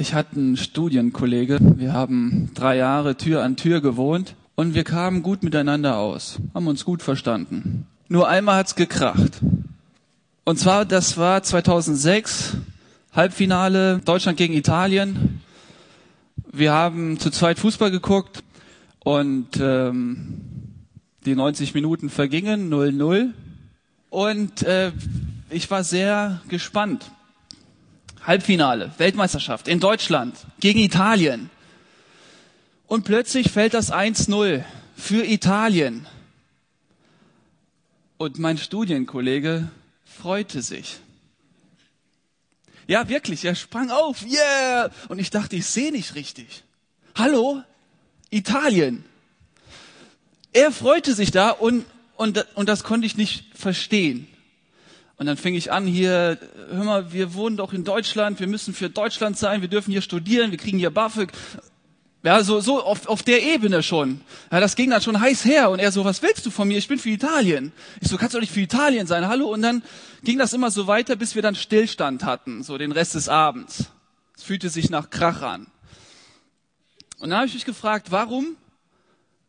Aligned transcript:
Ich 0.00 0.14
hatte 0.14 0.36
einen 0.36 0.56
Studienkollege. 0.56 1.58
Wir 1.60 1.92
haben 1.92 2.50
drei 2.54 2.78
Jahre 2.78 3.18
Tür 3.18 3.42
an 3.44 3.58
Tür 3.58 3.82
gewohnt 3.82 4.34
und 4.54 4.72
wir 4.72 4.82
kamen 4.82 5.22
gut 5.22 5.42
miteinander 5.42 5.98
aus, 5.98 6.38
haben 6.54 6.68
uns 6.68 6.86
gut 6.86 7.02
verstanden. 7.02 7.86
Nur 8.08 8.26
einmal 8.26 8.56
hat's 8.56 8.76
gekracht. 8.76 9.42
Und 10.44 10.58
zwar, 10.58 10.86
das 10.86 11.18
war 11.18 11.42
2006, 11.42 12.56
Halbfinale 13.12 13.98
Deutschland 14.02 14.38
gegen 14.38 14.54
Italien. 14.54 15.42
Wir 16.50 16.72
haben 16.72 17.18
zu 17.18 17.30
zweit 17.30 17.58
Fußball 17.58 17.90
geguckt 17.90 18.42
und 19.00 19.48
ähm, 19.60 20.40
die 21.26 21.34
90 21.34 21.74
Minuten 21.74 22.08
vergingen 22.08 22.72
0-0 22.72 23.32
und 24.08 24.62
äh, 24.62 24.92
ich 25.50 25.70
war 25.70 25.84
sehr 25.84 26.40
gespannt. 26.48 27.10
Halbfinale, 28.26 28.92
Weltmeisterschaft 28.98 29.68
in 29.68 29.80
Deutschland 29.80 30.36
gegen 30.60 30.80
Italien. 30.80 31.50
Und 32.86 33.04
plötzlich 33.04 33.50
fällt 33.50 33.74
das 33.74 33.92
1-0 33.92 34.64
für 34.96 35.24
Italien. 35.24 36.06
Und 38.18 38.38
mein 38.38 38.58
Studienkollege 38.58 39.70
freute 40.04 40.60
sich. 40.60 40.98
Ja, 42.86 43.08
wirklich, 43.08 43.44
er 43.44 43.54
sprang 43.54 43.90
auf, 43.90 44.26
yeah! 44.26 44.90
Und 45.08 45.20
ich 45.20 45.30
dachte, 45.30 45.56
ich 45.56 45.66
sehe 45.66 45.92
nicht 45.92 46.16
richtig. 46.16 46.64
Hallo? 47.14 47.62
Italien. 48.30 49.04
Er 50.52 50.72
freute 50.72 51.14
sich 51.14 51.30
da 51.30 51.50
und, 51.50 51.86
und, 52.16 52.44
und 52.56 52.68
das 52.68 52.82
konnte 52.82 53.06
ich 53.06 53.16
nicht 53.16 53.44
verstehen. 53.56 54.26
Und 55.20 55.26
dann 55.26 55.36
fing 55.36 55.54
ich 55.54 55.70
an 55.70 55.86
hier, 55.86 56.38
hör 56.70 56.82
mal, 56.82 57.12
wir 57.12 57.34
wohnen 57.34 57.58
doch 57.58 57.74
in 57.74 57.84
Deutschland, 57.84 58.40
wir 58.40 58.46
müssen 58.46 58.72
für 58.72 58.88
Deutschland 58.88 59.36
sein, 59.36 59.60
wir 59.60 59.68
dürfen 59.68 59.90
hier 59.90 60.00
studieren, 60.00 60.50
wir 60.50 60.56
kriegen 60.56 60.78
hier 60.78 60.88
BAföG. 60.88 61.30
Ja, 62.22 62.42
so, 62.42 62.60
so 62.60 62.82
auf, 62.82 63.06
auf 63.06 63.22
der 63.22 63.42
Ebene 63.42 63.82
schon. 63.82 64.22
Ja, 64.50 64.60
das 64.60 64.76
ging 64.76 64.88
dann 64.88 65.02
schon 65.02 65.20
heiß 65.20 65.44
her. 65.44 65.68
Und 65.68 65.78
er 65.78 65.92
so, 65.92 66.06
was 66.06 66.22
willst 66.22 66.46
du 66.46 66.50
von 66.50 66.68
mir? 66.68 66.78
Ich 66.78 66.88
bin 66.88 66.98
für 66.98 67.10
Italien. 67.10 67.72
Ich 68.00 68.08
so, 68.08 68.16
kannst 68.16 68.34
du 68.34 68.40
nicht 68.40 68.50
für 68.50 68.62
Italien 68.62 69.06
sein? 69.06 69.28
Hallo? 69.28 69.52
Und 69.52 69.60
dann 69.60 69.82
ging 70.24 70.38
das 70.38 70.54
immer 70.54 70.70
so 70.70 70.86
weiter, 70.86 71.16
bis 71.16 71.34
wir 71.34 71.42
dann 71.42 71.54
Stillstand 71.54 72.24
hatten, 72.24 72.62
so 72.62 72.78
den 72.78 72.90
Rest 72.90 73.14
des 73.14 73.28
Abends. 73.28 73.90
Es 74.38 74.42
fühlte 74.42 74.70
sich 74.70 74.88
nach 74.88 75.10
Krach 75.10 75.42
an. 75.42 75.66
Und 77.18 77.28
dann 77.28 77.40
habe 77.40 77.46
ich 77.46 77.52
mich 77.52 77.66
gefragt, 77.66 78.06
warum 78.08 78.56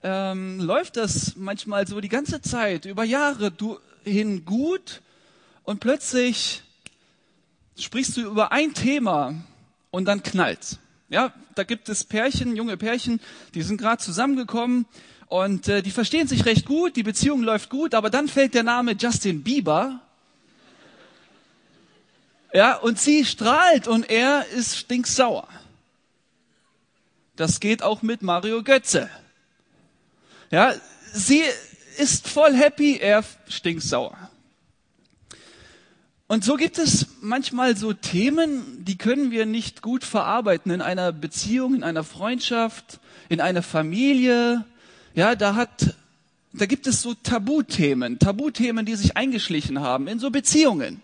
ähm, 0.04 0.60
läuft 0.60 0.98
das 0.98 1.38
manchmal 1.38 1.88
so 1.88 2.02
die 2.02 2.10
ganze 2.10 2.42
Zeit, 2.42 2.84
über 2.84 3.06
Jahre 3.06 3.54
hin 4.04 4.44
gut 4.44 5.02
und 5.64 5.80
plötzlich 5.80 6.64
sprichst 7.78 8.18
du 8.18 8.22
über 8.22 8.52
ein 8.52 8.74
Thema 8.74 9.36
und 9.92 10.06
dann 10.06 10.24
knallt's. 10.24 10.80
Ja, 11.10 11.34
da 11.56 11.64
gibt 11.64 11.90
es 11.90 12.04
Pärchen, 12.04 12.56
junge 12.56 12.78
Pärchen, 12.78 13.20
die 13.54 13.62
sind 13.62 13.78
gerade 13.78 14.02
zusammengekommen 14.02 14.86
und 15.28 15.68
äh, 15.68 15.82
die 15.82 15.92
verstehen 15.92 16.28
sich 16.28 16.46
recht 16.46 16.66
gut, 16.66 16.96
die 16.96 17.04
Beziehung 17.04 17.42
läuft 17.42 17.70
gut, 17.70 17.94
aber 17.94 18.10
dann 18.10 18.28
fällt 18.28 18.54
der 18.54 18.64
Name 18.64 18.94
Justin 18.94 19.44
Bieber. 19.44 20.00
Ja, 22.54 22.76
und 22.78 23.00
sie 23.00 23.26
strahlt 23.26 23.88
und 23.88 24.10
er 24.10 24.46
ist 24.48 24.78
stinksauer. 24.78 25.48
Das 27.36 27.60
geht 27.60 27.82
auch 27.82 28.02
mit 28.02 28.22
Mario 28.22 28.62
Götze. 28.62 29.10
Ja, 30.50 30.74
sie 31.14 31.44
ist 31.98 32.28
voll 32.28 32.54
happy, 32.54 32.98
er 32.98 33.24
stinksauer. 33.48 34.31
Und 36.32 36.46
so 36.46 36.56
gibt 36.56 36.78
es 36.78 37.08
manchmal 37.20 37.76
so 37.76 37.92
Themen, 37.92 38.86
die 38.86 38.98
können 38.98 39.32
wir 39.32 39.46
nicht 39.46 39.82
gut 39.82 40.06
verarbeiten 40.06 40.72
in 40.72 40.80
einer 40.80 41.12
Beziehung, 41.12 41.76
in 41.76 41.84
einer 41.84 42.06
Freundschaft, 42.06 43.02
in 43.28 43.42
einer 43.42 43.62
Familie. 43.62 44.64
Ja, 45.14 45.36
da 45.36 45.56
hat, 45.56 45.94
da 46.54 46.68
gibt 46.68 46.88
es 46.88 47.02
so 47.02 47.16
Tabuthemen, 47.16 48.18
Tabuthemen, 48.18 48.86
die 48.86 48.96
sich 48.96 49.18
eingeschlichen 49.18 49.82
haben 49.82 50.08
in 50.08 50.20
so 50.20 50.30
Beziehungen, 50.30 51.02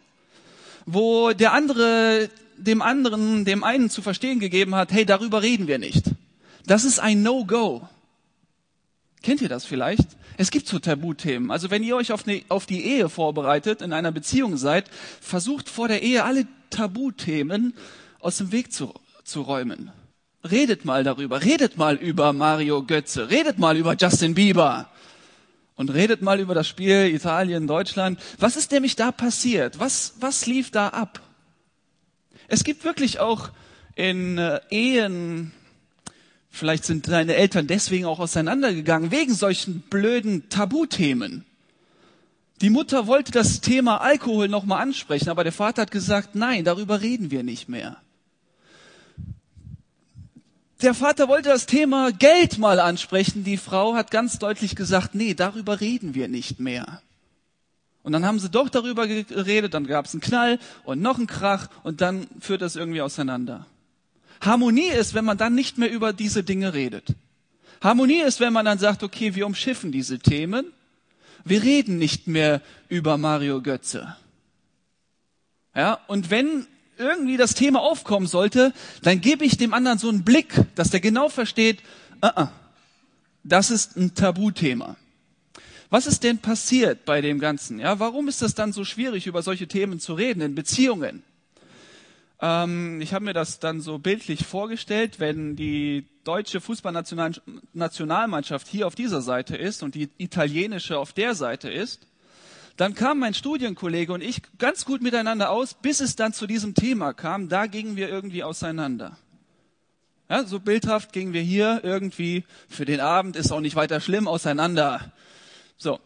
wo 0.85 1.33
der 1.33 1.51
andere 1.51 2.29
dem 2.55 2.81
anderen, 2.81 3.44
dem 3.44 3.65
einen 3.65 3.89
zu 3.89 4.01
verstehen 4.01 4.39
gegeben 4.39 4.75
hat, 4.75 4.94
hey, 4.94 5.05
darüber 5.05 5.41
reden 5.41 5.67
wir 5.67 5.77
nicht. 5.77 6.05
Das 6.65 6.85
ist 6.85 7.01
ein 7.01 7.21
No-Go. 7.21 7.85
Kennt 9.23 9.41
ihr 9.41 9.49
das 9.49 9.65
vielleicht? 9.65 10.07
Es 10.37 10.51
gibt 10.51 10.67
so 10.67 10.77
Tabuthemen. 10.77 11.49
Also 11.49 11.71
wenn 11.71 11.83
ihr 11.83 11.95
euch 11.95 12.11
auf, 12.11 12.27
eine, 12.27 12.41
auf 12.47 12.67
die 12.67 12.85
Ehe 12.85 13.09
vorbereitet, 13.09 13.81
in 13.81 13.91
einer 13.91 14.11
Beziehung 14.11 14.55
seid, 14.57 14.85
versucht 15.19 15.67
vor 15.67 15.87
der 15.87 16.03
Ehe 16.03 16.23
alle 16.23 16.47
Tabuthemen 16.69 17.73
aus 18.19 18.37
dem 18.37 18.51
Weg 18.51 18.71
zu, 18.71 18.93
zu 19.23 19.41
räumen. 19.41 19.91
Redet 20.49 20.85
mal 20.85 21.03
darüber. 21.03 21.43
Redet 21.43 21.77
mal 21.77 21.95
über 21.95 22.33
Mario 22.33 22.83
Götze. 22.83 23.31
Redet 23.31 23.57
mal 23.57 23.75
über 23.77 23.95
Justin 23.99 24.35
Bieber. 24.35 24.89
Und 25.75 25.89
redet 25.89 26.21
mal 26.21 26.39
über 26.39 26.53
das 26.53 26.67
Spiel 26.67 27.07
Italien, 27.13 27.67
Deutschland. 27.67 28.19
Was 28.39 28.55
ist 28.55 28.71
nämlich 28.71 28.95
da 28.95 29.11
passiert? 29.11 29.79
Was, 29.79 30.13
was 30.19 30.45
lief 30.45 30.71
da 30.71 30.89
ab? 30.89 31.21
Es 32.47 32.63
gibt 32.63 32.83
wirklich 32.83 33.19
auch 33.19 33.49
in 33.95 34.37
äh, 34.37 34.59
Ehen 34.69 35.51
Vielleicht 36.57 36.85
sind 36.85 37.07
deine 37.07 37.35
Eltern 37.35 37.68
deswegen 37.68 38.06
auch 38.06 38.18
auseinandergegangen, 38.18 39.12
wegen 39.12 39.35
solchen 39.35 39.81
blöden 39.81 40.50
Tabuthemen. 40.50 41.45
Die 42.62 42.72
Mutter 42.72 43.06
wollte 43.06 43.31
das 43.31 43.62
Thema 43.62 44.01
Alkohol 44.01 44.47
nochmal 44.47 44.81
ansprechen, 44.81 45.29
aber 45.29 45.44
der 45.44 45.53
Vater 45.53 45.84
hat 45.84 45.91
gesagt, 45.91 46.34
nein, 46.34 46.66
darüber 46.66 47.01
reden 47.01 47.29
wir 47.29 47.44
nicht 47.44 47.69
mehr. 47.69 47.97
Der 50.81 50.95
Vater 50.95 51.28
wollte 51.28 51.50
das 51.50 51.68
Thema 51.68 52.12
Geld 52.12 52.57
mal 52.57 52.79
ansprechen, 52.79 53.44
die 53.44 53.57
Frau 53.57 53.94
hat 53.94 54.09
ganz 54.09 54.39
deutlich 54.39 54.75
gesagt, 54.75 55.13
nee, 55.13 55.35
darüber 55.35 55.79
reden 55.79 56.16
wir 56.16 56.28
nicht 56.28 56.59
mehr. 56.59 57.03
Und 58.01 58.13
dann 58.13 58.25
haben 58.25 58.39
sie 58.39 58.50
doch 58.50 58.69
darüber 58.69 59.06
geredet, 59.06 59.75
dann 59.75 59.85
gab 59.85 60.06
es 60.06 60.13
einen 60.13 60.22
Knall 60.22 60.57
und 60.85 61.03
noch 61.03 61.19
einen 61.19 61.28
Krach 61.28 61.68
und 61.84 62.01
dann 62.01 62.25
führt 62.39 62.63
das 62.63 62.75
irgendwie 62.75 63.01
auseinander. 63.01 63.68
Harmonie 64.41 64.89
ist, 64.89 65.13
wenn 65.13 65.25
man 65.25 65.37
dann 65.37 65.55
nicht 65.55 65.77
mehr 65.77 65.91
über 65.91 66.13
diese 66.13 66.43
Dinge 66.43 66.73
redet. 66.73 67.15
Harmonie 67.81 68.21
ist, 68.21 68.39
wenn 68.39 68.53
man 68.53 68.65
dann 68.65 68.79
sagt, 68.79 69.03
okay, 69.03 69.35
wir 69.35 69.45
umschiffen 69.45 69.91
diese 69.91 70.19
Themen. 70.19 70.73
Wir 71.43 71.63
reden 71.63 71.97
nicht 71.97 72.27
mehr 72.27 72.61
über 72.89 73.17
Mario 73.17 73.61
Götze. 73.61 74.15
Ja, 75.75 75.99
und 76.07 76.29
wenn 76.29 76.65
irgendwie 76.97 77.37
das 77.37 77.53
Thema 77.53 77.81
aufkommen 77.81 78.27
sollte, 78.27 78.73
dann 79.03 79.21
gebe 79.21 79.45
ich 79.45 79.57
dem 79.57 79.73
anderen 79.73 79.99
so 79.99 80.09
einen 80.09 80.23
Blick, 80.23 80.53
dass 80.75 80.89
der 80.89 80.99
genau 80.99 81.29
versteht, 81.29 81.79
uh 82.23 82.29
-uh, 82.29 82.47
das 83.43 83.69
ist 83.71 83.95
ein 83.95 84.15
Tabuthema. 84.15 84.97
Was 85.89 86.07
ist 86.07 86.23
denn 86.23 86.39
passiert 86.39 87.05
bei 87.05 87.21
dem 87.21 87.39
Ganzen? 87.39 87.79
Ja, 87.79 87.99
warum 87.99 88.27
ist 88.27 88.41
das 88.41 88.55
dann 88.55 88.73
so 88.73 88.83
schwierig, 88.83 89.25
über 89.27 89.41
solche 89.41 89.67
Themen 89.67 89.99
zu 89.99 90.15
reden 90.15 90.41
in 90.41 90.55
Beziehungen? 90.55 91.23
Ähm, 92.39 93.01
ich 93.01 93.13
habe 93.13 93.25
mir 93.25 93.33
das 93.33 93.59
dann 93.59 93.81
so 93.81 93.97
bildlich 93.97 94.45
vorgestellt, 94.45 95.19
wenn 95.19 95.55
die 95.55 96.05
deutsche 96.23 96.61
Fußballnationalmannschaft 96.61 98.67
hier 98.67 98.85
auf 98.87 98.95
dieser 98.95 99.21
Seite 99.21 99.55
ist 99.55 99.83
und 99.83 99.95
die 99.95 100.09
italienische 100.17 100.99
auf 100.99 101.13
der 101.13 101.35
Seite 101.35 101.69
ist, 101.69 102.07
dann 102.75 102.93
kam 102.93 103.19
mein 103.19 103.33
Studienkollege 103.33 104.11
und 104.13 104.21
ich 104.21 104.41
ganz 104.59 104.85
gut 104.85 105.01
miteinander 105.01 105.49
aus, 105.49 105.73
bis 105.73 105.99
es 105.99 106.15
dann 106.15 106.31
zu 106.31 106.45
diesem 106.45 106.75
Thema 106.75 107.13
kam. 107.13 107.49
Da 107.49 107.65
gingen 107.65 107.95
wir 107.95 108.07
irgendwie 108.07 108.43
auseinander. 108.43 109.17
Ja, 110.29 110.43
so 110.43 110.59
bildhaft 110.59 111.13
gingen 111.13 111.33
wir 111.33 111.41
hier 111.41 111.81
irgendwie 111.83 112.43
für 112.69 112.85
den 112.85 112.99
Abend, 112.99 113.35
ist 113.35 113.51
auch 113.51 113.61
nicht 113.61 113.75
weiter 113.75 113.99
schlimm, 113.99 114.27
auseinander. 114.27 115.11
So. 115.77 115.99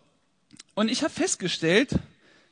Und 0.75 0.89
ich 0.89 1.03
habe 1.03 1.11
festgestellt, 1.11 1.99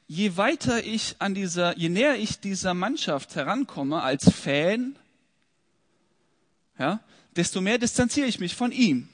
je 0.09 0.35
weiter 0.35 0.83
ich 0.83 1.15
an 1.19 1.35
dieser, 1.35 1.77
je 1.77 1.87
näher 1.87 2.17
ich 2.17 2.39
dieser 2.39 2.73
Mannschaft 2.73 3.35
herankomme 3.35 4.01
als 4.01 4.29
Fan, 4.29 4.95
ja, 6.79 6.99
desto 7.35 7.61
mehr 7.61 7.77
distanziere 7.77 8.27
ich 8.27 8.39
mich 8.39 8.55
von 8.55 8.71
ihm. 8.71 9.07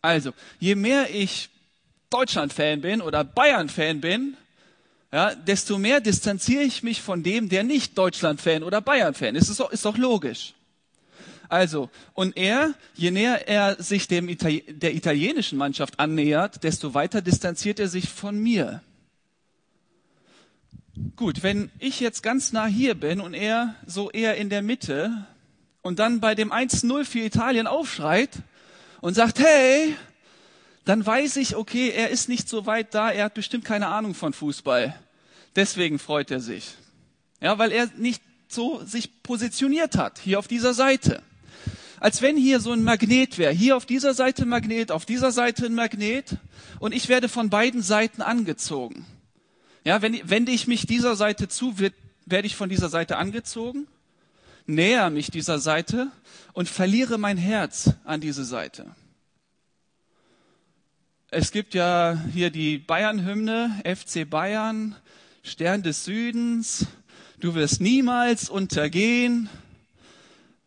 Also, 0.00 0.32
je 0.60 0.76
mehr 0.76 1.12
ich 1.12 1.50
Deutschland-Fan 2.10 2.80
bin 2.80 3.02
oder 3.02 3.24
Bayern-Fan 3.24 4.00
bin, 4.00 4.36
ja, 5.10 5.34
desto 5.34 5.78
mehr 5.78 6.00
distanziere 6.00 6.62
ich 6.62 6.84
mich 6.84 7.02
von 7.02 7.24
dem, 7.24 7.48
der 7.48 7.64
nicht 7.64 7.98
Deutschland-Fan 7.98 8.62
oder 8.62 8.80
Bayern-Fan 8.80 9.34
ist. 9.34 9.48
Ist 9.48 9.58
doch, 9.58 9.72
ist 9.72 9.84
doch 9.84 9.98
logisch. 9.98 10.54
Also, 11.48 11.90
und 12.14 12.36
er, 12.36 12.74
je 12.94 13.10
näher 13.10 13.48
er 13.48 13.82
sich 13.82 14.06
dem 14.06 14.28
Itali 14.28 14.62
der 14.68 14.94
italienischen 14.94 15.58
Mannschaft 15.58 15.98
annähert, 15.98 16.62
desto 16.62 16.94
weiter 16.94 17.20
distanziert 17.20 17.80
er 17.80 17.88
sich 17.88 18.08
von 18.08 18.38
mir. 18.38 18.82
Gut, 21.16 21.42
wenn 21.42 21.70
ich 21.78 22.00
jetzt 22.00 22.22
ganz 22.22 22.52
nah 22.52 22.66
hier 22.66 22.94
bin 22.94 23.20
und 23.20 23.34
er 23.34 23.74
so 23.86 24.10
eher 24.10 24.36
in 24.36 24.50
der 24.50 24.62
Mitte 24.62 25.26
und 25.82 25.98
dann 25.98 26.20
bei 26.20 26.34
dem 26.34 26.52
1-0 26.52 27.04
für 27.04 27.20
Italien 27.20 27.66
aufschreit 27.66 28.30
und 29.00 29.14
sagt, 29.14 29.38
hey, 29.38 29.94
dann 30.84 31.04
weiß 31.04 31.36
ich, 31.36 31.54
okay, 31.54 31.90
er 31.90 32.10
ist 32.10 32.28
nicht 32.28 32.48
so 32.48 32.66
weit 32.66 32.94
da, 32.94 33.10
er 33.10 33.26
hat 33.26 33.34
bestimmt 33.34 33.64
keine 33.64 33.88
Ahnung 33.88 34.14
von 34.14 34.32
Fußball. 34.32 34.98
Deswegen 35.54 35.98
freut 35.98 36.30
er 36.30 36.40
sich. 36.40 36.74
Ja, 37.40 37.58
weil 37.58 37.72
er 37.72 37.88
nicht 37.96 38.22
so 38.48 38.82
sich 38.84 39.22
positioniert 39.22 39.96
hat, 39.96 40.18
hier 40.18 40.38
auf 40.38 40.48
dieser 40.48 40.74
Seite. 40.74 41.22
Als 42.00 42.22
wenn 42.22 42.36
hier 42.36 42.60
so 42.60 42.72
ein 42.72 42.82
Magnet 42.82 43.38
wäre. 43.38 43.52
Hier 43.52 43.76
auf 43.76 43.86
dieser 43.86 44.14
Seite 44.14 44.42
ein 44.42 44.48
Magnet, 44.48 44.90
auf 44.90 45.04
dieser 45.04 45.32
Seite 45.32 45.66
ein 45.66 45.74
Magnet. 45.74 46.36
Und 46.78 46.94
ich 46.94 47.08
werde 47.08 47.28
von 47.28 47.50
beiden 47.50 47.82
Seiten 47.82 48.22
angezogen. 48.22 49.04
Ja, 49.84 50.02
wenn, 50.02 50.28
wende 50.28 50.52
ich 50.52 50.66
mich 50.66 50.86
dieser 50.86 51.16
Seite 51.16 51.48
zu, 51.48 51.78
wird, 51.78 51.94
werde 52.26 52.46
ich 52.46 52.56
von 52.56 52.68
dieser 52.68 52.88
Seite 52.88 53.16
angezogen, 53.16 53.86
näher 54.66 55.10
mich 55.10 55.30
dieser 55.30 55.58
Seite 55.58 56.08
und 56.52 56.68
verliere 56.68 57.18
mein 57.18 57.38
Herz 57.38 57.90
an 58.04 58.20
diese 58.20 58.44
Seite. 58.44 58.86
Es 61.30 61.52
gibt 61.52 61.74
ja 61.74 62.18
hier 62.32 62.50
die 62.50 62.78
Bayern-Hymne, 62.78 63.82
FC 63.84 64.28
Bayern, 64.28 64.96
Stern 65.42 65.82
des 65.82 66.04
Südens, 66.04 66.86
du 67.38 67.54
wirst 67.54 67.80
niemals 67.80 68.48
untergehen, 68.48 69.48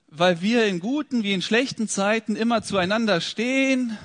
weil 0.07 0.41
wir 0.41 0.65
in 0.65 0.79
guten 0.79 1.23
wie 1.23 1.33
in 1.33 1.41
schlechten 1.41 1.87
Zeiten 1.87 2.35
immer 2.35 2.61
zueinander 2.61 3.21
stehen. 3.21 3.97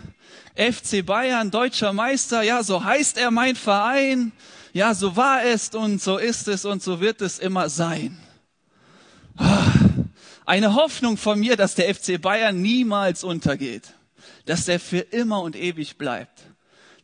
FC 0.55 1.05
Bayern, 1.05 1.51
deutscher 1.51 1.93
Meister, 1.93 2.43
ja, 2.43 2.63
so 2.63 2.85
heißt 2.85 3.19
er 3.19 3.31
mein 3.31 3.57
Verein. 3.57 4.33
Ja, 4.77 4.93
so 4.93 5.17
war 5.17 5.43
es 5.43 5.71
und 5.71 6.03
so 6.03 6.19
ist 6.19 6.49
es 6.49 6.67
und 6.67 6.83
so 6.83 7.01
wird 7.01 7.23
es 7.23 7.39
immer 7.39 7.71
sein. 7.71 8.15
Eine 10.45 10.75
Hoffnung 10.75 11.17
von 11.17 11.41
mir, 11.41 11.57
dass 11.57 11.77
der 11.77 11.95
FC 11.95 12.21
Bayern 12.21 12.61
niemals 12.61 13.25
untergeht, 13.25 13.95
dass 14.45 14.69
er 14.69 14.79
für 14.79 14.99
immer 14.99 15.41
und 15.41 15.57
ewig 15.57 15.97
bleibt. 15.97 16.43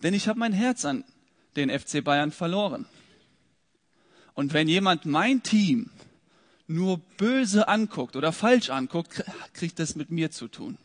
Denn 0.03 0.13
ich 0.13 0.29
habe 0.29 0.39
mein 0.39 0.53
Herz 0.53 0.85
an 0.85 1.03
den 1.57 1.71
FC 1.71 2.05
Bayern 2.05 2.31
verloren. 2.31 2.85
Und 4.35 4.53
wenn 4.53 4.69
jemand 4.69 5.07
mein 5.07 5.43
Team 5.43 5.89
nur 6.67 6.99
böse 7.17 7.69
anguckt 7.69 8.17
oder 8.17 8.33
falsch 8.33 8.69
anguckt, 8.69 9.25
kriegt 9.55 9.79
das 9.79 9.97
mit 9.97 10.11
mir 10.11 10.31
zu 10.31 10.49
tun. 10.49 10.77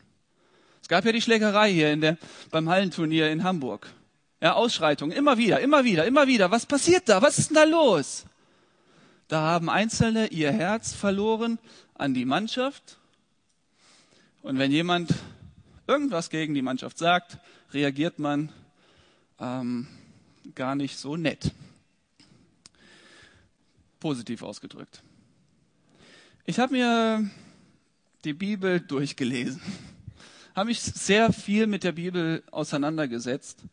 Es 0.80 0.88
gab 0.88 1.04
ja 1.04 1.12
die 1.12 1.20
Schlägerei 1.20 1.70
hier 1.70 1.92
in 1.92 2.00
der, 2.00 2.16
beim 2.50 2.70
Hallenturnier 2.70 3.30
in 3.30 3.44
Hamburg. 3.44 3.92
Ja, 4.40 4.52
Ausschreitungen, 4.52 5.16
immer 5.16 5.36
wieder, 5.36 5.60
immer 5.60 5.84
wieder, 5.84 6.06
immer 6.06 6.28
wieder. 6.28 6.50
Was 6.50 6.64
passiert 6.64 7.08
da? 7.08 7.20
Was 7.22 7.38
ist 7.38 7.50
denn 7.50 7.56
da 7.56 7.64
los? 7.64 8.24
Da 9.26 9.40
haben 9.40 9.68
Einzelne 9.68 10.28
ihr 10.28 10.52
Herz 10.52 10.94
verloren 10.94 11.58
an 11.94 12.14
die 12.14 12.24
Mannschaft. 12.24 12.98
Und 14.42 14.58
wenn 14.58 14.70
jemand 14.70 15.12
irgendwas 15.88 16.30
gegen 16.30 16.54
die 16.54 16.62
Mannschaft 16.62 16.98
sagt, 16.98 17.38
reagiert 17.72 18.20
man 18.20 18.52
ähm, 19.40 19.88
gar 20.54 20.76
nicht 20.76 20.98
so 20.98 21.16
nett. 21.16 21.50
Positiv 23.98 24.42
ausgedrückt. 24.42 25.02
Ich 26.44 26.60
habe 26.60 26.74
mir 26.74 27.28
die 28.24 28.34
Bibel 28.34 28.80
durchgelesen, 28.80 29.60
habe 30.54 30.68
mich 30.68 30.80
sehr 30.80 31.32
viel 31.32 31.66
mit 31.66 31.82
der 31.82 31.92
Bibel 31.92 32.44
auseinandergesetzt 32.52 33.64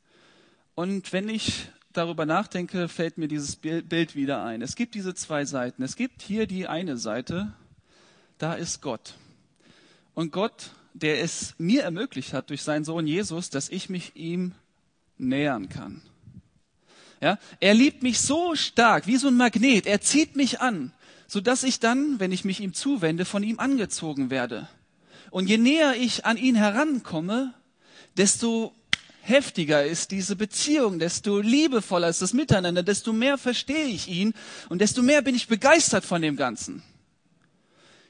und 0.76 1.14
wenn 1.14 1.30
ich 1.30 1.70
darüber 1.94 2.26
nachdenke, 2.26 2.88
fällt 2.88 3.18
mir 3.18 3.28
dieses 3.28 3.56
Bild 3.56 4.16
wieder 4.16 4.44
ein. 4.44 4.62
Es 4.62 4.76
gibt 4.76 4.96
diese 4.96 5.16
zwei 5.16 5.46
Seiten. 5.46 5.82
Es 5.82 5.96
gibt 5.96 6.22
hier 6.22 6.46
die 6.46 6.68
eine 6.68 6.98
Seite, 6.98 7.54
da 8.38 8.54
ist 8.54 8.82
Gott. 8.82 9.16
Und 10.14 10.32
Gott, 10.32 10.72
der 10.94 11.22
es 11.22 11.56
mir 11.58 11.84
ermöglicht 11.84 12.34
hat 12.34 12.50
durch 12.50 12.64
seinen 12.64 12.86
Sohn 12.86 13.08
Jesus, 13.08 13.50
dass 13.50 13.70
ich 13.70 13.90
mich 13.90 14.16
ihm 14.16 14.54
nähern 15.18 15.70
kann. 15.70 16.02
Ja, 17.22 17.40
er 17.60 17.74
liebt 17.74 18.04
mich 18.04 18.20
so 18.20 18.56
stark, 18.56 19.08
wie 19.08 19.16
so 19.16 19.30
ein 19.30 19.38
Magnet. 19.38 19.88
Er 19.88 20.02
zieht 20.02 20.36
mich 20.36 20.60
an, 20.60 20.92
so 21.28 21.40
dass 21.40 21.64
ich 21.64 21.80
dann, 21.80 22.20
wenn 22.20 22.32
ich 22.34 22.44
mich 22.44 22.60
ihm 22.60 22.74
zuwende, 22.74 23.24
von 23.24 23.44
ihm 23.44 23.60
angezogen 23.60 24.30
werde. 24.30 24.68
Und 25.32 25.48
je 25.48 25.58
näher 25.58 25.96
ich 25.98 26.26
an 26.26 26.38
ihn 26.38 26.56
herankomme, 26.56 27.54
desto 28.18 28.74
heftiger 29.26 29.84
ist 29.84 30.12
diese 30.12 30.36
Beziehung, 30.36 31.00
desto 31.00 31.40
liebevoller 31.40 32.10
ist 32.10 32.22
das 32.22 32.34
Miteinander, 32.34 32.84
desto 32.84 33.12
mehr 33.12 33.38
verstehe 33.38 33.86
ich 33.86 34.08
ihn 34.08 34.34
und 34.70 34.80
desto 34.80 35.02
mehr 35.02 35.22
bin 35.22 35.36
ich 35.36 35.48
begeistert 35.48 36.06
von 36.06 36.22
dem 36.22 36.36
Ganzen. 36.36 36.84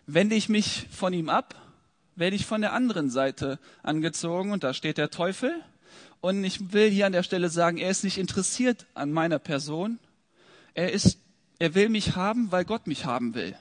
Wende 0.08 0.36
ich 0.36 0.50
mich 0.50 0.88
von 0.92 1.14
ihm 1.14 1.30
ab, 1.30 1.56
werde 2.16 2.36
ich 2.36 2.46
von 2.46 2.62
der 2.62 2.74
anderen 2.74 3.10
Seite 3.10 3.60
angezogen 3.82 4.52
und 4.52 4.64
da 4.64 4.74
steht 4.74 4.98
der 4.98 5.10
Teufel. 5.10 5.54
Und 6.20 6.44
ich 6.44 6.74
will 6.74 6.90
hier 6.90 7.06
an 7.06 7.14
der 7.14 7.24
Stelle 7.24 7.50
sagen, 7.50 7.78
er 7.78 7.90
ist 7.90 8.04
nicht 8.04 8.18
interessiert 8.18 8.86
an 8.94 9.12
meiner 9.12 9.40
Person. 9.40 10.00
Er 10.74 10.92
ist, 10.92 11.20
er 11.60 11.76
will 11.76 11.90
mich 11.90 12.16
haben, 12.16 12.52
weil 12.52 12.66
Gott 12.66 12.88
mich 12.88 13.06
haben 13.06 13.36
will. 13.36 13.56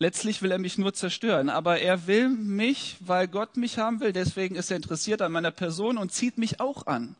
Letztlich 0.00 0.42
will 0.42 0.52
er 0.52 0.58
mich 0.58 0.78
nur 0.78 0.94
zerstören, 0.94 1.48
aber 1.48 1.80
er 1.80 2.06
will 2.06 2.28
mich, 2.28 2.96
weil 3.00 3.26
Gott 3.26 3.56
mich 3.56 3.78
haben 3.78 3.98
will, 3.98 4.12
deswegen 4.12 4.54
ist 4.54 4.70
er 4.70 4.76
interessiert 4.76 5.22
an 5.22 5.32
meiner 5.32 5.50
Person 5.50 5.98
und 5.98 6.12
zieht 6.12 6.38
mich 6.38 6.60
auch 6.60 6.86
an. 6.86 7.16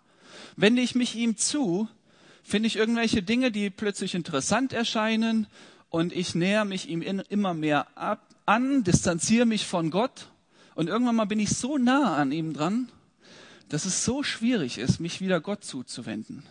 Wende 0.57 0.81
ich 0.81 0.95
mich 0.95 1.17
ihm 1.17 1.37
zu, 1.37 1.89
finde 2.45 2.69
ich 2.69 2.77
irgendwelche 2.77 3.23
Dinge, 3.23 3.51
die 3.51 3.71
plötzlich 3.71 4.15
interessant 4.15 4.73
erscheinen 4.73 5.49
und 5.91 6.13
ich 6.13 6.37
näher 6.37 6.65
mich 6.65 6.89
ihm 6.89 7.03
immer 7.03 7.53
mehr 7.53 7.89
ab, 7.97 8.25
an, 8.47 8.85
distanziere 8.85 9.45
mich 9.45 9.67
von 9.67 9.91
Gott 9.91 10.29
und 10.77 10.89
irgendwann 10.89 11.17
mal 11.17 11.25
bin 11.25 11.41
ich 11.41 11.51
so 11.51 11.79
nah 11.79 12.17
an 12.17 12.31
ihm 12.31 12.53
dran, 12.53 12.89
dass 13.69 13.87
es 13.87 14.05
so 14.05 14.23
schwierig 14.23 14.79
ist, 14.79 15.01
mich 15.01 15.21
wieder 15.21 15.41
Gott 15.41 15.65
zuzuwenden. 15.65 16.45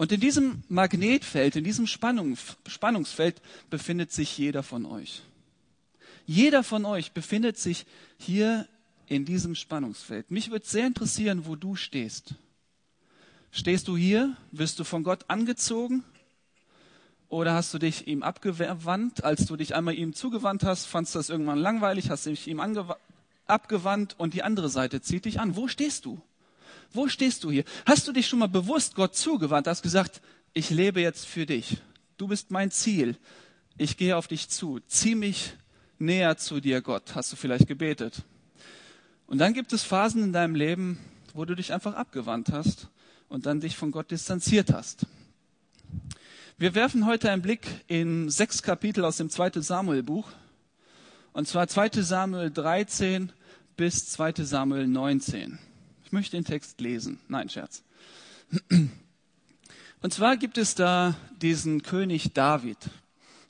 Und 0.00 0.12
in 0.12 0.20
diesem 0.20 0.62
Magnetfeld, 0.70 1.56
in 1.56 1.64
diesem 1.64 1.86
Spannung, 1.86 2.38
Spannungsfeld 2.66 3.42
befindet 3.68 4.10
sich 4.10 4.38
jeder 4.38 4.62
von 4.62 4.86
euch. 4.86 5.20
Jeder 6.24 6.62
von 6.62 6.86
euch 6.86 7.12
befindet 7.12 7.58
sich 7.58 7.84
hier 8.16 8.66
in 9.08 9.26
diesem 9.26 9.54
Spannungsfeld. 9.54 10.30
Mich 10.30 10.50
würde 10.50 10.64
sehr 10.64 10.86
interessieren, 10.86 11.44
wo 11.44 11.54
du 11.54 11.76
stehst. 11.76 12.32
Stehst 13.50 13.88
du 13.88 13.96
hier? 13.98 14.34
Wirst 14.52 14.78
du 14.78 14.84
von 14.84 15.04
Gott 15.04 15.26
angezogen? 15.28 16.02
Oder 17.28 17.52
hast 17.52 17.74
du 17.74 17.78
dich 17.78 18.06
ihm 18.06 18.22
abgewandt? 18.22 19.22
Als 19.22 19.44
du 19.44 19.56
dich 19.56 19.74
einmal 19.74 19.96
ihm 19.96 20.14
zugewandt 20.14 20.64
hast, 20.64 20.86
fandst 20.86 21.14
du 21.14 21.18
das 21.18 21.28
irgendwann 21.28 21.58
langweilig, 21.58 22.08
hast 22.08 22.24
dich 22.24 22.48
ihm 22.48 22.62
abgewandt 23.46 24.14
und 24.16 24.32
die 24.32 24.44
andere 24.44 24.70
Seite 24.70 25.02
zieht 25.02 25.26
dich 25.26 25.40
an. 25.40 25.56
Wo 25.56 25.68
stehst 25.68 26.06
du? 26.06 26.22
Wo 26.92 27.08
stehst 27.08 27.44
du 27.44 27.50
hier? 27.50 27.64
Hast 27.86 28.08
du 28.08 28.12
dich 28.12 28.26
schon 28.26 28.40
mal 28.40 28.48
bewusst 28.48 28.94
Gott 28.94 29.14
zugewandt, 29.14 29.66
hast 29.66 29.82
gesagt, 29.82 30.20
ich 30.52 30.70
lebe 30.70 31.00
jetzt 31.00 31.26
für 31.26 31.46
dich. 31.46 31.78
Du 32.16 32.28
bist 32.28 32.50
mein 32.50 32.70
Ziel. 32.70 33.16
Ich 33.78 33.96
gehe 33.96 34.16
auf 34.16 34.26
dich 34.26 34.48
zu. 34.48 34.80
Zieh 34.88 35.14
mich 35.14 35.54
näher 35.98 36.36
zu 36.36 36.60
dir, 36.60 36.82
Gott. 36.82 37.14
Hast 37.14 37.32
du 37.32 37.36
vielleicht 37.36 37.66
gebetet? 37.66 38.22
Und 39.26 39.38
dann 39.38 39.54
gibt 39.54 39.72
es 39.72 39.84
Phasen 39.84 40.24
in 40.24 40.32
deinem 40.32 40.56
Leben, 40.56 40.98
wo 41.34 41.44
du 41.44 41.54
dich 41.54 41.72
einfach 41.72 41.94
abgewandt 41.94 42.50
hast 42.50 42.88
und 43.28 43.46
dann 43.46 43.60
dich 43.60 43.76
von 43.76 43.92
Gott 43.92 44.10
distanziert 44.10 44.72
hast. 44.72 45.06
Wir 46.58 46.74
werfen 46.74 47.06
heute 47.06 47.30
einen 47.30 47.40
Blick 47.40 47.66
in 47.86 48.28
sechs 48.28 48.62
Kapitel 48.62 49.04
aus 49.04 49.16
dem 49.16 49.30
2. 49.30 49.62
Samuel 49.62 50.02
Buch. 50.02 50.28
Und 51.32 51.46
zwar 51.46 51.68
2. 51.68 52.02
Samuel 52.02 52.50
13 52.50 53.32
bis 53.76 54.10
2. 54.10 54.44
Samuel 54.44 54.88
19. 54.88 55.58
Ich 56.10 56.12
möchte 56.12 56.36
den 56.36 56.44
Text 56.44 56.80
lesen. 56.80 57.20
Nein, 57.28 57.48
Scherz. 57.48 57.84
Und 60.02 60.12
zwar 60.12 60.36
gibt 60.36 60.58
es 60.58 60.74
da 60.74 61.14
diesen 61.40 61.84
König 61.84 62.32
David. 62.34 62.78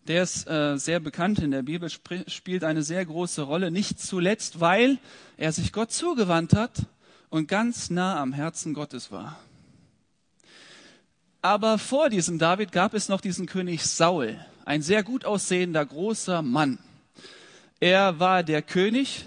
Der 0.07 0.25
ist 0.25 0.47
äh, 0.47 0.77
sehr 0.77 1.01
bekannt 1.01 1.39
in 1.39 1.53
der 1.53 1.63
Bibel, 1.63 1.89
sp 1.89 2.29
spielt 2.29 2.63
eine 2.63 2.83
sehr 2.83 3.03
große 3.07 3.41
Rolle, 3.41 3.71
nicht 3.71 3.99
zuletzt, 3.99 4.61
weil 4.61 4.99
er 5.39 5.53
sich 5.53 5.73
Gott 5.73 5.91
zugewandt 5.91 6.53
hat 6.53 6.85
und 7.31 7.49
ganz 7.49 7.89
nah 7.89 8.21
am 8.21 8.35
Herzen 8.35 8.75
Gottes 8.75 9.11
war. 9.11 9.41
Aber 11.41 11.79
vor 11.79 12.11
diesem 12.11 12.39
David 12.39 12.73
gab 12.73 12.93
es 12.93 13.09
noch 13.09 13.23
diesen 13.23 13.47
König 13.47 13.87
Saul, 13.87 14.39
ein 14.67 14.83
sehr 14.83 15.03
gut 15.03 15.25
aussehender 15.25 15.87
großer 15.87 16.43
Mann. 16.43 16.79
Er 17.81 18.19
war 18.19 18.43
der 18.43 18.61
König 18.61 19.25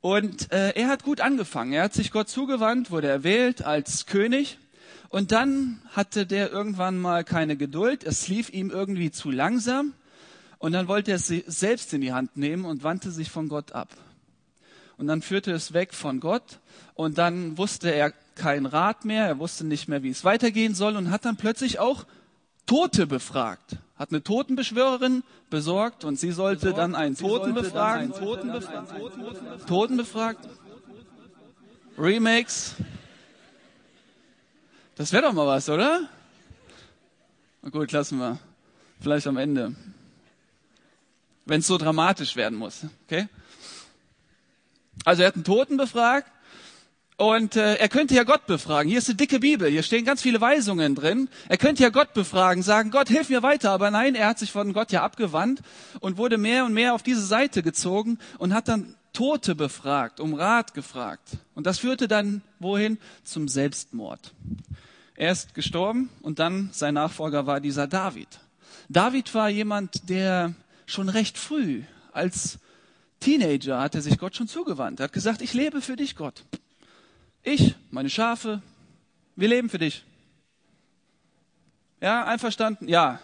und 0.00 0.52
äh, 0.52 0.70
er 0.70 0.88
hat 0.88 1.02
gut 1.02 1.20
angefangen. 1.20 1.72
Er 1.72 1.84
hat 1.84 1.94
sich 1.94 2.12
Gott 2.12 2.28
zugewandt, 2.28 2.90
wurde 2.90 3.08
erwählt 3.08 3.62
als 3.64 4.06
König. 4.06 4.58
Und 5.08 5.32
dann 5.32 5.80
hatte 5.92 6.26
der 6.26 6.52
irgendwann 6.52 6.98
mal 6.98 7.24
keine 7.24 7.56
Geduld. 7.56 8.04
Es 8.04 8.28
lief 8.28 8.50
ihm 8.50 8.70
irgendwie 8.70 9.10
zu 9.10 9.30
langsam. 9.30 9.94
Und 10.58 10.72
dann 10.72 10.86
wollte 10.86 11.12
er 11.12 11.16
es 11.16 11.26
selbst 11.26 11.92
in 11.94 12.00
die 12.00 12.12
Hand 12.12 12.36
nehmen 12.36 12.64
und 12.64 12.82
wandte 12.82 13.10
sich 13.10 13.30
von 13.30 13.48
Gott 13.48 13.72
ab. 13.72 13.88
Und 14.98 15.06
dann 15.06 15.22
führte 15.22 15.52
es 15.52 15.72
weg 15.72 15.94
von 15.94 16.20
Gott. 16.20 16.58
Und 16.94 17.18
dann 17.18 17.58
wusste 17.58 17.90
er 17.90 18.12
keinen 18.34 18.66
Rat 18.66 19.04
mehr. 19.04 19.26
Er 19.26 19.38
wusste 19.38 19.64
nicht 19.64 19.88
mehr, 19.88 20.02
wie 20.02 20.10
es 20.10 20.24
weitergehen 20.24 20.74
soll. 20.74 20.96
Und 20.96 21.10
hat 21.10 21.24
dann 21.24 21.36
plötzlich 21.36 21.80
auch 21.80 22.04
Tote 22.66 23.06
befragt. 23.06 23.76
Hat 23.98 24.10
eine 24.10 24.22
Totenbeschwörerin 24.22 25.24
besorgt 25.50 26.04
und 26.04 26.16
sie 26.16 26.30
sollte 26.30 26.66
besorgt, 26.66 26.78
dann 26.78 26.94
einen 26.94 27.16
Toten 27.16 27.52
befragen. 27.54 28.12
Einen 28.12 28.12
Toten, 28.12 28.52
befragen. 28.52 29.66
Toten 29.66 29.96
befragt. 29.96 30.48
Remakes. 31.98 32.76
Das 34.94 35.12
wäre 35.12 35.24
doch 35.24 35.32
mal 35.32 35.46
was, 35.46 35.68
oder? 35.68 36.08
Na 37.62 37.70
gut, 37.70 37.90
lassen 37.90 38.18
wir. 38.18 38.38
Vielleicht 39.00 39.26
am 39.26 39.36
Ende. 39.36 39.74
wenn 41.48 41.60
es 41.60 41.66
so 41.66 41.78
dramatisch 41.78 42.36
werden 42.36 42.58
muss. 42.58 42.84
Okay? 43.06 43.26
Also 45.04 45.22
er 45.22 45.28
hat 45.28 45.34
einen 45.34 45.44
Toten 45.44 45.76
befragt 45.76 46.30
und 47.18 47.56
äh, 47.56 47.74
er 47.74 47.88
könnte 47.88 48.14
ja 48.14 48.22
Gott 48.22 48.46
befragen. 48.46 48.88
Hier 48.88 48.98
ist 48.98 49.08
eine 49.08 49.16
dicke 49.16 49.40
Bibel, 49.40 49.68
hier 49.68 49.82
stehen 49.82 50.04
ganz 50.04 50.22
viele 50.22 50.40
Weisungen 50.40 50.94
drin. 50.94 51.28
Er 51.48 51.58
könnte 51.58 51.82
ja 51.82 51.88
Gott 51.88 52.14
befragen, 52.14 52.62
sagen, 52.62 52.92
Gott, 52.92 53.08
hilf 53.08 53.28
mir 53.28 53.42
weiter. 53.42 53.72
Aber 53.72 53.90
nein, 53.90 54.14
er 54.14 54.28
hat 54.28 54.38
sich 54.38 54.52
von 54.52 54.72
Gott 54.72 54.92
ja 54.92 55.02
abgewandt 55.02 55.60
und 55.98 56.16
wurde 56.16 56.38
mehr 56.38 56.64
und 56.64 56.74
mehr 56.74 56.94
auf 56.94 57.02
diese 57.02 57.20
Seite 57.20 57.64
gezogen 57.64 58.20
und 58.38 58.54
hat 58.54 58.68
dann 58.68 58.94
Tote 59.12 59.56
befragt, 59.56 60.20
um 60.20 60.32
Rat 60.32 60.74
gefragt. 60.74 61.38
Und 61.56 61.66
das 61.66 61.80
führte 61.80 62.06
dann 62.06 62.40
wohin? 62.60 62.98
Zum 63.24 63.48
Selbstmord. 63.48 64.32
Er 65.16 65.32
ist 65.32 65.54
gestorben 65.54 66.10
und 66.22 66.38
dann 66.38 66.70
sein 66.72 66.94
Nachfolger 66.94 67.48
war 67.48 67.60
dieser 67.60 67.88
David. 67.88 68.28
David 68.88 69.34
war 69.34 69.48
jemand, 69.48 70.08
der 70.08 70.54
schon 70.86 71.08
recht 71.08 71.36
früh 71.36 71.82
als 72.12 72.60
Teenager 73.18 73.80
hat 73.80 73.96
er 73.96 74.02
sich 74.02 74.18
Gott 74.18 74.36
schon 74.36 74.46
zugewandt. 74.46 75.00
Er 75.00 75.04
hat 75.04 75.12
gesagt, 75.12 75.42
ich 75.42 75.52
lebe 75.52 75.80
für 75.80 75.96
dich, 75.96 76.14
Gott. 76.14 76.44
Ich, 77.50 77.74
meine 77.90 78.10
Schafe, 78.10 78.60
wir 79.34 79.48
leben 79.48 79.70
für 79.70 79.78
dich. 79.78 80.04
Ja, 81.98 82.26
einverstanden? 82.26 82.86
Ja. 82.88 83.20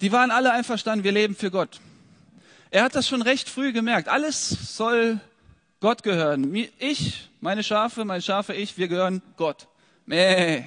Die 0.00 0.12
waren 0.12 0.30
alle 0.30 0.52
einverstanden, 0.52 1.02
wir 1.02 1.10
leben 1.10 1.34
für 1.34 1.50
Gott. 1.50 1.80
Er 2.70 2.84
hat 2.84 2.94
das 2.94 3.08
schon 3.08 3.22
recht 3.22 3.48
früh 3.48 3.72
gemerkt. 3.72 4.06
Alles 4.06 4.76
soll 4.76 5.18
Gott 5.80 6.04
gehören. 6.04 6.54
Ich, 6.78 7.28
meine 7.40 7.64
Schafe, 7.64 8.04
meine 8.04 8.22
Schafe, 8.22 8.54
ich, 8.54 8.78
wir 8.78 8.86
gehören 8.86 9.20
Gott. 9.36 9.66
Mäh. 10.06 10.66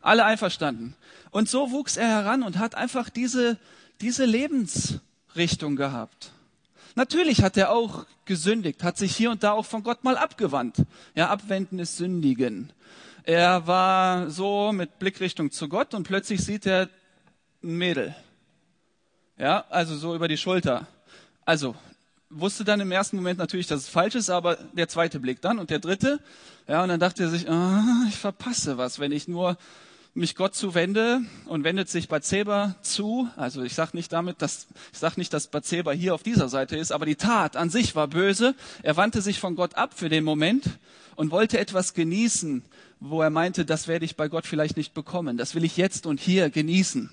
Alle 0.00 0.24
einverstanden. 0.24 0.96
Und 1.30 1.48
so 1.48 1.70
wuchs 1.70 1.96
er 1.96 2.08
heran 2.08 2.42
und 2.42 2.58
hat 2.58 2.74
einfach 2.74 3.10
diese, 3.10 3.58
diese 4.00 4.24
Lebensrichtung 4.24 5.76
gehabt. 5.76 6.32
Natürlich 6.96 7.42
hat 7.42 7.58
er 7.58 7.72
auch 7.72 8.06
gesündigt, 8.24 8.82
hat 8.82 8.96
sich 8.96 9.14
hier 9.14 9.30
und 9.30 9.42
da 9.42 9.52
auch 9.52 9.66
von 9.66 9.82
Gott 9.82 10.02
mal 10.02 10.16
abgewandt. 10.16 10.78
Ja, 11.14 11.28
abwenden 11.28 11.78
ist 11.78 11.98
sündigen. 11.98 12.72
Er 13.22 13.66
war 13.66 14.30
so 14.30 14.72
mit 14.72 14.98
Blickrichtung 14.98 15.50
zu 15.50 15.68
Gott 15.68 15.92
und 15.92 16.04
plötzlich 16.04 16.42
sieht 16.42 16.64
er 16.64 16.88
ein 17.62 17.76
Mädel. 17.76 18.16
Ja, 19.36 19.66
also 19.68 19.94
so 19.94 20.14
über 20.14 20.26
die 20.26 20.38
Schulter. 20.38 20.86
Also, 21.44 21.74
wusste 22.30 22.64
dann 22.64 22.80
im 22.80 22.90
ersten 22.90 23.16
Moment 23.16 23.38
natürlich, 23.38 23.66
dass 23.66 23.82
es 23.82 23.88
falsch 23.88 24.14
ist, 24.14 24.30
aber 24.30 24.56
der 24.72 24.88
zweite 24.88 25.20
Blick 25.20 25.42
dann 25.42 25.58
und 25.58 25.68
der 25.68 25.80
dritte. 25.80 26.18
Ja, 26.66 26.82
und 26.82 26.88
dann 26.88 27.00
dachte 27.00 27.24
er 27.24 27.28
sich, 27.28 27.48
ah, 27.50 28.06
ich 28.08 28.16
verpasse 28.16 28.78
was, 28.78 28.98
wenn 28.98 29.12
ich 29.12 29.28
nur 29.28 29.58
mich 30.16 30.34
Gott 30.34 30.54
zuwende 30.54 31.20
und 31.44 31.64
wendet 31.64 31.88
sich 31.88 32.08
Bathseba 32.08 32.76
zu. 32.80 33.28
Also 33.36 33.62
ich 33.62 33.74
sage 33.74 33.96
nicht 33.96 34.12
damit, 34.12 34.40
dass 34.40 34.66
ich 34.92 34.98
sage 34.98 35.14
nicht, 35.18 35.32
dass 35.32 35.48
Bathseba 35.48 35.92
hier 35.92 36.14
auf 36.14 36.22
dieser 36.22 36.48
Seite 36.48 36.76
ist, 36.76 36.90
aber 36.90 37.06
die 37.06 37.16
Tat 37.16 37.56
an 37.56 37.70
sich 37.70 37.94
war 37.94 38.08
böse. 38.08 38.54
Er 38.82 38.96
wandte 38.96 39.20
sich 39.20 39.38
von 39.38 39.56
Gott 39.56 39.74
ab 39.74 39.92
für 39.94 40.08
den 40.08 40.24
Moment 40.24 40.78
und 41.16 41.30
wollte 41.30 41.58
etwas 41.58 41.94
genießen, 41.94 42.62
wo 43.00 43.20
er 43.20 43.30
meinte, 43.30 43.64
das 43.64 43.88
werde 43.88 44.04
ich 44.04 44.16
bei 44.16 44.28
Gott 44.28 44.46
vielleicht 44.46 44.76
nicht 44.76 44.94
bekommen. 44.94 45.36
Das 45.36 45.54
will 45.54 45.64
ich 45.64 45.76
jetzt 45.76 46.06
und 46.06 46.18
hier 46.18 46.50
genießen. 46.50 47.10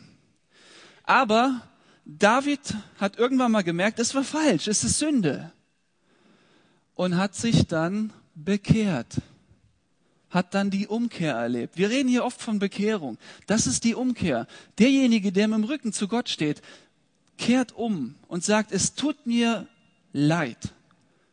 Aber 1.03 1.61
David 2.05 2.61
hat 2.99 3.17
irgendwann 3.17 3.51
mal 3.51 3.63
gemerkt, 3.63 3.99
es 3.99 4.15
war 4.15 4.23
falsch, 4.23 4.67
es 4.67 4.83
ist 4.83 4.99
Sünde 4.99 5.51
und 6.95 7.17
hat 7.17 7.35
sich 7.35 7.67
dann 7.67 8.13
bekehrt 8.35 9.21
hat 10.33 10.53
dann 10.53 10.69
die 10.69 10.87
Umkehr 10.87 11.35
erlebt. 11.35 11.77
Wir 11.77 11.89
reden 11.89 12.09
hier 12.09 12.25
oft 12.25 12.41
von 12.41 12.59
Bekehrung. 12.59 13.17
Das 13.45 13.67
ist 13.67 13.83
die 13.83 13.95
Umkehr. 13.95 14.47
Derjenige, 14.79 15.31
der 15.31 15.47
mit 15.47 15.59
dem 15.59 15.63
Rücken 15.65 15.93
zu 15.93 16.07
Gott 16.07 16.27
steht, 16.27 16.61
kehrt 17.37 17.71
um 17.73 18.15
und 18.27 18.43
sagt, 18.43 18.71
es 18.71 18.95
tut 18.95 19.27
mir 19.27 19.67
leid. 20.11 20.73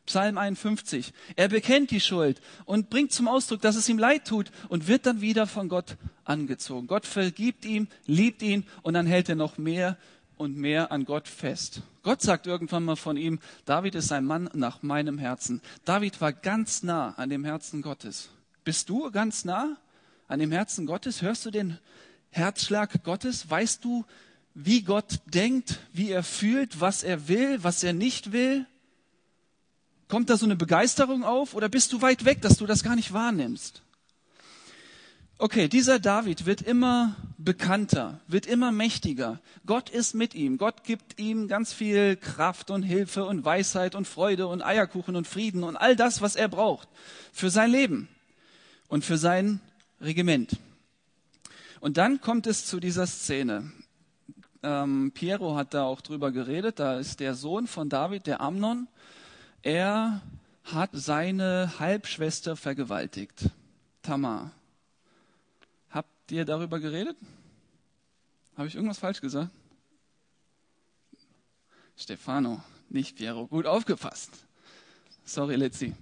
Psalm 0.07 0.39
51. 0.39 1.13
Er 1.37 1.49
bekennt 1.49 1.91
die 1.91 2.01
Schuld 2.01 2.41
und 2.65 2.91
bringt 2.91 3.13
zum 3.13 3.29
Ausdruck, 3.29 3.61
dass 3.61 3.77
es 3.77 3.89
ihm 3.89 3.99
leid 3.99 4.27
tut 4.27 4.51
und 4.69 4.89
wird 4.89 5.07
dann 5.07 5.21
wieder 5.21 5.47
von 5.47 5.69
Gott 5.69 5.97
angezogen. 6.25 6.87
Gott 6.87 7.07
vergibt 7.07 7.65
ihm, 7.65 7.87
liebt 8.07 8.43
ihn 8.43 8.65
und 8.83 8.95
dann 8.95 9.07
hält 9.07 9.29
er 9.29 9.37
noch 9.37 9.57
mehr 9.57 9.97
und 10.37 10.57
mehr 10.57 10.91
an 10.91 11.05
Gott 11.05 11.29
fest. 11.29 11.83
Gott 12.03 12.23
sagt 12.23 12.47
irgendwann 12.47 12.85
mal 12.85 12.97
von 12.97 13.17
ihm, 13.17 13.39
David 13.67 13.95
ist 13.95 14.11
ein 14.11 14.25
Mann 14.25 14.51
nach 14.53 14.83
meinem 14.83 15.19
Herzen. 15.19 15.61
David 15.85 16.21
war 16.21 16.33
ganz 16.33 16.83
nah 16.83 17.11
an 17.17 17.31
dem 17.31 17.45
Herzen 17.45 17.81
Gottes. 17.81 18.31
Bist 18.65 18.91
du 18.91 19.11
ganz 19.11 19.45
nah 19.45 19.77
an 20.29 20.39
dem 20.39 20.53
Herzen 20.53 20.87
Gottes? 20.87 21.23
Hörst 21.23 21.47
du 21.47 21.51
den 21.51 21.79
Herzschlag 22.31 23.03
Gottes? 23.05 23.49
Weißt 23.49 23.85
du, 23.85 24.05
wie 24.55 24.83
Gott 24.83 25.21
denkt, 25.27 25.79
wie 25.93 26.11
er 26.11 26.23
fühlt, 26.23 26.81
was 26.81 27.03
er 27.03 27.29
will, 27.29 27.63
was 27.63 27.83
er 27.83 27.95
nicht 27.95 28.33
will? 28.33 28.67
Kommt 30.09 30.29
da 30.29 30.37
so 30.37 30.45
eine 30.45 30.57
Begeisterung 30.57 31.25
auf 31.25 31.55
oder 31.55 31.69
bist 31.69 31.93
du 31.93 32.03
weit 32.03 32.25
weg, 32.25 32.43
dass 32.43 32.59
du 32.59 32.67
das 32.67 32.83
gar 32.83 32.97
nicht 32.97 33.13
wahrnimmst? 33.13 33.83
Okay, 35.39 35.69
dieser 35.69 35.99
David 35.99 36.45
wird 36.45 36.61
immer 36.61 37.17
bekannter, 37.39 38.21
wird 38.27 38.45
immer 38.45 38.73
mächtiger. 38.73 39.41
Gott 39.65 39.89
ist 39.89 40.15
mit 40.15 40.35
ihm. 40.35 40.59
Gott 40.59 40.85
gibt 40.85 41.19
ihm 41.19 41.49
ganz 41.49 41.73
viel 41.73 42.17
Kraft 42.17 42.71
und 42.71 42.83
Hilfe 42.83 43.25
und 43.25 43.43
Weisheit 43.43 43.95
und 43.95 44.07
Freude 44.07 44.49
und 44.49 44.61
Eierkuchen 44.61 45.17
und 45.17 45.27
Frieden 45.27 45.65
und 45.65 45.79
all 45.79 45.97
das, 45.97 46.21
was 46.21 46.37
er 46.37 46.49
braucht 46.49 46.89
für 47.33 47.49
sein 47.49 47.71
Leben 47.71 48.09
und 48.91 49.05
für 49.05 49.17
sein 49.17 49.61
Regiment. 50.01 50.59
Und 51.81 51.97
dann 51.97 52.21
kommt 52.21 52.47
es 52.47 52.67
zu 52.67 52.81
dieser 52.81 53.07
Szene. 53.07 53.73
Ähm, 54.63 55.13
Piero 55.15 55.57
hat 55.57 55.73
da 55.73 55.85
auch 55.85 56.03
drüber 56.03 56.33
geredet. 56.33 56.79
Da 56.79 56.99
ist 56.99 57.21
der 57.21 57.35
Sohn 57.35 57.67
von 57.67 57.89
David, 57.89 58.27
der 58.27 58.43
Amnon. 58.43 58.89
Er 59.63 60.21
hat 60.65 60.91
seine 60.93 61.79
Halbschwester 61.79 62.57
vergewaltigt, 62.57 63.49
Tamar. 64.03 64.51
Habt 65.91 66.33
ihr 66.33 66.45
darüber 66.45 66.81
geredet? 66.81 67.17
Habe 68.57 68.69
ich 68.69 68.75
irgendwas 68.75 68.99
falsch 68.99 69.21
gesagt? 69.21 69.51
Stefano, 71.97 72.63
nicht 72.89 73.17
Piero. 73.17 73.47
Gut 73.47 73.67
aufgepasst. 73.67 74.31
Sorry, 75.25 75.55
Letzi. 75.55 75.95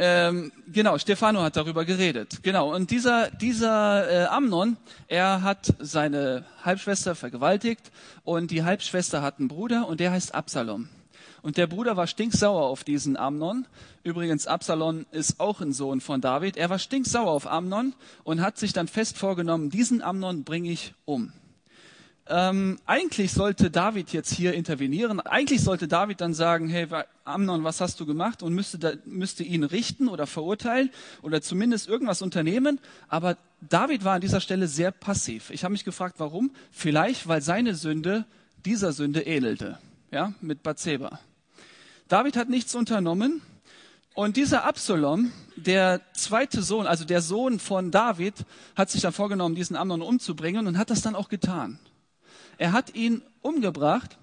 Ähm, 0.00 0.52
genau, 0.72 0.96
Stefano 0.96 1.42
hat 1.42 1.56
darüber 1.56 1.84
geredet. 1.84 2.42
Genau, 2.44 2.72
und 2.72 2.92
dieser, 2.92 3.30
dieser 3.32 4.08
äh, 4.08 4.24
Amnon, 4.26 4.76
er 5.08 5.42
hat 5.42 5.74
seine 5.80 6.44
Halbschwester 6.64 7.16
vergewaltigt 7.16 7.90
und 8.22 8.52
die 8.52 8.62
Halbschwester 8.62 9.22
hat 9.22 9.40
einen 9.40 9.48
Bruder 9.48 9.88
und 9.88 9.98
der 9.98 10.12
heißt 10.12 10.34
Absalom. 10.34 10.88
Und 11.42 11.56
der 11.56 11.66
Bruder 11.66 11.96
war 11.96 12.06
stinksauer 12.06 12.62
auf 12.62 12.84
diesen 12.84 13.16
Amnon. 13.16 13.66
Übrigens, 14.04 14.46
Absalom 14.46 15.06
ist 15.10 15.40
auch 15.40 15.60
ein 15.60 15.72
Sohn 15.72 16.00
von 16.00 16.20
David. 16.20 16.56
Er 16.56 16.70
war 16.70 16.78
stinksauer 16.78 17.30
auf 17.30 17.46
Amnon 17.46 17.94
und 18.22 18.40
hat 18.40 18.56
sich 18.58 18.72
dann 18.72 18.86
fest 18.86 19.18
vorgenommen, 19.18 19.70
diesen 19.70 20.02
Amnon 20.02 20.44
bringe 20.44 20.70
ich 20.70 20.94
um. 21.06 21.32
Ähm, 22.30 22.78
eigentlich 22.84 23.32
sollte 23.32 23.70
David 23.70 24.12
jetzt 24.12 24.34
hier 24.34 24.52
intervenieren. 24.52 25.18
Eigentlich 25.20 25.62
sollte 25.62 25.88
David 25.88 26.20
dann 26.20 26.34
sagen, 26.34 26.68
hey 26.68 26.86
Amnon, 27.24 27.64
was 27.64 27.80
hast 27.80 27.98
du 28.00 28.06
gemacht? 28.06 28.42
Und 28.42 28.52
müsste, 28.52 28.78
da, 28.78 28.92
müsste 29.06 29.44
ihn 29.44 29.64
richten 29.64 30.08
oder 30.08 30.26
verurteilen 30.26 30.90
oder 31.22 31.40
zumindest 31.40 31.88
irgendwas 31.88 32.20
unternehmen. 32.20 32.80
Aber 33.08 33.38
David 33.62 34.04
war 34.04 34.16
an 34.16 34.20
dieser 34.20 34.42
Stelle 34.42 34.68
sehr 34.68 34.90
passiv. 34.90 35.50
Ich 35.50 35.64
habe 35.64 35.72
mich 35.72 35.84
gefragt, 35.84 36.16
warum? 36.18 36.50
Vielleicht, 36.70 37.28
weil 37.28 37.40
seine 37.40 37.74
Sünde 37.74 38.26
dieser 38.66 38.92
Sünde 38.92 39.22
ähnelte. 39.22 39.78
Ja, 40.10 40.34
mit 40.42 40.62
Bathseba. 40.62 41.20
David 42.08 42.36
hat 42.36 42.50
nichts 42.50 42.74
unternommen. 42.74 43.40
Und 44.14 44.36
dieser 44.36 44.64
Absalom, 44.64 45.32
der 45.56 46.00
zweite 46.12 46.60
Sohn, 46.60 46.86
also 46.86 47.04
der 47.04 47.22
Sohn 47.22 47.58
von 47.58 47.90
David, 47.90 48.34
hat 48.74 48.90
sich 48.90 49.00
dann 49.00 49.12
vorgenommen, 49.12 49.54
diesen 49.54 49.76
Amnon 49.76 50.02
umzubringen 50.02 50.66
und 50.66 50.76
hat 50.76 50.90
das 50.90 51.02
dann 51.02 51.14
auch 51.14 51.28
getan. 51.28 51.78
Er 52.58 52.72
hat 52.72 52.94
ihn 52.94 53.22
umgebracht 53.40 54.18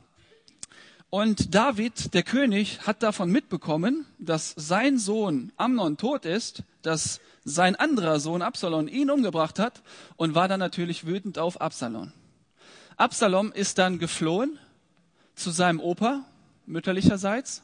und 1.10 1.56
David, 1.56 2.14
der 2.14 2.24
König, 2.24 2.86
hat 2.86 3.02
davon 3.02 3.32
mitbekommen, 3.32 4.06
dass 4.20 4.54
sein 4.58 4.98
Sohn 4.98 5.54
Amnon 5.56 5.96
tot 5.96 6.26
ist, 6.26 6.64
dass 6.82 7.22
sein 7.46 7.78
anderer 7.78 8.20
Sohn 8.20 8.42
Absalom 8.42 8.90
ihn 8.90 9.10
umgebracht 9.10 9.58
hat 9.58 9.82
und 10.18 10.36
war 10.36 10.50
dann 10.50 10.60
natürlich 10.60 11.06
wütend 11.06 11.40
auf 11.40 11.62
Absalom. 11.62 12.12
Absalom 12.98 13.54
ist 13.54 13.78
dann 13.78 14.00
geflohen 14.00 14.60
zu 15.36 15.52
seinem 15.52 15.80
Opa, 15.80 16.26
mütterlicherseits, 16.66 17.64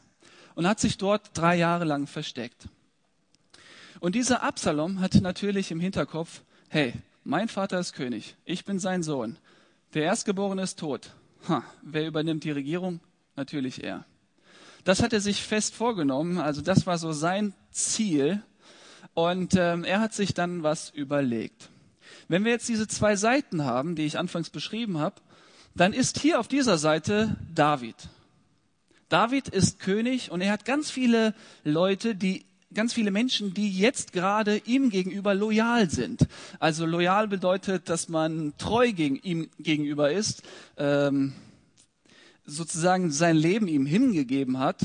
und 0.55 0.65
hat 0.65 0.79
sich 0.79 0.97
dort 0.97 1.31
drei 1.33 1.57
Jahre 1.57 1.83
lang 1.83 2.07
versteckt. 2.07 2.69
Und 3.99 4.15
dieser 4.15 4.43
Absalom 4.43 5.01
hat 5.01 5.15
natürlich 5.15 5.71
im 5.71 5.81
Hinterkopf, 5.81 6.41
hey, 6.69 6.93
mein 7.25 7.49
Vater 7.49 7.79
ist 7.79 7.91
König, 7.91 8.35
ich 8.45 8.63
bin 8.63 8.79
sein 8.79 9.03
Sohn. 9.03 9.37
Der 9.93 10.03
Erstgeborene 10.03 10.61
ist 10.61 10.79
tot. 10.79 11.11
Ha, 11.49 11.63
wer 11.81 12.07
übernimmt 12.07 12.43
die 12.43 12.51
Regierung? 12.51 13.01
Natürlich 13.35 13.83
er. 13.83 14.05
Das 14.83 15.03
hat 15.03 15.11
er 15.11 15.19
sich 15.19 15.43
fest 15.43 15.75
vorgenommen. 15.75 16.37
Also 16.37 16.61
das 16.61 16.87
war 16.87 16.97
so 16.97 17.11
sein 17.11 17.53
Ziel. 17.71 18.41
Und 19.13 19.55
ähm, 19.55 19.83
er 19.83 19.99
hat 19.99 20.13
sich 20.13 20.33
dann 20.33 20.63
was 20.63 20.89
überlegt. 20.91 21.69
Wenn 22.29 22.45
wir 22.45 22.51
jetzt 22.51 22.69
diese 22.69 22.87
zwei 22.87 23.15
Seiten 23.17 23.65
haben, 23.65 23.95
die 23.95 24.05
ich 24.05 24.17
anfangs 24.17 24.49
beschrieben 24.49 24.99
habe, 24.99 25.15
dann 25.75 25.91
ist 25.91 26.19
hier 26.19 26.39
auf 26.39 26.47
dieser 26.47 26.77
Seite 26.77 27.35
David. 27.53 27.95
David 29.09 29.49
ist 29.49 29.79
König 29.79 30.31
und 30.31 30.39
er 30.39 30.53
hat 30.53 30.63
ganz 30.63 30.89
viele 30.89 31.35
Leute, 31.65 32.15
die 32.15 32.45
ganz 32.73 32.93
viele 32.93 33.11
Menschen, 33.11 33.53
die 33.53 33.71
jetzt 33.71 34.13
gerade 34.13 34.57
ihm 34.65 34.89
gegenüber 34.89 35.33
loyal 35.33 35.89
sind. 35.89 36.27
Also 36.59 36.85
loyal 36.85 37.27
bedeutet, 37.27 37.89
dass 37.89 38.09
man 38.09 38.53
treu 38.57 38.91
gegen 38.91 39.17
ihm 39.17 39.49
gegenüber 39.59 40.11
ist, 40.11 40.43
ähm, 40.77 41.33
sozusagen 42.45 43.11
sein 43.11 43.35
Leben 43.35 43.67
ihm 43.67 43.85
hingegeben 43.85 44.59
hat. 44.59 44.83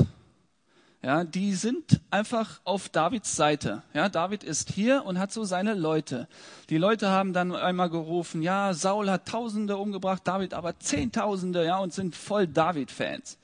Ja, 1.02 1.23
die 1.23 1.55
sind 1.55 2.00
einfach 2.11 2.61
auf 2.64 2.88
Davids 2.88 3.37
Seite. 3.37 3.83
Ja, 3.95 4.09
David 4.09 4.43
ist 4.43 4.73
hier 4.73 5.05
und 5.05 5.21
hat 5.21 5.33
so 5.33 5.45
seine 5.45 5.75
Leute. 5.75 6.26
Die 6.69 6.78
Leute 6.78 7.11
haben 7.11 7.33
dann 7.33 7.55
einmal 7.55 7.90
gerufen, 7.90 8.43
ja, 8.43 8.75
Saul 8.75 9.09
hat 9.09 9.28
Tausende 9.28 9.76
umgebracht, 9.76 10.23
David 10.25 10.52
aber 10.52 10.81
Zehntausende, 10.81 11.64
ja, 11.64 11.78
und 11.78 11.93
sind 11.93 12.16
voll 12.16 12.49
David-Fans. 12.49 13.38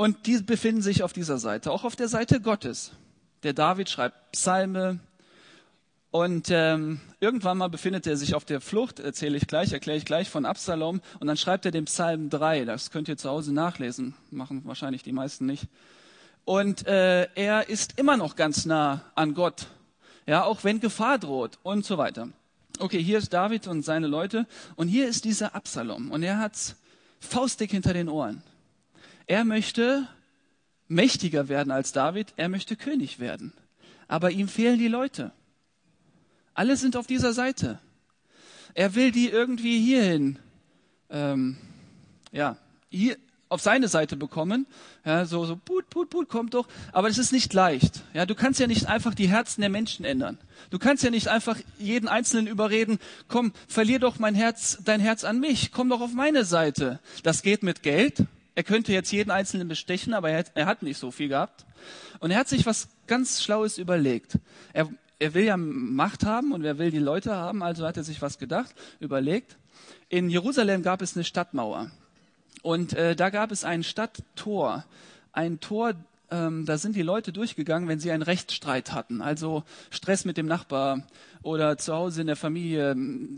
Und 0.00 0.26
die 0.26 0.38
befinden 0.40 0.80
sich 0.80 1.02
auf 1.02 1.12
dieser 1.12 1.36
Seite, 1.36 1.70
auch 1.70 1.84
auf 1.84 1.94
der 1.94 2.08
Seite 2.08 2.40
Gottes. 2.40 2.92
Der 3.42 3.52
David 3.52 3.90
schreibt 3.90 4.32
Psalme. 4.32 4.98
Und 6.10 6.48
ähm, 6.50 7.02
irgendwann 7.20 7.58
mal 7.58 7.68
befindet 7.68 8.06
er 8.06 8.16
sich 8.16 8.34
auf 8.34 8.46
der 8.46 8.62
Flucht, 8.62 8.98
erzähle 8.98 9.36
ich 9.36 9.46
gleich, 9.46 9.74
erkläre 9.74 9.98
ich 9.98 10.06
gleich 10.06 10.30
von 10.30 10.46
Absalom. 10.46 11.02
Und 11.18 11.26
dann 11.26 11.36
schreibt 11.36 11.66
er 11.66 11.70
den 11.70 11.84
Psalm 11.84 12.30
3. 12.30 12.64
Das 12.64 12.90
könnt 12.90 13.08
ihr 13.08 13.18
zu 13.18 13.28
Hause 13.28 13.52
nachlesen, 13.52 14.14
machen 14.30 14.62
wahrscheinlich 14.64 15.02
die 15.02 15.12
meisten 15.12 15.44
nicht. 15.44 15.64
Und 16.46 16.86
äh, 16.86 17.28
er 17.34 17.68
ist 17.68 17.98
immer 17.98 18.16
noch 18.16 18.36
ganz 18.36 18.64
nah 18.64 19.04
an 19.16 19.34
Gott, 19.34 19.66
ja, 20.24 20.44
auch 20.44 20.64
wenn 20.64 20.80
Gefahr 20.80 21.18
droht 21.18 21.58
und 21.62 21.84
so 21.84 21.98
weiter. 21.98 22.30
Okay, 22.78 23.02
hier 23.02 23.18
ist 23.18 23.34
David 23.34 23.66
und 23.66 23.82
seine 23.82 24.06
Leute 24.06 24.46
und 24.76 24.88
hier 24.88 25.06
ist 25.06 25.26
dieser 25.26 25.54
Absalom 25.54 26.10
und 26.10 26.22
er 26.22 26.38
hat's 26.38 26.76
faustdick 27.20 27.72
hinter 27.72 27.92
den 27.92 28.08
Ohren. 28.08 28.42
Er 29.30 29.44
möchte 29.44 30.08
mächtiger 30.88 31.48
werden 31.48 31.70
als 31.70 31.92
David, 31.92 32.32
er 32.36 32.48
möchte 32.48 32.74
König 32.74 33.20
werden. 33.20 33.52
Aber 34.08 34.32
ihm 34.32 34.48
fehlen 34.48 34.76
die 34.76 34.88
Leute. 34.88 35.30
Alle 36.52 36.76
sind 36.76 36.96
auf 36.96 37.06
dieser 37.06 37.32
Seite. 37.32 37.78
Er 38.74 38.96
will 38.96 39.12
die 39.12 39.28
irgendwie 39.28 39.78
hierhin, 39.78 40.40
ähm, 41.10 41.58
ja, 42.32 42.56
hier, 42.88 43.16
auf 43.48 43.60
seine 43.60 43.86
Seite 43.86 44.16
bekommen. 44.16 44.66
Ja, 45.04 45.24
so, 45.24 45.44
so, 45.44 45.54
put, 45.54 45.88
put, 45.90 46.10
put, 46.10 46.28
kommt 46.28 46.54
doch. 46.54 46.66
Aber 46.90 47.06
es 47.06 47.16
ist 47.16 47.30
nicht 47.30 47.54
leicht. 47.54 48.02
Ja, 48.14 48.26
du 48.26 48.34
kannst 48.34 48.58
ja 48.58 48.66
nicht 48.66 48.86
einfach 48.86 49.14
die 49.14 49.28
Herzen 49.28 49.60
der 49.60 49.70
Menschen 49.70 50.04
ändern. 50.04 50.38
Du 50.70 50.80
kannst 50.80 51.04
ja 51.04 51.10
nicht 51.10 51.28
einfach 51.28 51.56
jeden 51.78 52.08
Einzelnen 52.08 52.48
überreden, 52.48 52.98
komm, 53.28 53.52
verlier 53.68 54.00
doch 54.00 54.18
mein 54.18 54.34
Herz, 54.34 54.78
dein 54.84 54.98
Herz 54.98 55.22
an 55.22 55.38
mich, 55.38 55.70
komm 55.70 55.88
doch 55.88 56.00
auf 56.00 56.14
meine 56.14 56.44
Seite. 56.44 56.98
Das 57.22 57.42
geht 57.42 57.62
mit 57.62 57.84
Geld, 57.84 58.26
er 58.54 58.62
könnte 58.62 58.92
jetzt 58.92 59.12
jeden 59.12 59.30
Einzelnen 59.30 59.68
bestechen, 59.68 60.14
aber 60.14 60.30
er, 60.30 60.44
er 60.54 60.66
hat 60.66 60.82
nicht 60.82 60.98
so 60.98 61.10
viel 61.10 61.28
gehabt. 61.28 61.64
Und 62.18 62.30
er 62.30 62.38
hat 62.38 62.48
sich 62.48 62.66
was 62.66 62.88
ganz 63.06 63.42
Schlaues 63.42 63.78
überlegt. 63.78 64.38
Er, 64.72 64.88
er 65.18 65.34
will 65.34 65.44
ja 65.44 65.56
Macht 65.56 66.24
haben 66.24 66.52
und 66.52 66.64
er 66.64 66.78
will 66.78 66.90
die 66.90 66.98
Leute 66.98 67.34
haben, 67.34 67.62
also 67.62 67.86
hat 67.86 67.96
er 67.96 68.04
sich 68.04 68.20
was 68.22 68.38
gedacht, 68.38 68.74
überlegt. 68.98 69.56
In 70.08 70.28
Jerusalem 70.30 70.82
gab 70.82 71.02
es 71.02 71.16
eine 71.16 71.24
Stadtmauer. 71.24 71.90
Und 72.62 72.92
äh, 72.92 73.16
da 73.16 73.30
gab 73.30 73.52
es 73.52 73.64
ein 73.64 73.82
Stadttor. 73.82 74.84
Ein 75.32 75.60
Tor, 75.60 75.94
ähm, 76.30 76.64
da 76.66 76.78
sind 76.78 76.96
die 76.96 77.02
Leute 77.02 77.32
durchgegangen, 77.32 77.88
wenn 77.88 78.00
sie 78.00 78.10
einen 78.10 78.22
Rechtsstreit 78.22 78.92
hatten, 78.92 79.20
also 79.20 79.64
Stress 79.90 80.24
mit 80.24 80.36
dem 80.36 80.46
Nachbar 80.46 81.02
oder 81.42 81.78
zu 81.78 81.94
Hause 81.94 82.20
in 82.20 82.26
der 82.26 82.36
Familie, 82.36 82.94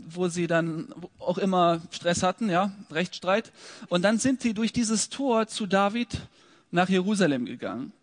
wo 0.09 0.27
sie 0.27 0.47
dann 0.47 0.93
auch 1.19 1.37
immer 1.37 1.81
Stress 1.91 2.23
hatten, 2.23 2.49
ja, 2.49 2.71
Rechtsstreit. 2.91 3.51
Und 3.89 4.03
dann 4.03 4.19
sind 4.19 4.41
sie 4.41 4.53
durch 4.53 4.73
dieses 4.73 5.09
Tor 5.09 5.47
zu 5.47 5.65
David 5.65 6.27
nach 6.71 6.89
Jerusalem 6.89 7.45
gegangen 7.45 7.93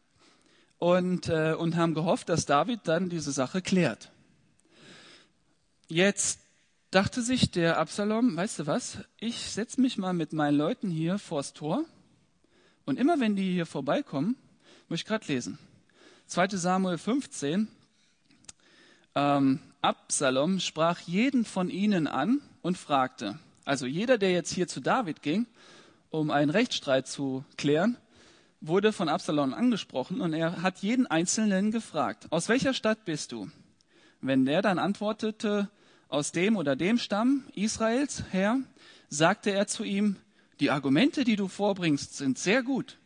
und, 0.79 1.29
äh, 1.29 1.55
und 1.55 1.77
haben 1.77 1.95
gehofft, 1.95 2.29
dass 2.29 2.47
David 2.47 2.81
dann 2.85 3.09
diese 3.09 3.33
Sache 3.33 3.63
klärt. 3.63 4.11
Jetzt 5.89 6.41
dachte 6.91 7.23
sich 7.23 7.51
der 7.51 7.79
Absalom, 7.79 8.37
weißt 8.37 8.61
du 8.61 8.67
was, 8.67 8.99
ich 9.19 9.37
setze 9.37 9.81
mich 9.81 9.99
mal 9.99 10.13
mit 10.13 10.33
meinen 10.33 10.57
Leuten 10.57 10.91
hier 10.91 11.19
vors 11.19 11.53
Tor 11.53 11.85
und 12.85 12.99
immer 12.99 13.21
wenn 13.21 13.37
die 13.37 13.53
hier 13.53 13.67
vorbeikommen, 13.67 14.37
muss 14.91 14.99
ich 14.99 15.07
gerade 15.07 15.33
lesen. 15.33 15.57
2 16.27 16.49
Samuel 16.49 16.99
15. 16.99 17.69
Ähm, 19.15 19.61
Absalom 19.83 20.59
sprach 20.59 20.99
jeden 20.99 21.45
von 21.45 21.71
ihnen 21.71 22.09
an 22.09 22.41
und 22.61 22.77
fragte, 22.77 23.39
also 23.65 23.87
jeder, 23.87 24.19
der 24.19 24.33
jetzt 24.33 24.53
hier 24.53 24.67
zu 24.67 24.81
David 24.81 25.23
ging, 25.23 25.47
um 26.11 26.33
einen 26.33 26.51
Rechtsstreit 26.51 27.07
zu 27.07 27.45
klären, 27.57 27.99
wurde 28.61 28.93
von 28.93 29.09
Absalom 29.09 29.55
angesprochen 29.55 30.21
und 30.21 30.33
er 30.33 30.61
hat 30.61 30.79
jeden 30.81 31.07
Einzelnen 31.07 31.71
gefragt, 31.71 32.27
aus 32.31 32.49
welcher 32.49 32.75
Stadt 32.75 33.05
bist 33.05 33.31
du? 33.31 33.49
Wenn 34.21 34.45
der 34.45 34.61
dann 34.61 34.81
antwortete, 34.81 35.71
aus 36.09 36.33
dem 36.33 36.57
oder 36.57 36.75
dem 36.75 36.99
Stamm 36.99 37.45
Israels 37.55 38.25
her, 38.33 38.59
sagte 39.09 39.53
er 39.53 39.69
zu 39.69 39.85
ihm, 39.85 40.17
die 40.59 40.73
Argumente, 40.73 41.23
die 41.23 41.37
du 41.37 41.47
vorbringst, 41.47 42.17
sind 42.17 42.39
sehr 42.39 42.65
gut. 42.65 43.00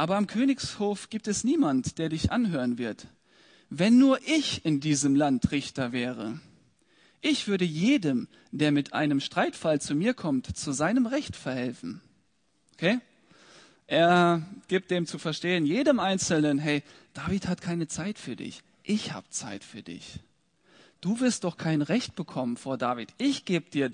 Aber 0.00 0.16
am 0.16 0.26
Königshof 0.26 1.10
gibt 1.10 1.28
es 1.28 1.44
niemand, 1.44 1.98
der 1.98 2.08
dich 2.08 2.32
anhören 2.32 2.78
wird. 2.78 3.06
Wenn 3.68 3.98
nur 3.98 4.18
ich 4.26 4.64
in 4.64 4.80
diesem 4.80 5.14
Land 5.14 5.52
Richter 5.52 5.92
wäre. 5.92 6.40
Ich 7.20 7.48
würde 7.48 7.66
jedem, 7.66 8.26
der 8.50 8.72
mit 8.72 8.94
einem 8.94 9.20
Streitfall 9.20 9.78
zu 9.78 9.94
mir 9.94 10.14
kommt, 10.14 10.56
zu 10.56 10.72
seinem 10.72 11.04
Recht 11.04 11.36
verhelfen. 11.36 12.00
Okay? 12.72 13.00
Er 13.88 14.42
gibt 14.68 14.90
dem 14.90 15.04
zu 15.04 15.18
verstehen, 15.18 15.66
jedem 15.66 16.00
Einzelnen, 16.00 16.58
hey, 16.58 16.82
David 17.12 17.46
hat 17.46 17.60
keine 17.60 17.86
Zeit 17.86 18.18
für 18.18 18.36
dich. 18.36 18.62
Ich 18.82 19.12
habe 19.12 19.28
Zeit 19.28 19.62
für 19.62 19.82
dich. 19.82 20.20
Du 21.02 21.20
wirst 21.20 21.44
doch 21.44 21.58
kein 21.58 21.82
Recht 21.82 22.14
bekommen 22.14 22.56
vor 22.56 22.78
David. 22.78 23.12
Ich 23.18 23.44
gebe 23.44 23.68
dir 23.68 23.90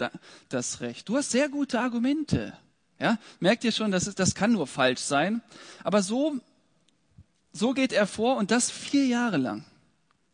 das 0.50 0.80
Recht. 0.80 1.08
Du 1.08 1.16
hast 1.16 1.32
sehr 1.32 1.48
gute 1.48 1.80
Argumente. 1.80 2.56
Ja, 2.98 3.18
merkt 3.40 3.64
ihr 3.64 3.72
schon, 3.72 3.90
das, 3.90 4.06
ist, 4.06 4.18
das 4.18 4.34
kann 4.34 4.52
nur 4.52 4.66
falsch 4.66 5.00
sein. 5.00 5.42
Aber 5.84 6.02
so, 6.02 6.36
so 7.52 7.72
geht 7.72 7.92
er 7.92 8.06
vor 8.06 8.36
und 8.36 8.50
das 8.50 8.70
vier 8.70 9.06
Jahre 9.06 9.36
lang. 9.36 9.64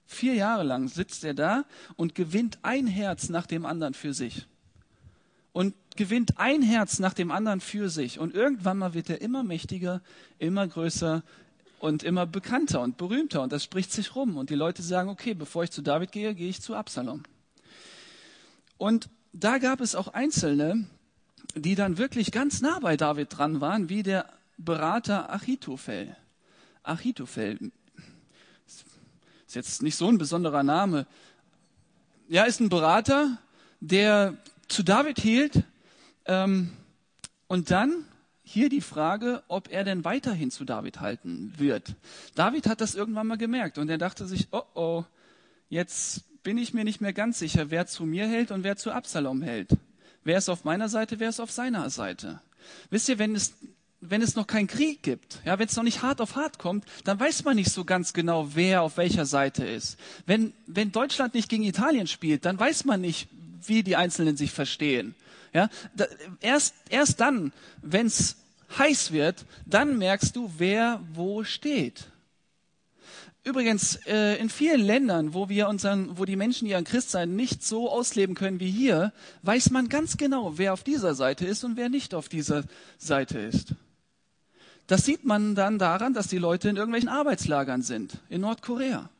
Vier 0.07 0.35
Jahre 0.35 0.62
lang 0.62 0.88
sitzt 0.88 1.25
er 1.25 1.35
da 1.35 1.64
und 1.96 2.14
gewinnt 2.14 2.59
ein 2.62 2.87
Herz 2.87 3.31
nach 3.31 3.46
dem 3.46 3.64
anderen 3.64 3.94
für 3.94 4.14
sich. 4.14 4.46
Und 5.53 5.75
gewinnt 5.96 6.38
ein 6.38 6.62
Herz 6.62 6.98
nach 6.98 7.14
dem 7.14 7.31
anderen 7.31 7.61
für 7.61 7.88
sich. 7.88 8.18
Und 8.18 8.35
irgendwann 8.35 8.79
mal 8.79 8.94
wird 8.94 9.11
er 9.11 9.20
immer 9.20 9.42
mächtiger, 9.42 10.01
immer 10.38 10.66
größer 10.66 11.22
und 11.81 12.03
immer 12.03 12.27
bekannter 12.27 12.81
und 12.81 12.96
berühmter. 12.96 13.42
Und 13.42 13.53
das 13.53 13.64
spricht 13.64 13.90
sich 13.90 14.14
rum. 14.14 14.37
Und 14.37 14.51
die 14.51 14.55
Leute 14.55 14.83
sagen, 14.83 15.09
okay, 15.09 15.35
bevor 15.35 15.64
ich 15.64 15.70
zu 15.70 15.83
David 15.83 16.12
gehe, 16.12 16.35
gehe 16.35 16.48
ich 16.48 16.62
zu 16.62 16.75
Absalom. 16.75 17.25
Und 18.79 19.09
da 19.33 19.59
gab 19.59 19.81
es 19.81 19.94
auch 19.94 20.09
Einzelne, 20.09 20.87
die 21.55 21.75
dann 21.75 21.99
wirklich 21.99 22.33
ganz 22.33 22.61
nah 22.61 22.79
bei 22.81 22.97
David 22.97 23.37
dran 23.37 23.61
waren, 23.61 23.89
wie 23.89 24.03
der 24.03 24.27
Berater 24.59 25.33
Achitophel. 25.33 26.17
Achitophel 26.83 27.73
ist 29.47 29.55
jetzt 29.55 29.83
nicht 29.83 29.97
so 29.97 30.09
ein 30.09 30.19
besonderer 30.19 30.63
Name. 30.63 31.07
Ja, 32.29 32.45
ist 32.45 32.61
ein 32.61 32.69
Berater, 32.69 33.39
der 33.81 34.37
zu 34.69 34.83
David 34.83 35.21
hielt. 35.21 35.65
Ähm, 36.25 36.71
und 37.49 37.71
dann 37.71 38.07
hier 38.45 38.69
die 38.69 38.81
Frage, 38.81 39.43
ob 39.49 39.71
er 39.71 39.85
denn 39.85 40.05
weiterhin 40.05 40.51
zu 40.51 40.65
David 40.65 41.01
halten 41.01 41.53
wird. 41.59 41.95
David 42.35 42.67
hat 42.67 42.81
das 42.81 42.95
irgendwann 42.95 43.27
mal 43.27 43.37
gemerkt 43.37 43.79
und 43.79 43.89
er 43.89 43.99
dachte 43.99 44.27
sich, 44.27 44.49
oh 44.53 44.63
oh, 44.75 45.05
jetzt 45.69 46.25
bin 46.43 46.59
ich 46.59 46.75
mir 46.75 46.85
nicht 46.85 47.01
mehr 47.01 47.13
ganz 47.13 47.39
sicher, 47.39 47.71
wer 47.71 47.87
zu 47.87 48.05
mir 48.05 48.27
hält 48.27 48.51
und 48.51 48.65
wer 48.65 48.77
zu 48.77 48.91
Absalom 48.91 49.43
hält. 49.43 49.71
Wer 50.25 50.39
ist 50.39 50.49
auf 50.49 50.65
meiner 50.65 50.89
Seite, 50.89 51.19
wer 51.21 51.29
ist 51.29 51.41
auf 51.41 51.51
seiner 51.51 51.89
Seite? 51.91 52.41
Wisst 52.91 53.09
ihr, 53.09 53.19
wenn 53.19 53.35
es, 53.35 53.55
wenn 54.01 54.23
es 54.23 54.37
noch 54.37 54.47
keinen 54.47 54.67
Krieg 54.67 55.03
gibt, 55.03 55.41
ja, 55.45 55.59
wenn 55.59 55.67
es 55.67 55.77
noch 55.77 55.83
nicht 55.83 56.03
hart 56.03 56.21
auf 56.21 56.37
hart 56.37 56.59
kommt, 56.59 56.85
dann 57.05 57.19
weiß 57.19 57.45
man 57.45 57.57
nicht 57.57 57.73
so 57.73 57.85
ganz 57.85 58.13
genau, 58.13 58.55
wer 58.55 58.83
auf 58.83 58.97
welcher 58.97 59.27
Seite 59.27 59.65
ist. 59.65 59.99
Wenn, 60.27 60.53
wenn 60.67 60.93
Deutschland 60.93 61.35
nicht 61.35 61.49
gegen 61.49 61.65
Italien 61.65 62.07
spielt, 62.07 62.45
dann 62.45 62.59
weiß 62.59 62.85
man 62.85 63.01
nicht, 63.01 63.29
wie 63.67 63.83
die 63.83 63.97
Einzelnen 63.97 64.37
sich 64.37 64.53
verstehen. 64.53 65.15
Ja, 65.53 65.69
da, 65.95 66.07
erst, 66.41 66.75
erst 66.89 67.21
dann, 67.21 67.53
wenn 67.83 68.07
es 68.07 68.37
heiß 68.79 69.13
wird, 69.13 69.45
dann 69.67 69.99
merkst 69.99 70.35
du, 70.35 70.51
wer 70.57 71.01
wo 71.13 71.45
steht. 71.45 72.07
Übrigens, 73.45 73.97
äh, 74.07 74.37
in 74.37 74.49
vielen 74.49 74.81
Ländern, 74.81 75.35
wo 75.35 75.49
wir 75.49 75.69
unseren, 75.69 76.17
wo 76.17 76.25
die 76.25 76.37
Menschen 76.37 76.69
ihren 76.69 76.85
Christsein 76.85 77.35
nicht 77.35 77.65
so 77.65 77.91
ausleben 77.91 78.37
können 78.37 78.61
wie 78.61 78.71
hier, 78.71 79.13
weiß 79.43 79.71
man 79.71 79.89
ganz 79.89 80.17
genau, 80.17 80.59
wer 80.59 80.73
auf 80.73 80.85
dieser 80.85 81.17
Seite 81.17 81.45
ist 81.45 81.65
und 81.65 81.77
wer 81.77 81.89
nicht 81.89 82.15
auf 82.15 82.29
dieser 82.29 82.63
Seite 82.99 83.41
ist. 83.41 83.75
Das 84.87 85.05
sieht 85.05 85.25
man 85.25 85.57
dann 85.57 85.79
daran, 85.79 86.15
dass 86.15 86.29
die 86.29 86.39
Leute 86.39 86.69
in 86.69 86.77
irgendwelchen 86.77 87.09
Arbeitslagern 87.09 87.83
sind, 87.83 88.19
in 88.29 88.43
Nordkorea. 88.43 89.11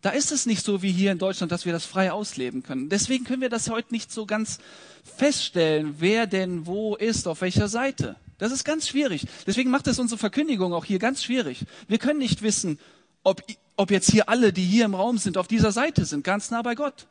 Da 0.00 0.10
ist 0.10 0.32
es 0.32 0.46
nicht 0.46 0.64
so 0.64 0.82
wie 0.82 0.90
hier 0.90 1.12
in 1.12 1.18
Deutschland, 1.18 1.52
dass 1.52 1.64
wir 1.64 1.72
das 1.72 1.84
frei 1.84 2.12
ausleben 2.12 2.62
können. 2.62 2.88
Deswegen 2.88 3.24
können 3.24 3.42
wir 3.42 3.50
das 3.50 3.70
heute 3.70 3.92
nicht 3.92 4.10
so 4.10 4.26
ganz 4.26 4.58
feststellen, 5.04 5.96
wer 5.98 6.26
denn 6.26 6.66
wo 6.66 6.96
ist, 6.96 7.28
auf 7.28 7.42
welcher 7.42 7.68
Seite. 7.68 8.16
Das 8.38 8.50
ist 8.50 8.64
ganz 8.64 8.88
schwierig. 8.88 9.26
Deswegen 9.46 9.70
macht 9.70 9.86
es 9.86 10.00
unsere 10.00 10.18
Verkündigung 10.18 10.72
auch 10.72 10.84
hier 10.84 10.98
ganz 10.98 11.22
schwierig. 11.22 11.64
Wir 11.86 11.98
können 11.98 12.18
nicht 12.18 12.42
wissen, 12.42 12.80
ob, 13.22 13.42
ob 13.76 13.90
jetzt 13.90 14.10
hier 14.10 14.28
alle, 14.28 14.52
die 14.52 14.64
hier 14.64 14.84
im 14.84 14.94
Raum 14.94 15.18
sind, 15.18 15.38
auf 15.38 15.48
dieser 15.48 15.72
Seite 15.72 16.04
sind, 16.04 16.24
ganz 16.24 16.50
nah 16.50 16.62
bei 16.62 16.74
Gott. 16.74 17.06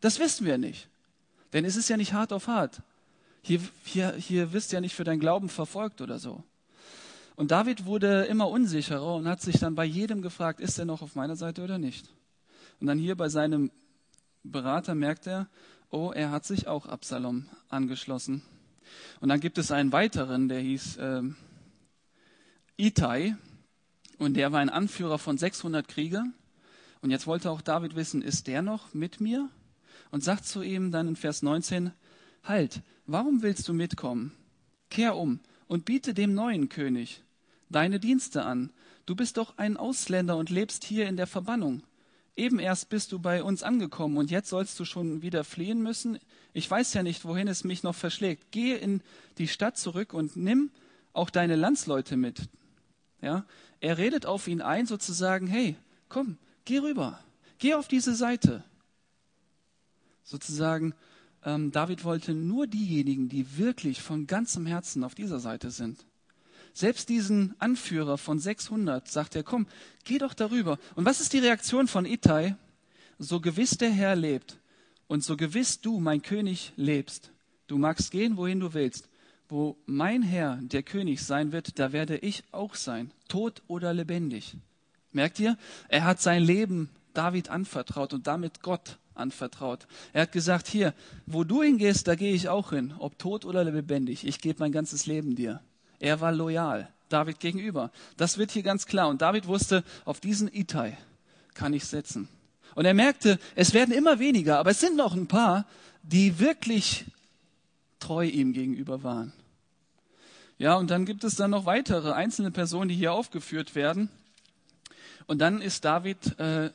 Das 0.00 0.18
wissen 0.18 0.46
wir 0.46 0.58
nicht. 0.58 0.88
Denn 1.52 1.64
es 1.64 1.76
ist 1.76 1.88
ja 1.88 1.96
nicht 1.96 2.12
hart 2.12 2.32
auf 2.32 2.46
hart. 2.46 2.82
Hier, 3.42 3.60
hier, 3.84 4.12
hier 4.14 4.52
wirst 4.52 4.72
du 4.72 4.76
ja 4.76 4.80
nicht 4.80 4.94
für 4.94 5.04
dein 5.04 5.20
Glauben 5.20 5.48
verfolgt 5.48 6.00
oder 6.00 6.18
so. 6.18 6.42
Und 7.36 7.50
David 7.50 7.84
wurde 7.84 8.24
immer 8.24 8.48
unsicherer 8.48 9.14
und 9.16 9.28
hat 9.28 9.40
sich 9.40 9.58
dann 9.58 9.74
bei 9.74 9.84
jedem 9.84 10.22
gefragt, 10.22 10.60
ist 10.60 10.78
er 10.78 10.84
noch 10.84 11.02
auf 11.02 11.14
meiner 11.14 11.36
Seite 11.36 11.62
oder 11.62 11.78
nicht? 11.78 12.08
Und 12.80 12.86
dann 12.86 12.98
hier 12.98 13.16
bei 13.16 13.28
seinem 13.28 13.70
Berater 14.42 14.94
merkt 14.94 15.26
er, 15.26 15.48
oh, 15.90 16.12
er 16.14 16.30
hat 16.30 16.44
sich 16.44 16.68
auch 16.68 16.86
Absalom 16.86 17.46
angeschlossen. 17.68 18.42
Und 19.20 19.28
dann 19.28 19.40
gibt 19.40 19.58
es 19.58 19.70
einen 19.70 19.92
weiteren, 19.92 20.48
der 20.48 20.60
hieß 20.60 20.96
äh, 20.98 21.22
Itai 22.76 23.36
und 24.18 24.34
der 24.34 24.52
war 24.52 24.60
ein 24.60 24.70
Anführer 24.70 25.18
von 25.18 25.38
600 25.38 25.86
Kriegern. 25.88 26.34
Und 27.00 27.10
jetzt 27.10 27.26
wollte 27.26 27.50
auch 27.50 27.60
David 27.60 27.96
wissen, 27.96 28.22
ist 28.22 28.46
der 28.46 28.62
noch 28.62 28.94
mit 28.94 29.20
mir? 29.20 29.48
Und 30.10 30.24
sagt 30.24 30.46
zu 30.46 30.62
ihm 30.62 30.90
dann 30.90 31.08
in 31.08 31.16
Vers 31.16 31.42
19, 31.42 31.92
halt, 32.44 32.82
warum 33.06 33.42
willst 33.42 33.68
du 33.68 33.74
mitkommen? 33.74 34.32
Kehr 34.90 35.16
um 35.16 35.40
und 35.66 35.84
biete 35.84 36.14
dem 36.14 36.34
neuen 36.34 36.68
König 36.68 37.22
deine 37.68 37.98
Dienste 37.98 38.44
an. 38.44 38.70
Du 39.06 39.14
bist 39.14 39.36
doch 39.36 39.58
ein 39.58 39.76
Ausländer 39.76 40.36
und 40.36 40.50
lebst 40.50 40.84
hier 40.84 41.08
in 41.08 41.16
der 41.16 41.26
Verbannung. 41.26 41.82
Eben 42.36 42.58
erst 42.58 42.88
bist 42.88 43.12
du 43.12 43.18
bei 43.18 43.42
uns 43.42 43.62
angekommen 43.62 44.16
und 44.16 44.30
jetzt 44.30 44.48
sollst 44.48 44.78
du 44.80 44.84
schon 44.84 45.22
wieder 45.22 45.44
fliehen 45.44 45.82
müssen. 45.82 46.18
Ich 46.52 46.68
weiß 46.70 46.94
ja 46.94 47.02
nicht, 47.02 47.24
wohin 47.24 47.48
es 47.48 47.64
mich 47.64 47.82
noch 47.82 47.94
verschlägt. 47.94 48.50
Gehe 48.50 48.76
in 48.76 49.02
die 49.38 49.48
Stadt 49.48 49.76
zurück 49.76 50.12
und 50.12 50.36
nimm 50.36 50.70
auch 51.12 51.30
deine 51.30 51.54
Landsleute 51.54 52.16
mit. 52.16 52.48
Ja, 53.24 53.46
er 53.80 53.96
redet 53.96 54.26
auf 54.26 54.48
ihn 54.48 54.60
ein, 54.60 54.84
sozusagen, 54.84 55.46
hey, 55.46 55.76
komm, 56.10 56.36
geh 56.66 56.76
rüber, 56.76 57.18
geh 57.56 57.72
auf 57.72 57.88
diese 57.88 58.14
Seite. 58.14 58.62
Sozusagen, 60.24 60.92
ähm, 61.42 61.72
David 61.72 62.04
wollte 62.04 62.34
nur 62.34 62.66
diejenigen, 62.66 63.30
die 63.30 63.56
wirklich 63.56 64.02
von 64.02 64.26
ganzem 64.26 64.66
Herzen 64.66 65.02
auf 65.04 65.14
dieser 65.14 65.40
Seite 65.40 65.70
sind. 65.70 66.04
Selbst 66.74 67.08
diesen 67.08 67.54
Anführer 67.60 68.18
von 68.18 68.38
600 68.38 69.08
sagt 69.08 69.36
er, 69.36 69.42
komm, 69.42 69.68
geh 70.04 70.18
doch 70.18 70.34
darüber. 70.34 70.78
Und 70.94 71.06
was 71.06 71.22
ist 71.22 71.32
die 71.32 71.38
Reaktion 71.38 71.88
von 71.88 72.04
Itai? 72.04 72.56
So 73.18 73.40
gewiss 73.40 73.78
der 73.78 73.90
Herr 73.90 74.16
lebt 74.16 74.58
und 75.06 75.24
so 75.24 75.38
gewiss 75.38 75.80
du, 75.80 75.98
mein 75.98 76.20
König, 76.20 76.74
lebst. 76.76 77.30
Du 77.68 77.78
magst 77.78 78.10
gehen, 78.10 78.36
wohin 78.36 78.60
du 78.60 78.74
willst. 78.74 79.08
Wo 79.48 79.76
mein 79.86 80.22
Herr, 80.22 80.58
der 80.62 80.82
König, 80.82 81.22
sein 81.22 81.52
wird, 81.52 81.78
da 81.78 81.92
werde 81.92 82.16
ich 82.16 82.44
auch 82.52 82.74
sein, 82.74 83.10
tot 83.28 83.62
oder 83.66 83.92
lebendig. 83.92 84.56
Merkt 85.12 85.38
ihr? 85.38 85.56
Er 85.88 86.04
hat 86.04 86.20
sein 86.20 86.42
Leben 86.42 86.90
David 87.12 87.48
anvertraut 87.48 88.12
und 88.12 88.26
damit 88.26 88.62
Gott 88.62 88.98
anvertraut. 89.14 89.86
Er 90.12 90.22
hat 90.22 90.32
gesagt, 90.32 90.66
hier, 90.66 90.92
wo 91.26 91.44
du 91.44 91.62
hingehst, 91.62 92.08
da 92.08 92.14
gehe 92.14 92.34
ich 92.34 92.48
auch 92.48 92.70
hin, 92.70 92.92
ob 92.98 93.18
tot 93.18 93.44
oder 93.44 93.64
lebendig. 93.64 94.26
Ich 94.26 94.40
gebe 94.40 94.58
mein 94.58 94.72
ganzes 94.72 95.06
Leben 95.06 95.36
dir. 95.36 95.60
Er 96.00 96.20
war 96.20 96.32
loyal 96.32 96.88
David 97.08 97.38
gegenüber. 97.38 97.90
Das 98.16 98.38
wird 98.38 98.50
hier 98.50 98.62
ganz 98.62 98.86
klar. 98.86 99.08
Und 99.08 99.22
David 99.22 99.46
wusste, 99.46 99.84
auf 100.04 100.20
diesen 100.20 100.52
Itai 100.52 100.98
kann 101.54 101.72
ich 101.72 101.84
setzen. 101.84 102.28
Und 102.74 102.86
er 102.86 102.94
merkte, 102.94 103.38
es 103.54 103.72
werden 103.72 103.94
immer 103.94 104.18
weniger, 104.18 104.58
aber 104.58 104.70
es 104.70 104.80
sind 104.80 104.96
noch 104.96 105.14
ein 105.14 105.28
paar, 105.28 105.66
die 106.02 106.40
wirklich 106.40 107.04
treu 108.04 108.26
ihm 108.26 108.52
gegenüber 108.52 109.02
waren. 109.02 109.32
Ja, 110.58 110.74
und 110.74 110.90
dann 110.90 111.06
gibt 111.06 111.24
es 111.24 111.36
dann 111.36 111.50
noch 111.50 111.64
weitere 111.64 112.12
einzelne 112.12 112.50
Personen, 112.50 112.88
die 112.88 112.94
hier 112.94 113.12
aufgeführt 113.12 113.74
werden. 113.74 114.10
Und 115.26 115.38
dann 115.38 115.62
ist 115.62 115.86
David 115.86 116.38
äh, 116.38 116.70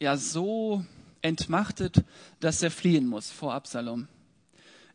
ja 0.00 0.16
so 0.16 0.84
entmachtet, 1.20 2.02
dass 2.40 2.62
er 2.62 2.70
fliehen 2.70 3.06
muss 3.06 3.30
vor 3.30 3.52
Absalom. 3.52 4.08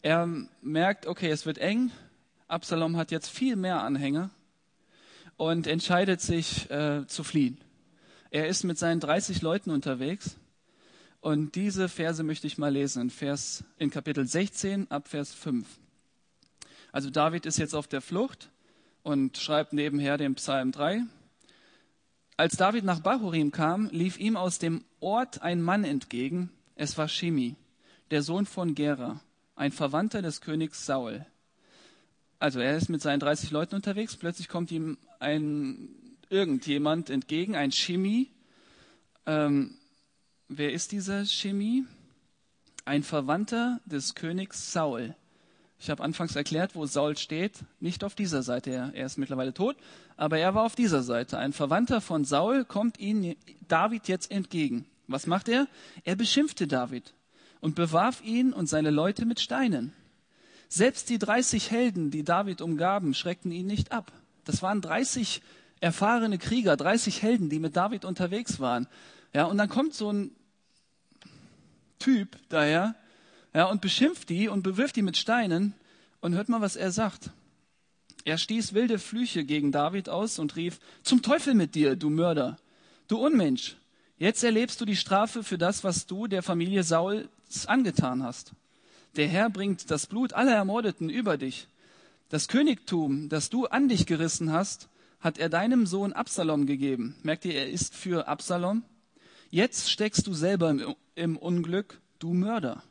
Er 0.01 0.27
merkt, 0.63 1.05
okay, 1.05 1.29
es 1.29 1.45
wird 1.45 1.59
eng, 1.59 1.91
Absalom 2.47 2.97
hat 2.97 3.11
jetzt 3.11 3.29
viel 3.29 3.55
mehr 3.55 3.83
Anhänger 3.83 4.31
und 5.37 5.67
entscheidet 5.67 6.21
sich 6.21 6.71
äh, 6.71 7.05
zu 7.05 7.23
fliehen. 7.23 7.59
Er 8.31 8.47
ist 8.47 8.63
mit 8.63 8.79
seinen 8.79 8.99
30 8.99 9.43
Leuten 9.43 9.69
unterwegs 9.69 10.37
und 11.21 11.55
diese 11.55 11.87
Verse 11.87 12.23
möchte 12.23 12.47
ich 12.47 12.57
mal 12.57 12.73
lesen 12.73 13.03
in, 13.03 13.09
Vers, 13.11 13.63
in 13.77 13.91
Kapitel 13.91 14.27
16 14.27 14.89
ab 14.89 15.07
Vers 15.07 15.33
5. 15.33 15.67
Also 16.91 17.09
David 17.09 17.45
ist 17.45 17.57
jetzt 17.57 17.75
auf 17.75 17.87
der 17.87 18.01
Flucht 18.01 18.49
und 19.03 19.37
schreibt 19.37 19.71
nebenher 19.71 20.17
den 20.17 20.35
Psalm 20.35 20.71
3. 20.71 21.03
Als 22.37 22.57
David 22.57 22.85
nach 22.85 23.01
Bahurim 23.01 23.51
kam, 23.51 23.87
lief 23.91 24.19
ihm 24.19 24.35
aus 24.35 24.57
dem 24.57 24.83
Ort 24.99 25.43
ein 25.43 25.61
Mann 25.61 25.83
entgegen. 25.83 26.49
Es 26.75 26.97
war 26.97 27.07
Shimi, 27.07 27.55
der 28.09 28.23
Sohn 28.23 28.47
von 28.47 28.73
Gera, 28.73 29.21
ein 29.55 29.71
Verwandter 29.71 30.23
des 30.23 30.41
Königs 30.41 30.87
Saul. 30.87 31.23
Also 32.39 32.59
er 32.59 32.75
ist 32.75 32.89
mit 32.89 33.03
seinen 33.03 33.19
30 33.19 33.51
Leuten 33.51 33.75
unterwegs, 33.75 34.17
plötzlich 34.17 34.47
kommt 34.47 34.71
ihm 34.71 34.97
ein 35.19 35.89
irgendjemand 36.31 37.11
entgegen, 37.11 37.55
ein 37.55 37.71
Chemie. 37.71 38.31
Ähm, 39.27 39.77
wer 40.57 40.73
ist 40.73 40.91
dieser 40.91 41.25
Chemie? 41.25 41.85
Ein 42.83 43.03
Verwandter 43.03 43.79
des 43.85 44.15
Königs 44.15 44.73
Saul. 44.73 45.15
Ich 45.79 45.89
habe 45.89 46.03
anfangs 46.03 46.35
erklärt, 46.35 46.75
wo 46.75 46.85
Saul 46.85 47.17
steht. 47.17 47.59
Nicht 47.79 48.03
auf 48.03 48.15
dieser 48.15 48.43
Seite, 48.43 48.91
er, 48.93 49.05
ist 49.05 49.17
mittlerweile 49.17 49.53
tot, 49.53 49.77
aber 50.17 50.37
er 50.37 50.53
war 50.53 50.63
auf 50.63 50.75
dieser 50.75 51.03
Seite. 51.03 51.37
Ein 51.37 51.53
Verwandter 51.53 52.01
von 52.01 52.25
Saul 52.25 52.65
kommt 52.65 52.99
ihm 52.99 53.35
David 53.67 54.07
jetzt 54.07 54.29
entgegen. 54.29 54.85
Was 55.07 55.25
macht 55.25 55.47
er? 55.47 55.67
Er 56.03 56.15
beschimpfte 56.15 56.67
David 56.67 57.13
und 57.61 57.75
bewarf 57.75 58.21
ihn 58.23 58.53
und 58.53 58.67
seine 58.67 58.91
Leute 58.91 59.25
mit 59.25 59.39
Steinen. 59.39 59.93
Selbst 60.67 61.09
die 61.09 61.17
30 61.17 61.71
Helden, 61.71 62.11
die 62.11 62.23
David 62.23 62.61
umgaben, 62.61 63.13
schreckten 63.13 63.51
ihn 63.51 63.67
nicht 63.67 63.91
ab. 63.91 64.11
Das 64.43 64.61
waren 64.61 64.81
30 64.81 65.41
erfahrene 65.79 66.37
Krieger, 66.37 66.77
30 66.77 67.21
Helden, 67.21 67.49
die 67.49 67.59
mit 67.59 67.75
David 67.75 68.05
unterwegs 68.05 68.59
waren. 68.59 68.87
Ja, 69.33 69.45
und 69.45 69.57
dann 69.57 69.69
kommt 69.69 69.93
so 69.93 70.11
ein 70.11 70.31
Typ 72.01 72.37
daher, 72.49 72.95
ja, 73.53 73.65
und 73.65 73.81
beschimpft 73.81 74.29
die 74.29 74.47
und 74.47 74.63
bewirft 74.63 74.95
die 74.95 75.03
mit 75.03 75.17
Steinen. 75.17 75.73
Und 76.19 76.35
hört 76.35 76.49
mal, 76.49 76.61
was 76.61 76.75
er 76.75 76.91
sagt. 76.91 77.29
Er 78.25 78.37
stieß 78.37 78.73
wilde 78.73 78.99
Flüche 78.99 79.43
gegen 79.43 79.71
David 79.71 80.09
aus 80.09 80.39
und 80.39 80.55
rief, 80.55 80.79
zum 81.03 81.21
Teufel 81.21 81.53
mit 81.53 81.75
dir, 81.75 81.95
du 81.95 82.09
Mörder, 82.09 82.57
du 83.07 83.17
Unmensch. 83.17 83.75
Jetzt 84.17 84.43
erlebst 84.43 84.79
du 84.81 84.85
die 84.85 84.95
Strafe 84.95 85.43
für 85.43 85.57
das, 85.57 85.83
was 85.83 86.05
du 86.05 86.27
der 86.27 86.43
Familie 86.43 86.83
Sauls 86.83 87.65
angetan 87.65 88.23
hast. 88.23 88.51
Der 89.15 89.27
Herr 89.27 89.49
bringt 89.49 89.89
das 89.89 90.05
Blut 90.07 90.33
aller 90.33 90.53
Ermordeten 90.53 91.09
über 91.09 91.37
dich. 91.37 91.67
Das 92.29 92.47
Königtum, 92.47 93.29
das 93.29 93.49
du 93.49 93.65
an 93.65 93.89
dich 93.89 94.05
gerissen 94.05 94.51
hast, 94.51 94.89
hat 95.19 95.37
er 95.37 95.49
deinem 95.49 95.85
Sohn 95.85 96.13
Absalom 96.13 96.65
gegeben. 96.65 97.15
Merkt 97.23 97.45
ihr, 97.45 97.53
er 97.53 97.69
ist 97.69 97.95
für 97.95 98.27
Absalom. 98.27 98.83
Jetzt 99.51 99.91
steckst 99.91 100.25
du 100.25 100.33
selber 100.33 100.69
im, 100.69 100.95
im 101.13 101.37
Unglück, 101.37 101.99
du 102.19 102.33
Mörder. 102.33 102.81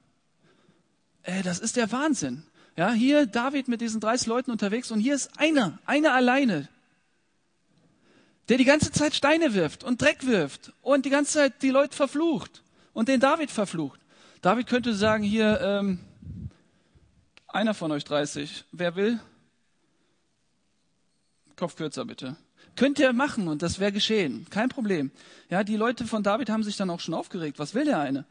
Äh, 1.23 1.43
das 1.43 1.59
ist 1.59 1.77
der 1.77 1.91
Wahnsinn. 1.91 2.45
Ja, 2.77 2.93
hier 2.93 3.27
David 3.27 3.67
mit 3.67 3.81
diesen 3.81 4.01
30 4.01 4.27
Leuten 4.27 4.51
unterwegs 4.51 4.91
und 4.91 5.01
hier 5.01 5.15
ist 5.15 5.31
einer, 5.39 5.79
einer 5.87 6.15
alleine, 6.15 6.69
der 8.49 8.59
die 8.59 8.65
ganze 8.65 8.93
Zeit 8.93 9.15
Steine 9.15 9.55
wirft 9.55 9.85
und 9.85 10.01
Dreck 10.01 10.27
wirft 10.27 10.73
und 10.83 11.07
die 11.07 11.11
ganze 11.11 11.33
Zeit 11.33 11.63
die 11.63 11.71
Leute 11.71 11.97
verflucht 11.97 12.63
und 12.93 13.09
den 13.09 13.21
David 13.21 13.51
verflucht. 13.51 14.01
David 14.43 14.67
könnte 14.67 14.95
sagen 14.95 15.25
hier, 15.25 15.61
ähm, 15.63 15.99
einer 17.47 17.75
von 17.75 17.91
euch 17.91 18.05
30. 18.05 18.65
Wer 18.71 18.97
will? 18.97 19.19
Kopf 21.57 21.77
kürzer 21.77 22.05
bitte. 22.05 22.37
Könnt 22.81 22.99
ihr 22.99 23.13
machen 23.13 23.47
und 23.49 23.61
das 23.61 23.79
wäre 23.79 23.93
geschehen. 23.93 24.47
Kein 24.49 24.71
Problem. 24.71 25.11
Ja, 25.51 25.65
die 25.65 25.77
Leute 25.77 26.07
von 26.07 26.23
David 26.23 26.49
haben 26.49 26.63
sich 26.63 26.79
dann 26.79 26.89
auch 26.89 27.01
schon 27.01 27.13
aufgeregt. 27.13 27.59
Was 27.59 27.75
will 27.75 27.85
der 27.85 27.99
eine? 27.99 28.25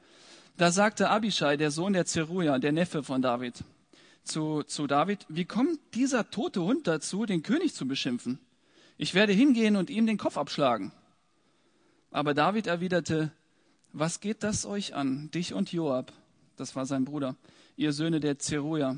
Da 0.57 0.71
sagte 0.71 1.11
Abishai, 1.11 1.55
der 1.55 1.69
Sohn 1.69 1.93
der 1.93 2.07
Zeruja, 2.07 2.57
der 2.57 2.71
Neffe 2.71 3.03
von 3.03 3.21
David, 3.21 3.63
zu, 4.23 4.63
zu 4.63 4.87
David, 4.87 5.23
wie 5.29 5.45
kommt 5.45 5.77
dieser 5.93 6.31
tote 6.31 6.63
Hund 6.63 6.87
dazu, 6.87 7.27
den 7.27 7.43
König 7.43 7.75
zu 7.75 7.87
beschimpfen? 7.87 8.39
Ich 8.97 9.13
werde 9.13 9.33
hingehen 9.33 9.75
und 9.75 9.91
ihm 9.91 10.07
den 10.07 10.17
Kopf 10.17 10.35
abschlagen. 10.35 10.93
Aber 12.09 12.33
David 12.33 12.65
erwiderte, 12.65 13.31
was 13.93 14.19
geht 14.19 14.41
das 14.41 14.65
euch 14.65 14.95
an, 14.95 15.29
dich 15.29 15.53
und 15.53 15.71
Joab? 15.71 16.11
Das 16.55 16.75
war 16.75 16.87
sein 16.87 17.05
Bruder, 17.05 17.35
ihr 17.77 17.93
Söhne 17.93 18.19
der 18.19 18.39
Zeruja. 18.39 18.97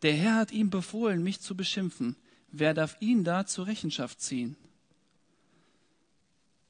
Der 0.00 0.14
Herr 0.14 0.36
hat 0.36 0.52
ihm 0.52 0.70
befohlen, 0.70 1.22
mich 1.22 1.42
zu 1.42 1.54
beschimpfen. 1.54 2.16
Wer 2.50 2.72
darf 2.72 2.96
ihn 3.00 3.24
da 3.24 3.44
zur 3.44 3.66
Rechenschaft 3.66 4.22
ziehen? 4.22 4.56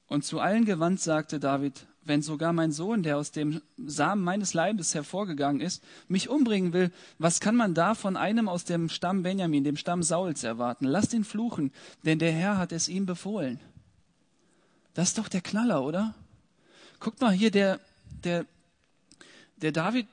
Und 0.09 0.25
zu 0.25 0.41
allen 0.41 0.65
gewandt 0.65 1.01
sagte 1.01 1.41
David, 1.41 1.87
wenn 2.05 2.23
sogar 2.23 2.53
mein 2.53 2.71
Sohn, 2.71 3.03
der 3.03 3.17
aus 3.17 3.33
dem 3.33 3.61
Samen 3.77 4.23
meines 4.23 4.55
Leibes 4.55 4.95
hervorgegangen 4.95 5.61
ist, 5.61 5.83
mich 6.07 6.29
umbringen 6.29 6.73
will, 6.73 6.93
was 7.19 7.41
kann 7.41 7.57
man 7.57 7.75
da 7.75 7.95
von 7.95 8.17
einem 8.17 8.49
aus 8.49 8.65
dem 8.65 8.89
Stamm 8.89 9.25
Benjamin, 9.25 9.65
dem 9.65 9.77
Stamm 9.77 10.05
Sauls 10.05 10.45
erwarten? 10.45 10.85
Lasst 10.85 11.13
ihn 11.13 11.25
fluchen, 11.25 11.73
denn 12.05 12.21
der 12.21 12.33
Herr 12.33 12.59
hat 12.59 12.71
es 12.71 12.89
ihm 12.89 13.07
befohlen. 13.07 13.59
Das 14.95 15.09
ist 15.09 15.19
doch 15.19 15.29
der 15.29 15.41
Knaller, 15.41 15.83
oder? 15.83 16.15
Guckt 17.01 17.21
mal 17.21 17.33
hier, 17.33 17.51
der, 17.51 17.81
der, 18.25 18.47
der 19.57 19.73
David, 19.73 20.07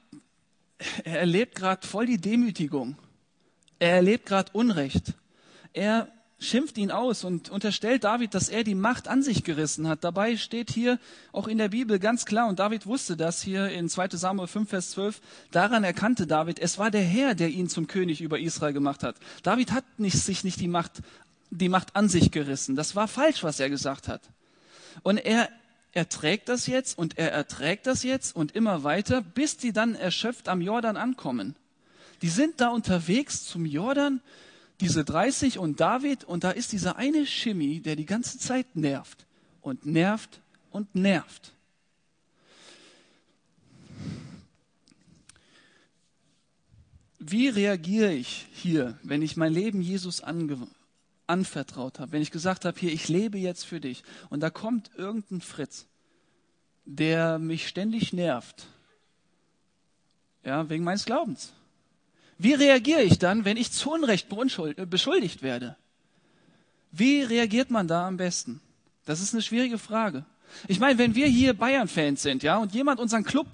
er 1.03 1.19
erlebt 1.19 1.55
gerade 1.55 1.85
voll 1.85 2.07
die 2.07 2.19
Demütigung. 2.19 2.97
Er 3.79 3.95
erlebt 3.97 4.25
gerade 4.25 4.51
Unrecht. 4.53 5.13
Er 5.73 6.07
schimpft 6.43 6.77
ihn 6.77 6.91
aus 6.91 7.23
und 7.23 7.49
unterstellt 7.49 8.03
David, 8.03 8.33
dass 8.33 8.49
er 8.49 8.63
die 8.63 8.75
Macht 8.75 9.07
an 9.07 9.23
sich 9.23 9.43
gerissen 9.43 9.87
hat. 9.87 10.03
Dabei 10.03 10.37
steht 10.37 10.71
hier 10.71 10.99
auch 11.31 11.47
in 11.47 11.57
der 11.57 11.69
Bibel 11.69 11.99
ganz 11.99 12.25
klar, 12.25 12.47
und 12.47 12.59
David 12.59 12.85
wusste 12.85 13.17
das 13.17 13.41
hier 13.41 13.69
in 13.69 13.89
2 13.89 14.09
Samuel 14.09 14.47
5, 14.47 14.69
Vers 14.69 14.91
12, 14.91 15.21
daran 15.51 15.83
erkannte 15.83 16.27
David, 16.27 16.59
es 16.59 16.77
war 16.77 16.91
der 16.91 17.03
Herr, 17.03 17.35
der 17.35 17.49
ihn 17.49 17.69
zum 17.69 17.87
König 17.87 18.21
über 18.21 18.39
Israel 18.39 18.73
gemacht 18.73 19.03
hat. 19.03 19.15
David 19.43 19.71
hat 19.71 19.85
nicht, 19.97 20.17
sich 20.17 20.43
nicht 20.43 20.59
die 20.59 20.67
Macht, 20.67 21.01
die 21.49 21.69
Macht 21.69 21.95
an 21.95 22.09
sich 22.09 22.31
gerissen. 22.31 22.75
Das 22.75 22.95
war 22.95 23.07
falsch, 23.07 23.43
was 23.43 23.59
er 23.59 23.69
gesagt 23.69 24.07
hat. 24.07 24.21
Und 25.01 25.17
er 25.17 25.49
erträgt 25.93 26.49
das 26.49 26.67
jetzt 26.67 26.97
und 26.97 27.17
er 27.17 27.31
erträgt 27.31 27.87
das 27.87 28.03
jetzt 28.03 28.35
und 28.35 28.53
immer 28.53 28.83
weiter, 28.83 29.21
bis 29.21 29.57
die 29.57 29.71
dann 29.71 29.95
erschöpft 29.95 30.49
am 30.49 30.61
Jordan 30.61 30.97
ankommen. 30.97 31.55
Die 32.21 32.29
sind 32.29 32.61
da 32.61 32.69
unterwegs 32.69 33.45
zum 33.45 33.65
Jordan 33.65 34.21
diese 34.79 35.03
30 35.03 35.59
und 35.59 35.79
David 35.79 36.23
und 36.23 36.43
da 36.43 36.51
ist 36.51 36.71
dieser 36.71 36.97
eine 36.97 37.25
Schimmi, 37.25 37.81
der 37.81 37.95
die 37.95 38.05
ganze 38.05 38.37
Zeit 38.37 38.75
nervt 38.75 39.25
und 39.61 39.85
nervt 39.85 40.41
und 40.71 40.93
nervt. 40.95 41.53
Wie 47.19 47.47
reagiere 47.47 48.11
ich 48.11 48.47
hier, 48.51 48.99
wenn 49.03 49.21
ich 49.21 49.37
mein 49.37 49.53
Leben 49.53 49.81
Jesus 49.81 50.21
ange 50.21 50.67
anvertraut 51.25 51.99
habe, 51.99 52.11
wenn 52.11 52.21
ich 52.21 52.31
gesagt 52.31 52.65
habe, 52.65 52.77
hier, 52.77 52.91
ich 52.91 53.07
lebe 53.07 53.37
jetzt 53.37 53.65
für 53.65 53.79
dich 53.79 54.03
und 54.29 54.41
da 54.41 54.49
kommt 54.49 54.91
irgendein 54.97 55.39
Fritz, 55.39 55.87
der 56.83 57.39
mich 57.39 57.69
ständig 57.69 58.11
nervt, 58.11 58.67
ja, 60.43 60.69
wegen 60.69 60.83
meines 60.83 61.05
Glaubens. 61.05 61.53
Wie 62.43 62.53
reagiere 62.53 63.03
ich 63.03 63.19
dann, 63.19 63.45
wenn 63.45 63.55
ich 63.55 63.71
zu 63.71 63.89
Unrecht 63.89 64.27
äh, 64.29 64.85
beschuldigt 64.85 65.43
werde? 65.43 65.77
Wie 66.91 67.21
reagiert 67.21 67.71
man 67.71 67.87
da 67.87 68.05
am 68.05 68.17
besten? 68.17 68.59
Das 69.05 69.21
ist 69.21 69.33
eine 69.33 69.41
schwierige 69.41 69.77
Frage. 69.77 70.25
Ich 70.67 70.77
meine, 70.77 70.99
wenn 70.99 71.15
wir 71.15 71.25
hier 71.27 71.53
Bayern-Fans 71.53 72.21
sind, 72.21 72.43
ja, 72.43 72.57
und 72.57 72.73
jemand 72.73 72.99
unseren 72.99 73.23
Club 73.23 73.47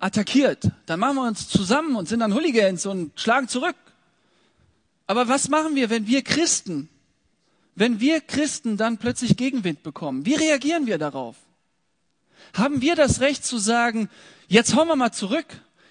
attackiert, 0.00 0.72
dann 0.86 0.98
machen 0.98 1.14
wir 1.18 1.28
uns 1.28 1.48
zusammen 1.48 1.94
und 1.94 2.08
sind 2.08 2.18
dann 2.18 2.34
Hooligans 2.34 2.84
und 2.84 3.12
schlagen 3.18 3.46
zurück. 3.46 3.76
Aber 5.06 5.28
was 5.28 5.48
machen 5.48 5.76
wir, 5.76 5.88
wenn 5.88 6.08
wir 6.08 6.22
Christen, 6.22 6.88
wenn 7.76 8.00
wir 8.00 8.20
Christen 8.20 8.76
dann 8.76 8.98
plötzlich 8.98 9.36
Gegenwind 9.36 9.84
bekommen? 9.84 10.26
Wie 10.26 10.34
reagieren 10.34 10.88
wir 10.88 10.98
darauf? 10.98 11.36
Haben 12.54 12.80
wir 12.80 12.96
das 12.96 13.20
Recht 13.20 13.44
zu 13.44 13.56
sagen, 13.56 14.10
jetzt 14.48 14.74
hauen 14.74 14.88
wir 14.88 14.96
mal 14.96 15.12
zurück? 15.12 15.46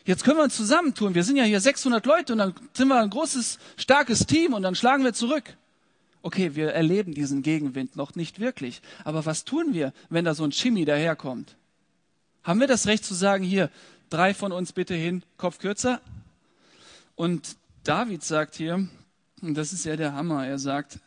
Jetzt 0.08 0.24
können 0.24 0.38
wir 0.38 0.44
uns 0.44 0.56
zusammentun. 0.56 1.14
Wir 1.14 1.24
sind 1.24 1.36
ja 1.36 1.44
hier 1.44 1.62
600 1.62 2.04
Leute 2.06 2.34
und 2.34 2.40
dann 2.40 2.56
sind 2.74 2.88
wir 2.88 3.00
ein 3.00 3.10
großes, 3.10 3.60
starkes 3.76 4.26
Team 4.26 4.54
und 4.54 4.64
dann 4.64 4.74
schlagen 4.74 5.04
wir 5.04 5.14
zurück. 5.14 5.56
Okay, 6.24 6.56
wir 6.56 6.72
erleben 6.72 7.14
diesen 7.14 7.44
Gegenwind 7.44 7.96
noch 7.96 8.16
nicht 8.16 8.40
wirklich. 8.40 8.82
Aber 9.04 9.26
was 9.26 9.46
tun 9.46 9.74
wir, 9.74 9.94
wenn 10.10 10.26
da 10.26 10.34
so 10.34 10.44
ein 10.44 10.52
Chimmy 10.52 10.84
daherkommt? 10.86 11.56
Haben 12.44 12.60
wir 12.60 12.68
das 12.68 12.88
Recht 12.88 13.06
zu 13.06 13.14
sagen, 13.14 13.44
hier, 13.44 13.70
drei 14.10 14.34
von 14.34 14.52
uns 14.52 14.74
bitte 14.74 14.96
hin, 14.96 15.24
Kopf 15.38 15.60
kürzer? 15.60 16.02
Und 17.16 17.58
David 17.84 18.24
sagt 18.24 18.56
hier, 18.56 18.88
und 19.42 19.54
das 19.56 19.74
ist 19.74 19.86
ja 19.86 19.96
der 19.96 20.14
Hammer, 20.14 20.48
er 20.48 20.58
sagt, 20.58 21.00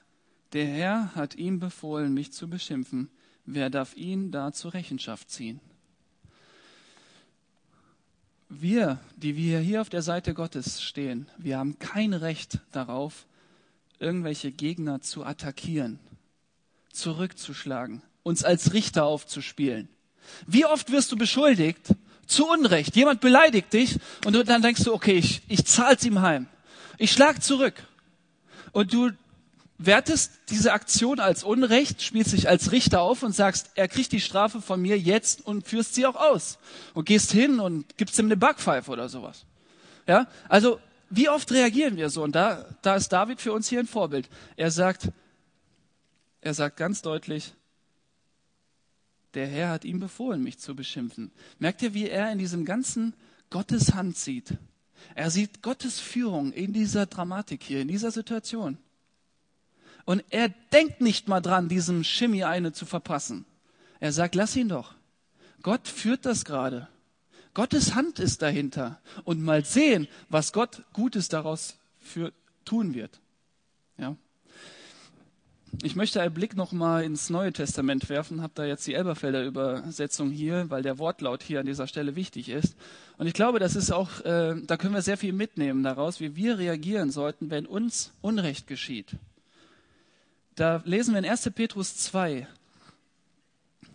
der 0.53 0.67
Herr 0.67 1.15
hat 1.15 1.35
ihm 1.35 1.61
befohlen, 1.61 2.13
mich 2.13 2.33
zu 2.33 2.49
beschimpfen. 2.49 3.11
Wer 3.47 3.71
darf 3.71 3.97
ihn 3.97 4.31
da 4.31 4.53
zur 4.53 4.75
Rechenschaft 4.75 5.31
ziehen? 5.31 5.61
Wir, 8.51 8.99
die 9.17 9.37
wir 9.37 9.61
hier 9.61 9.81
auf 9.81 9.89
der 9.89 10.03
Seite 10.03 10.35
Gottes 10.35 10.83
stehen, 10.83 11.29
wir 11.39 11.57
haben 11.57 11.79
kein 11.79 12.13
Recht 12.13 12.59
darauf, 12.73 13.27
irgendwelche 14.01 14.51
Gegner 14.51 15.01
zu 15.01 15.25
attackieren, 15.25 16.01
zurückzuschlagen, 16.93 18.03
uns 18.23 18.43
als 18.45 18.73
Richter 18.73 19.05
aufzuspielen. 19.05 19.89
Wie 20.47 20.67
oft 20.67 20.91
wirst 20.91 21.13
du 21.13 21.17
beschuldigt, 21.17 21.95
zu 22.27 22.49
Unrecht, 22.49 22.97
jemand 22.97 23.21
beleidigt 23.21 23.73
dich 23.73 23.99
und 24.25 24.35
dann 24.49 24.63
denkst 24.63 24.85
du, 24.85 24.93
okay, 24.93 25.15
ich, 25.15 25.43
ich 25.49 25.65
zahl's 25.65 26.05
ihm 26.05 26.21
heim. 26.21 26.47
Ich 26.99 27.13
schlag 27.13 27.43
zurück. 27.43 27.75
Und 28.73 28.93
du 28.93 29.11
wertest 29.83 30.33
diese 30.51 30.73
Aktion 30.73 31.21
als 31.21 31.43
Unrecht, 31.43 32.03
spielst 32.03 32.33
dich 32.33 32.49
als 32.49 32.71
Richter 32.71 33.01
auf 33.01 33.23
und 33.23 33.35
sagst, 33.35 33.71
er 33.75 33.89
kriegt 33.89 34.13
die 34.13 34.21
Strafe 34.21 34.61
von 34.61 34.81
mir 34.81 34.99
jetzt 34.99 35.47
und 35.47 35.67
führst 35.67 35.95
sie 35.95 36.07
auch 36.07 36.17
aus. 36.17 36.59
Und 36.93 37.07
gehst 37.07 37.33
hin 37.33 37.61
und 37.61 37.97
gibst 37.97 38.19
ihm 38.19 38.27
eine 38.27 38.37
Backpfeife 38.37 38.91
oder 38.91 39.09
sowas. 39.09 39.47
Ja, 40.07 40.29
also 40.49 40.81
wie 41.09 41.29
oft 41.29 41.51
reagieren 41.51 41.97
wir 41.97 42.11
so? 42.11 42.23
Und 42.23 42.35
da, 42.35 42.67
da 42.83 42.95
ist 42.95 43.09
David 43.09 43.41
für 43.41 43.53
uns 43.53 43.69
hier 43.69 43.81
ein 43.81 43.87
Vorbild. 43.87 44.29
Er 44.57 44.71
sagt, 44.71 45.11
er 46.41 46.55
sagt 46.55 46.77
ganz 46.77 47.01
deutlich, 47.01 47.55
der 49.35 49.47
Herr 49.47 49.71
hat 49.71 49.85
ihm 49.85 49.99
befohlen, 49.99 50.43
mich 50.43 50.59
zu 50.59 50.75
beschimpfen. 50.75 51.33
Merkt 51.59 51.83
ihr, 51.83 51.95
wie 51.95 52.09
er 52.09 52.31
in 52.33 52.39
diesem 52.39 52.65
ganzen 52.65 53.15
Gottes 53.49 53.95
Hand 53.95 54.17
sieht? 54.17 54.59
Er 55.15 55.31
sieht 55.31 55.63
Gottes 55.63 55.99
Führung 55.99 56.53
in 56.53 56.73
dieser 56.73 57.07
Dramatik 57.07 57.63
hier, 57.63 57.81
in 57.81 57.89
dieser 57.89 58.11
Situation. 58.11 58.77
Und 60.05 60.25
er 60.31 60.49
denkt 60.73 61.01
nicht 61.01 61.29
mal 61.29 61.41
dran, 61.41 61.69
diesem 61.69 62.05
Shimmy 62.05 62.45
eine 62.45 62.73
zu 62.73 62.87
verpassen. 62.87 63.45
Er 64.01 64.13
sagt, 64.13 64.35
lass 64.35 64.57
ihn 64.57 64.69
doch. 64.69 64.95
Gott 65.63 65.89
führt 65.89 66.25
das 66.25 66.45
gerade. 66.45 66.89
Gottes 67.55 67.95
Hand 67.95 68.19
ist 68.19 68.43
dahinter. 68.43 69.01
Und 69.25 69.43
mal 69.43 69.65
sehen, 69.65 70.09
was 70.29 70.53
Gott 70.53 70.83
Gutes 70.93 71.29
daraus 71.29 71.77
für 71.99 72.33
tun 72.65 72.95
wird. 72.95 73.21
Ja. 73.99 74.17
Ich 75.83 75.95
möchte 75.97 76.21
einen 76.21 76.35
Blick 76.35 76.57
noch 76.57 76.73
mal 76.73 77.05
ins 77.05 77.31
Neue 77.31 77.53
Testament 77.53 78.09
werfen, 78.09 78.43
habe 78.43 78.53
da 78.57 78.65
jetzt 78.65 78.87
die 78.87 78.95
Elberfelder 78.95 79.45
Übersetzung 79.45 80.31
hier, 80.31 80.69
weil 80.69 80.83
der 80.83 80.99
Wortlaut 80.99 81.43
hier 81.43 81.61
an 81.61 81.67
dieser 81.67 81.87
Stelle 81.87 82.17
wichtig 82.17 82.49
ist. 82.49 82.77
Und 83.19 83.27
ich 83.27 83.35
glaube, 83.35 83.61
das 83.61 83.77
ist 83.77 83.93
auch, 83.93 84.21
äh, 84.25 84.57
da 84.63 84.77
können 84.77 84.95
wir 84.95 85.03
sehr 85.03 85.17
viel 85.17 85.33
mitnehmen 85.33 85.83
daraus, 85.83 86.21
wie 86.21 86.35
wir 86.35 86.59
reagieren 86.59 87.11
sollten, 87.11 87.51
wenn 87.51 87.67
uns 87.67 88.13
Unrecht 88.21 88.67
geschieht. 88.67 89.17
Da 90.61 90.83
lesen 90.85 91.15
wir 91.15 91.21
in 91.21 91.25
1. 91.25 91.53
Petrus 91.55 91.97
2 91.97 92.47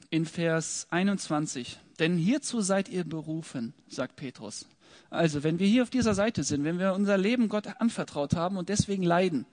in 0.09 0.25
Vers 0.25 0.87
21. 0.89 1.77
Denn 1.99 2.17
hierzu 2.17 2.59
seid 2.61 2.89
ihr 2.89 3.03
berufen, 3.03 3.75
sagt 3.87 4.15
Petrus. 4.15 4.65
Also, 5.11 5.43
wenn 5.43 5.59
wir 5.59 5.67
hier 5.67 5.83
auf 5.83 5.91
dieser 5.91 6.15
Seite 6.15 6.43
sind, 6.43 6.63
wenn 6.63 6.79
wir 6.79 6.95
unser 6.95 7.19
Leben 7.19 7.49
Gott 7.49 7.67
anvertraut 7.79 8.35
haben 8.35 8.57
und 8.57 8.69
deswegen 8.69 9.03
leiden, 9.03 9.45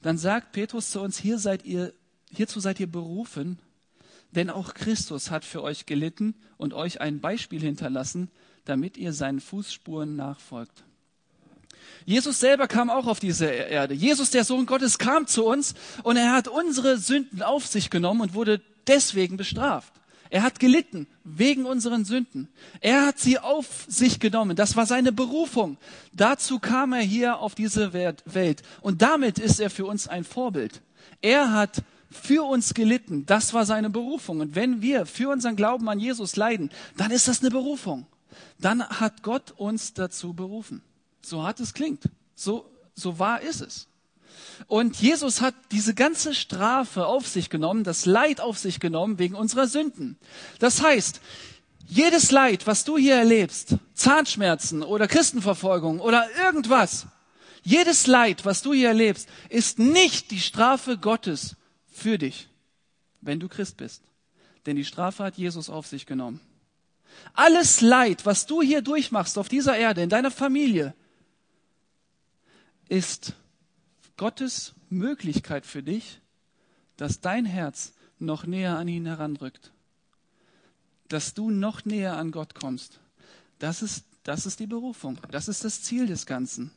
dann 0.00 0.16
sagt 0.16 0.52
Petrus 0.52 0.92
zu 0.92 1.00
uns, 1.00 1.18
hier 1.18 1.40
seid 1.40 1.64
ihr, 1.64 1.92
hierzu 2.30 2.60
seid 2.60 2.78
ihr 2.78 2.86
berufen, 2.86 3.58
denn 4.30 4.48
auch 4.48 4.74
Christus 4.74 5.32
hat 5.32 5.44
für 5.44 5.64
euch 5.64 5.86
gelitten 5.86 6.36
und 6.56 6.72
euch 6.72 7.00
ein 7.00 7.18
Beispiel 7.20 7.62
hinterlassen, 7.62 8.30
damit 8.64 8.96
ihr 8.96 9.12
seinen 9.12 9.40
Fußspuren 9.40 10.14
nachfolgt. 10.14 10.84
Jesus 12.04 12.40
selber 12.40 12.68
kam 12.68 12.90
auch 12.90 13.06
auf 13.06 13.20
diese 13.20 13.46
Erde. 13.46 13.94
Jesus, 13.94 14.30
der 14.30 14.44
Sohn 14.44 14.66
Gottes, 14.66 14.98
kam 14.98 15.26
zu 15.26 15.44
uns 15.44 15.74
und 16.02 16.16
er 16.16 16.32
hat 16.32 16.48
unsere 16.48 16.98
Sünden 16.98 17.42
auf 17.42 17.66
sich 17.66 17.90
genommen 17.90 18.20
und 18.20 18.34
wurde 18.34 18.60
deswegen 18.86 19.36
bestraft. 19.36 19.92
Er 20.32 20.42
hat 20.42 20.58
gelitten 20.58 21.06
wegen 21.24 21.66
unseren 21.66 22.06
Sünden. 22.06 22.48
Er 22.80 23.04
hat 23.04 23.18
sie 23.18 23.38
auf 23.38 23.84
sich 23.86 24.18
genommen. 24.18 24.56
Das 24.56 24.76
war 24.76 24.86
seine 24.86 25.12
Berufung. 25.12 25.76
Dazu 26.14 26.58
kam 26.58 26.94
er 26.94 27.02
hier 27.02 27.38
auf 27.40 27.54
diese 27.54 27.92
Welt. 27.92 28.62
Und 28.80 29.02
damit 29.02 29.38
ist 29.38 29.60
er 29.60 29.68
für 29.68 29.84
uns 29.84 30.08
ein 30.08 30.24
Vorbild. 30.24 30.80
Er 31.20 31.52
hat 31.52 31.82
für 32.10 32.44
uns 32.44 32.72
gelitten. 32.72 33.26
Das 33.26 33.52
war 33.52 33.66
seine 33.66 33.90
Berufung. 33.90 34.40
Und 34.40 34.54
wenn 34.54 34.80
wir 34.80 35.04
für 35.04 35.28
unseren 35.28 35.54
Glauben 35.54 35.86
an 35.90 36.00
Jesus 36.00 36.34
leiden, 36.34 36.70
dann 36.96 37.10
ist 37.10 37.28
das 37.28 37.40
eine 37.40 37.50
Berufung. 37.50 38.06
Dann 38.58 38.88
hat 38.88 39.22
Gott 39.22 39.50
uns 39.50 39.92
dazu 39.92 40.32
berufen. 40.32 40.80
So 41.22 41.42
hart 41.42 41.60
es 41.60 41.74
klingt. 41.74 42.04
So, 42.34 42.68
so 42.94 43.18
wahr 43.18 43.40
ist 43.40 43.60
es. 43.60 43.86
Und 44.66 45.00
Jesus 45.00 45.40
hat 45.40 45.54
diese 45.70 45.94
ganze 45.94 46.34
Strafe 46.34 47.06
auf 47.06 47.26
sich 47.26 47.50
genommen, 47.50 47.84
das 47.84 48.06
Leid 48.06 48.40
auf 48.40 48.58
sich 48.58 48.80
genommen 48.80 49.18
wegen 49.18 49.34
unserer 49.34 49.66
Sünden. 49.66 50.18
Das 50.58 50.82
heißt, 50.82 51.20
jedes 51.86 52.30
Leid, 52.30 52.66
was 52.66 52.84
du 52.84 52.96
hier 52.96 53.16
erlebst, 53.16 53.76
Zahnschmerzen 53.94 54.82
oder 54.82 55.08
Christenverfolgung 55.08 56.00
oder 56.00 56.26
irgendwas, 56.44 57.06
jedes 57.62 58.06
Leid, 58.06 58.44
was 58.44 58.62
du 58.62 58.72
hier 58.72 58.88
erlebst, 58.88 59.28
ist 59.48 59.78
nicht 59.78 60.30
die 60.30 60.40
Strafe 60.40 60.96
Gottes 60.96 61.56
für 61.86 62.18
dich, 62.18 62.48
wenn 63.20 63.40
du 63.40 63.48
Christ 63.48 63.76
bist. 63.76 64.02
denn 64.66 64.76
die 64.76 64.84
Strafe 64.84 65.24
hat 65.24 65.36
Jesus 65.36 65.68
auf 65.68 65.86
sich 65.86 66.06
genommen. 66.06 66.40
Alles 67.34 67.80
Leid, 67.80 68.24
was 68.24 68.46
du 68.46 68.62
hier 68.62 68.80
durchmachst 68.80 69.36
auf 69.38 69.48
dieser 69.48 69.76
Erde, 69.76 70.02
in 70.02 70.08
deiner 70.08 70.30
Familie, 70.30 70.94
ist 72.92 73.32
Gottes 74.18 74.74
Möglichkeit 74.90 75.64
für 75.64 75.82
dich, 75.82 76.20
dass 76.98 77.22
dein 77.22 77.46
Herz 77.46 77.94
noch 78.18 78.46
näher 78.46 78.76
an 78.76 78.86
ihn 78.86 79.06
heranrückt. 79.06 79.72
Dass 81.08 81.32
du 81.32 81.48
noch 81.48 81.86
näher 81.86 82.18
an 82.18 82.32
Gott 82.32 82.54
kommst. 82.54 83.00
Das 83.58 83.80
ist, 83.80 84.04
das 84.24 84.44
ist 84.44 84.60
die 84.60 84.66
Berufung. 84.66 85.16
Das 85.30 85.48
ist 85.48 85.64
das 85.64 85.80
Ziel 85.80 86.06
des 86.06 86.26
Ganzen. 86.26 86.70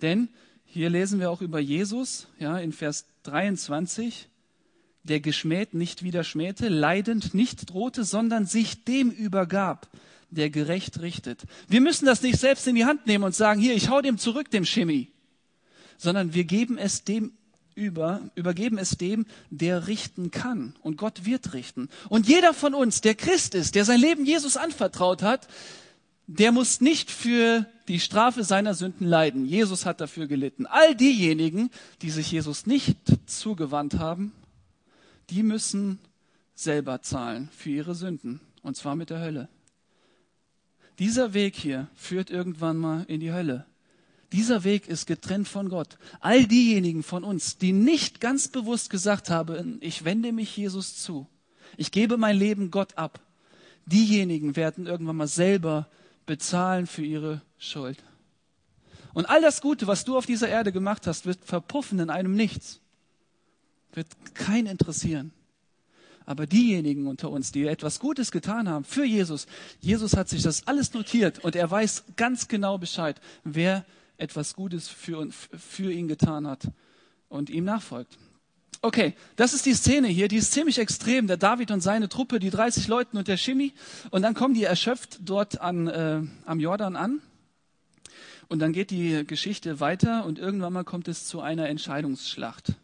Denn 0.00 0.28
hier 0.64 0.90
lesen 0.90 1.18
wir 1.18 1.28
auch 1.28 1.42
über 1.42 1.58
Jesus, 1.58 2.28
ja, 2.38 2.56
in 2.58 2.72
Vers 2.72 3.06
23, 3.24 4.28
der 5.02 5.18
geschmäht 5.18 5.74
nicht 5.74 6.04
wieder 6.04 6.22
schmähte, 6.22 6.68
leidend 6.68 7.34
nicht 7.34 7.68
drohte, 7.68 8.04
sondern 8.04 8.46
sich 8.46 8.84
dem 8.84 9.10
übergab, 9.10 9.88
der 10.30 10.50
gerecht 10.50 11.00
richtet. 11.00 11.42
Wir 11.66 11.80
müssen 11.80 12.06
das 12.06 12.22
nicht 12.22 12.38
selbst 12.38 12.68
in 12.68 12.76
die 12.76 12.84
Hand 12.84 13.08
nehmen 13.08 13.24
und 13.24 13.34
sagen, 13.34 13.60
hier, 13.60 13.74
ich 13.74 13.88
hau 13.88 14.00
dem 14.00 14.18
zurück, 14.18 14.48
dem 14.52 14.64
Chemie, 14.64 15.11
sondern 15.96 16.34
wir 16.34 16.44
geben 16.44 16.78
es 16.78 17.04
dem 17.04 17.32
über, 17.74 18.20
übergeben 18.34 18.78
es 18.78 18.96
dem, 18.98 19.26
der 19.50 19.86
richten 19.86 20.30
kann. 20.30 20.74
Und 20.82 20.96
Gott 20.96 21.24
wird 21.24 21.54
richten. 21.54 21.88
Und 22.08 22.28
jeder 22.28 22.54
von 22.54 22.74
uns, 22.74 23.00
der 23.00 23.14
Christ 23.14 23.54
ist, 23.54 23.74
der 23.74 23.84
sein 23.84 24.00
Leben 24.00 24.26
Jesus 24.26 24.56
anvertraut 24.56 25.22
hat, 25.22 25.48
der 26.26 26.52
muss 26.52 26.80
nicht 26.80 27.10
für 27.10 27.66
die 27.88 28.00
Strafe 28.00 28.44
seiner 28.44 28.74
Sünden 28.74 29.06
leiden. 29.06 29.46
Jesus 29.46 29.86
hat 29.86 30.00
dafür 30.00 30.26
gelitten. 30.26 30.66
All 30.66 30.94
diejenigen, 30.94 31.70
die 32.00 32.10
sich 32.10 32.30
Jesus 32.30 32.66
nicht 32.66 32.96
zugewandt 33.26 33.98
haben, 33.98 34.32
die 35.30 35.42
müssen 35.42 35.98
selber 36.54 37.02
zahlen 37.02 37.48
für 37.56 37.70
ihre 37.70 37.94
Sünden. 37.94 38.40
Und 38.62 38.76
zwar 38.76 38.94
mit 38.96 39.10
der 39.10 39.20
Hölle. 39.20 39.48
Dieser 40.98 41.34
Weg 41.34 41.56
hier 41.56 41.88
führt 41.94 42.30
irgendwann 42.30 42.76
mal 42.76 43.04
in 43.08 43.20
die 43.20 43.32
Hölle. 43.32 43.66
Dieser 44.32 44.64
Weg 44.64 44.88
ist 44.88 45.06
getrennt 45.06 45.46
von 45.46 45.68
Gott. 45.68 45.98
All 46.20 46.46
diejenigen 46.46 47.02
von 47.02 47.22
uns, 47.22 47.58
die 47.58 47.72
nicht 47.72 48.20
ganz 48.20 48.48
bewusst 48.48 48.88
gesagt 48.88 49.28
haben, 49.28 49.78
ich 49.80 50.04
wende 50.04 50.32
mich 50.32 50.56
Jesus 50.56 50.96
zu, 50.96 51.26
ich 51.76 51.92
gebe 51.92 52.16
mein 52.16 52.36
Leben 52.36 52.70
Gott 52.70 52.96
ab, 52.96 53.20
diejenigen 53.86 54.56
werden 54.56 54.86
irgendwann 54.86 55.16
mal 55.16 55.28
selber 55.28 55.88
bezahlen 56.24 56.86
für 56.86 57.04
ihre 57.04 57.42
Schuld. 57.58 58.02
Und 59.12 59.26
all 59.26 59.42
das 59.42 59.60
Gute, 59.60 59.86
was 59.86 60.04
du 60.04 60.16
auf 60.16 60.24
dieser 60.24 60.48
Erde 60.48 60.72
gemacht 60.72 61.06
hast, 61.06 61.26
wird 61.26 61.44
verpuffen 61.44 61.98
in 61.98 62.08
einem 62.08 62.34
Nichts. 62.34 62.80
Wird 63.92 64.08
kein 64.34 64.64
interessieren. 64.64 65.32
Aber 66.24 66.46
diejenigen 66.46 67.06
unter 67.08 67.30
uns, 67.30 67.52
die 67.52 67.66
etwas 67.66 67.98
Gutes 67.98 68.30
getan 68.30 68.68
haben 68.68 68.84
für 68.84 69.04
Jesus, 69.04 69.46
Jesus 69.80 70.16
hat 70.16 70.28
sich 70.28 70.42
das 70.42 70.66
alles 70.66 70.94
notiert 70.94 71.40
und 71.40 71.56
er 71.56 71.70
weiß 71.70 72.04
ganz 72.16 72.48
genau 72.48 72.78
Bescheid, 72.78 73.20
wer 73.44 73.84
etwas 74.16 74.54
Gutes 74.54 74.88
für, 74.88 75.28
für 75.30 75.92
ihn 75.92 76.08
getan 76.08 76.46
hat 76.46 76.68
und 77.28 77.50
ihm 77.50 77.64
nachfolgt. 77.64 78.18
Okay, 78.84 79.14
das 79.36 79.54
ist 79.54 79.64
die 79.64 79.74
Szene 79.74 80.08
hier, 80.08 80.26
die 80.26 80.36
ist 80.36 80.52
ziemlich 80.52 80.78
extrem. 80.78 81.28
Der 81.28 81.36
David 81.36 81.70
und 81.70 81.80
seine 81.80 82.08
Truppe, 82.08 82.40
die 82.40 82.50
30 82.50 82.88
Leuten 82.88 83.16
und 83.16 83.28
der 83.28 83.36
Shimi. 83.36 83.72
Und 84.10 84.22
dann 84.22 84.34
kommen 84.34 84.54
die 84.54 84.64
erschöpft 84.64 85.20
dort 85.20 85.60
an, 85.60 85.86
äh, 85.86 86.20
am 86.46 86.58
Jordan 86.58 86.96
an. 86.96 87.20
Und 88.48 88.58
dann 88.58 88.72
geht 88.72 88.90
die 88.90 89.24
Geschichte 89.24 89.78
weiter 89.78 90.26
und 90.26 90.38
irgendwann 90.38 90.72
mal 90.72 90.84
kommt 90.84 91.06
es 91.06 91.26
zu 91.26 91.40
einer 91.40 91.68
Entscheidungsschlacht. 91.68 92.74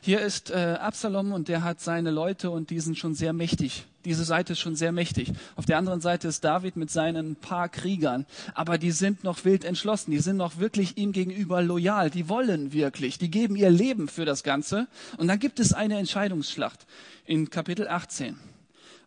Hier 0.00 0.20
ist 0.20 0.50
äh, 0.50 0.76
Absalom 0.80 1.32
und 1.32 1.48
der 1.48 1.64
hat 1.64 1.80
seine 1.80 2.10
Leute 2.10 2.50
und 2.50 2.70
die 2.70 2.80
sind 2.80 2.96
schon 2.96 3.14
sehr 3.14 3.32
mächtig. 3.32 3.84
Diese 4.04 4.24
Seite 4.24 4.52
ist 4.52 4.60
schon 4.60 4.76
sehr 4.76 4.92
mächtig. 4.92 5.32
Auf 5.56 5.64
der 5.64 5.78
anderen 5.78 6.00
Seite 6.00 6.28
ist 6.28 6.44
David 6.44 6.76
mit 6.76 6.90
seinen 6.90 7.36
paar 7.36 7.68
Kriegern. 7.68 8.26
Aber 8.54 8.78
die 8.78 8.90
sind 8.90 9.24
noch 9.24 9.44
wild 9.44 9.64
entschlossen. 9.64 10.10
Die 10.10 10.18
sind 10.18 10.36
noch 10.36 10.58
wirklich 10.58 10.96
ihm 10.96 11.12
gegenüber 11.12 11.62
loyal. 11.62 12.10
Die 12.10 12.28
wollen 12.28 12.72
wirklich. 12.72 13.18
Die 13.18 13.30
geben 13.30 13.56
ihr 13.56 13.70
Leben 13.70 14.08
für 14.08 14.24
das 14.24 14.42
Ganze. 14.42 14.86
Und 15.18 15.28
dann 15.28 15.38
gibt 15.38 15.60
es 15.60 15.72
eine 15.72 15.98
Entscheidungsschlacht 15.98 16.86
in 17.24 17.50
Kapitel 17.50 17.88
18. 17.88 18.36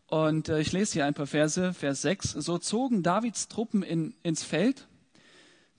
Und 0.07 0.49
äh, 0.49 0.59
ich 0.59 0.71
lese 0.71 0.93
hier 0.93 1.05
ein 1.05 1.13
paar 1.13 1.27
Verse, 1.27 1.73
Vers 1.73 2.01
6. 2.03 2.31
So 2.31 2.57
zogen 2.57 3.03
Davids 3.03 3.47
Truppen 3.47 3.83
in, 3.83 4.13
ins 4.23 4.43
Feld 4.43 4.87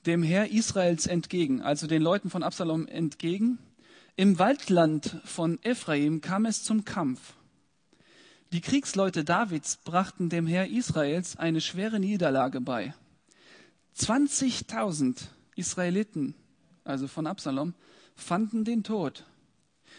dem 0.07 0.23
Herr 0.23 0.53
Israels 0.53 1.09
entgegen, 1.09 1.63
also 1.63 1.89
den 1.89 2.01
Leuten 2.01 2.31
von 2.31 2.45
Absalom 2.45 2.87
entgegen 2.87 3.59
im 4.19 4.39
Waldland 4.39 5.21
von 5.25 5.59
Ephraim 5.63 6.23
kam 6.23 6.47
es 6.47 6.65
zum 6.65 6.87
Kampf. 6.87 7.35
Die 8.57 8.63
Kriegsleute 8.63 9.23
Davids 9.23 9.77
brachten 9.85 10.31
dem 10.31 10.47
Herr 10.47 10.67
Israels 10.67 11.37
eine 11.37 11.61
schwere 11.61 12.01
Niederlage 12.01 12.63
bei. 12.63 12.95
20.000 13.99 15.25
Israeliten, 15.57 16.35
also 16.83 17.07
von 17.07 17.27
Absalom, 17.27 17.75
fanden 18.15 18.65
den 18.65 18.83
Tod. 18.83 19.27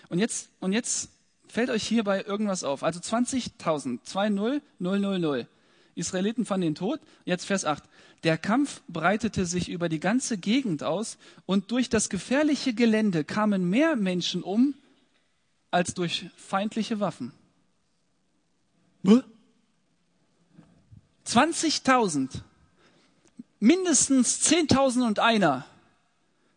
Und 0.10 0.18
jetzt, 0.18 0.50
und 0.60 0.74
jetzt 0.74 1.10
fällt 1.48 1.70
euch 1.70 1.88
hierbei 1.88 2.24
irgendwas 2.24 2.64
auf. 2.64 2.82
Also 2.82 3.00
20.000, 3.00 4.00
2-0, 4.04 4.62
0-0-0. 4.82 5.46
Israeliten 5.94 6.44
fanden 6.44 6.66
den 6.66 6.74
Tod. 6.74 7.00
Jetzt 7.26 7.46
Vers 7.46 7.64
8. 7.64 7.84
Der 8.24 8.40
Kampf 8.40 8.82
breitete 8.88 9.46
sich 9.46 9.70
über 9.70 9.88
die 9.88 10.00
ganze 10.00 10.36
Gegend 10.40 10.82
aus 10.82 11.20
und 11.46 11.70
durch 11.70 11.90
das 11.90 12.10
gefährliche 12.10 12.74
Gelände 12.74 13.24
kamen 13.24 13.70
mehr 13.70 13.96
Menschen 13.96 14.42
um 14.42 14.74
als 15.70 15.94
durch 15.94 16.32
feindliche 16.36 17.00
Waffen. 17.00 17.34
20.000, 21.26 22.42
mindestens 23.60 24.42
10.000 24.50 25.06
und 25.06 25.20
einer 25.20 25.66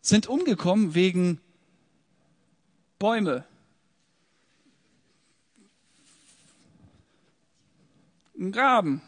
sind 0.01 0.27
umgekommen 0.27 0.95
wegen 0.95 1.39
Bäume, 2.97 3.45
Graben, 8.51 9.03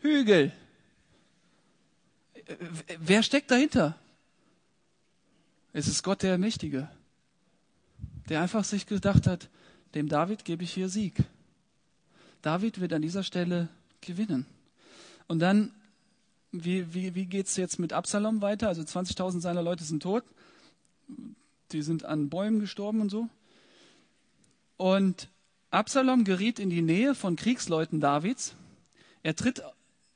Hügel. 0.00 0.52
Wer 2.98 3.22
steckt 3.22 3.50
dahinter? 3.52 3.96
Es 5.72 5.86
ist 5.86 6.02
Gott 6.02 6.22
der 6.22 6.36
Mächtige, 6.36 6.90
der 8.28 8.40
einfach 8.40 8.64
sich 8.64 8.86
gedacht 8.86 9.28
hat, 9.28 9.48
dem 9.94 10.08
David 10.08 10.44
gebe 10.44 10.64
ich 10.64 10.72
hier 10.72 10.88
Sieg. 10.88 11.14
David 12.42 12.80
wird 12.80 12.92
an 12.92 13.02
dieser 13.02 13.22
Stelle 13.22 13.68
gewinnen. 14.00 14.46
Und 15.28 15.40
dann, 15.40 15.72
wie, 16.52 16.94
wie, 16.94 17.14
wie 17.14 17.26
geht 17.26 17.46
es 17.46 17.56
jetzt 17.56 17.78
mit 17.78 17.92
Absalom 17.92 18.40
weiter? 18.40 18.68
Also 18.68 18.82
20.000 18.82 19.40
seiner 19.40 19.62
Leute 19.62 19.84
sind 19.84 20.02
tot. 20.02 20.24
Die 21.72 21.82
sind 21.82 22.04
an 22.04 22.28
Bäumen 22.28 22.60
gestorben 22.60 23.00
und 23.00 23.10
so. 23.10 23.28
Und 24.76 25.28
Absalom 25.70 26.24
geriet 26.24 26.58
in 26.58 26.70
die 26.70 26.82
Nähe 26.82 27.14
von 27.14 27.36
Kriegsleuten 27.36 28.00
Davids. 28.00 28.54
Er 29.22 29.36
tritt 29.36 29.62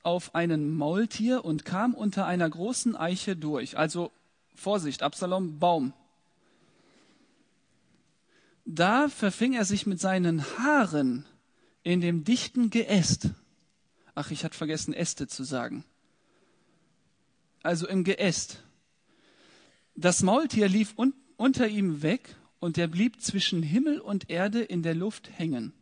auf 0.02 0.34
einen 0.34 0.74
Maultier 0.74 1.44
und 1.44 1.64
kam 1.64 1.94
unter 1.94 2.26
einer 2.26 2.48
großen 2.48 2.96
Eiche 2.96 3.36
durch. 3.36 3.78
Also 3.78 4.10
Vorsicht, 4.54 5.02
Absalom, 5.02 5.58
Baum. 5.58 5.92
Da 8.64 9.08
verfing 9.08 9.54
er 9.54 9.64
sich 9.64 9.86
mit 9.86 10.00
seinen 10.00 10.42
Haaren 10.58 11.26
in 11.82 12.00
dem 12.00 12.24
dichten 12.24 12.70
Geäst. 12.70 13.30
Ach, 14.14 14.30
ich 14.30 14.44
hatte 14.44 14.56
vergessen, 14.56 14.94
Äste 14.94 15.26
zu 15.26 15.44
sagen. 15.44 15.84
Also 17.62 17.86
im 17.86 18.04
Geäst. 18.04 18.62
Das 19.94 20.22
Maultier 20.22 20.68
lief 20.68 20.94
un 20.96 21.14
unter 21.36 21.66
ihm 21.66 22.02
weg 22.02 22.36
und 22.60 22.78
er 22.78 22.86
blieb 22.86 23.20
zwischen 23.20 23.62
Himmel 23.62 24.00
und 24.00 24.30
Erde 24.30 24.62
in 24.62 24.82
der 24.82 24.94
Luft 24.94 25.30
hängen. 25.36 25.72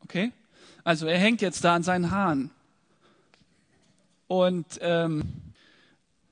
Okay? 0.00 0.32
Also 0.84 1.06
er 1.06 1.18
hängt 1.18 1.40
jetzt 1.40 1.64
da 1.64 1.74
an 1.74 1.82
seinen 1.82 2.10
Haaren. 2.10 2.50
Und 4.26 4.66
ähm, 4.82 5.22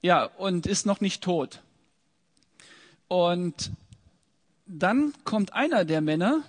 ja, 0.03 0.25
und 0.25 0.67
ist 0.67 0.85
noch 0.85 1.01
nicht 1.01 1.23
tot. 1.23 1.63
Und 3.09 3.73
dann 4.67 5.13
kommt 5.25 5.53
einer 5.53 5.85
der 5.85 6.01
Männer, 6.01 6.43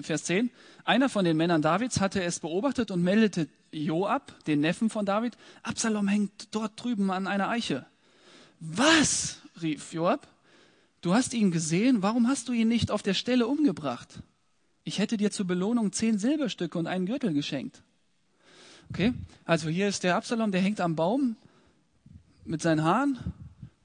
Vers 0.00 0.24
10, 0.24 0.50
einer 0.84 1.08
von 1.08 1.24
den 1.24 1.36
Männern 1.36 1.62
Davids 1.62 2.00
hatte 2.00 2.22
es 2.22 2.40
beobachtet 2.40 2.90
und 2.90 3.02
meldete 3.02 3.48
Joab, 3.72 4.44
den 4.46 4.60
Neffen 4.60 4.90
von 4.90 5.06
David, 5.06 5.36
Absalom 5.62 6.08
hängt 6.08 6.54
dort 6.54 6.82
drüben 6.82 7.10
an 7.10 7.26
einer 7.26 7.48
Eiche. 7.48 7.86
Was? 8.60 9.40
rief 9.62 9.92
Joab. 9.92 10.26
Du 11.00 11.14
hast 11.14 11.34
ihn 11.34 11.50
gesehen, 11.50 12.02
warum 12.02 12.28
hast 12.28 12.48
du 12.48 12.52
ihn 12.52 12.68
nicht 12.68 12.90
auf 12.90 13.02
der 13.02 13.14
Stelle 13.14 13.46
umgebracht? 13.46 14.20
ich 14.84 14.98
hätte 14.98 15.16
dir 15.16 15.30
zur 15.30 15.46
Belohnung 15.46 15.92
zehn 15.92 16.18
Silberstücke 16.18 16.78
und 16.78 16.86
einen 16.86 17.06
Gürtel 17.06 17.32
geschenkt. 17.32 17.82
Okay, 18.90 19.14
also 19.46 19.68
hier 19.70 19.88
ist 19.88 20.04
der 20.04 20.16
Absalom, 20.16 20.52
der 20.52 20.60
hängt 20.60 20.80
am 20.80 20.94
Baum 20.94 21.36
mit 22.44 22.60
seinen 22.60 22.84
Haaren 22.84 23.18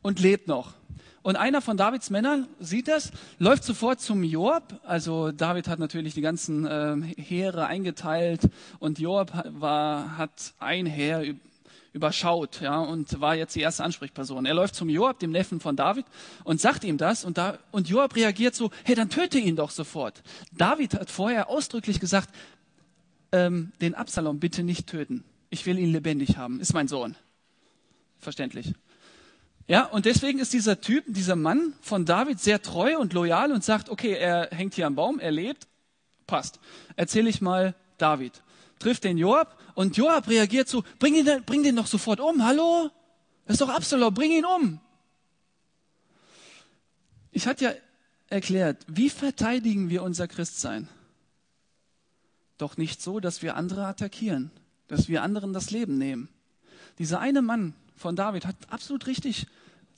und 0.02 0.20
lebt 0.20 0.48
noch. 0.48 0.74
Und 1.30 1.36
einer 1.36 1.62
von 1.62 1.78
Davids 1.78 2.10
Männern 2.10 2.48
sieht 2.60 2.88
das, 2.88 3.12
läuft 3.38 3.64
sofort 3.64 4.02
zum 4.02 4.24
Joab. 4.24 4.80
Also 4.84 5.32
David 5.32 5.68
hat 5.68 5.78
natürlich 5.78 6.16
die 6.16 6.22
ganzen 6.22 6.66
äh, 6.66 6.96
Heere 7.22 7.68
eingeteilt 7.68 8.50
und 8.80 8.98
Joab 8.98 9.46
war, 9.46 10.18
hat 10.18 10.56
ein 10.58 10.88
Heer 10.88 11.36
überschaut, 11.94 12.62
ja, 12.62 12.80
und 12.80 13.22
war 13.22 13.36
jetzt 13.36 13.56
die 13.56 13.60
erste 13.60 13.84
Ansprechperson. 13.84 14.48
Er 14.48 14.56
läuft 14.56 14.74
zum 14.74 14.90
Joab, 14.90 15.20
dem 15.20 15.30
Neffen 15.30 15.60
von 15.60 15.76
David, 15.76 16.08
und 16.46 16.60
sagt 16.60 16.84
ihm 16.84 16.98
das, 16.98 17.24
und, 17.24 17.38
da, 17.38 17.60
und 17.70 17.88
Joab 17.88 18.16
reagiert 18.16 18.56
so, 18.56 18.72
hey, 18.84 18.96
dann 18.96 19.12
töte 19.12 19.38
ihn 19.38 19.56
doch 19.56 19.70
sofort. 19.70 20.24
David 20.52 20.96
hat 20.96 21.12
vorher 21.12 21.48
ausdrücklich 21.48 22.00
gesagt, 22.00 22.34
ähm, 23.32 23.72
den 23.82 23.94
Absalom 23.94 24.40
bitte 24.40 24.64
nicht 24.64 24.88
töten. 24.88 25.24
Ich 25.52 25.68
will 25.68 25.78
ihn 25.78 25.92
lebendig 25.92 26.38
haben, 26.38 26.60
ist 26.60 26.74
mein 26.74 26.88
Sohn. 26.88 27.16
Verständlich. 28.18 28.74
Ja, 29.70 29.86
und 29.86 30.06
deswegen 30.06 30.40
ist 30.40 30.52
dieser 30.52 30.82
Typ, 30.82 31.04
dieser 31.08 31.36
Mann 31.36 31.76
von 31.82 32.04
David 32.04 32.40
sehr 32.40 32.60
treu 32.60 32.98
und 32.98 33.14
loyal 33.14 33.52
und 33.52 33.64
sagt, 33.64 33.90
okay, 33.90 34.14
er 34.14 34.50
hängt 34.50 34.74
hier 34.74 34.88
am 34.88 34.96
Baum, 34.96 35.20
er 35.20 35.30
lebt, 35.30 35.68
passt. 36.26 36.60
Erzähle 36.96 37.30
ich 37.30 37.40
mal 37.40 37.76
David. 38.00 38.42
Trifft 38.80 39.04
den 39.04 39.20
Joab 39.20 39.60
und 39.76 39.96
Joab 39.96 40.28
reagiert 40.28 40.68
so, 40.68 40.84
bring 40.98 41.14
ihn, 41.14 41.44
bring 41.46 41.62
den 41.62 41.76
doch 41.76 41.86
sofort 41.86 42.20
um, 42.20 42.44
hallo? 42.44 42.90
Das 43.46 43.54
ist 43.54 43.62
doch 43.62 43.70
Absalom, 43.70 44.12
bring 44.12 44.32
ihn 44.32 44.46
um. 44.46 44.80
Ich 47.30 47.46
hatte 47.46 47.66
ja 47.66 47.72
erklärt, 48.26 48.84
wie 48.88 49.12
verteidigen 49.12 49.92
wir 49.92 50.02
unser 50.02 50.28
Christsein? 50.28 50.90
Doch 52.58 52.76
nicht 52.76 53.04
so, 53.04 53.20
dass 53.20 53.44
wir 53.44 53.56
andere 53.56 53.86
attackieren, 53.86 54.50
dass 54.88 55.10
wir 55.10 55.22
anderen 55.22 55.54
das 55.54 55.70
Leben 55.70 56.00
nehmen. 56.00 56.28
Dieser 56.98 57.20
eine 57.20 57.44
Mann 57.44 57.76
von 58.00 58.16
David 58.16 58.46
hat 58.46 58.56
absolut 58.70 59.06
richtig 59.06 59.46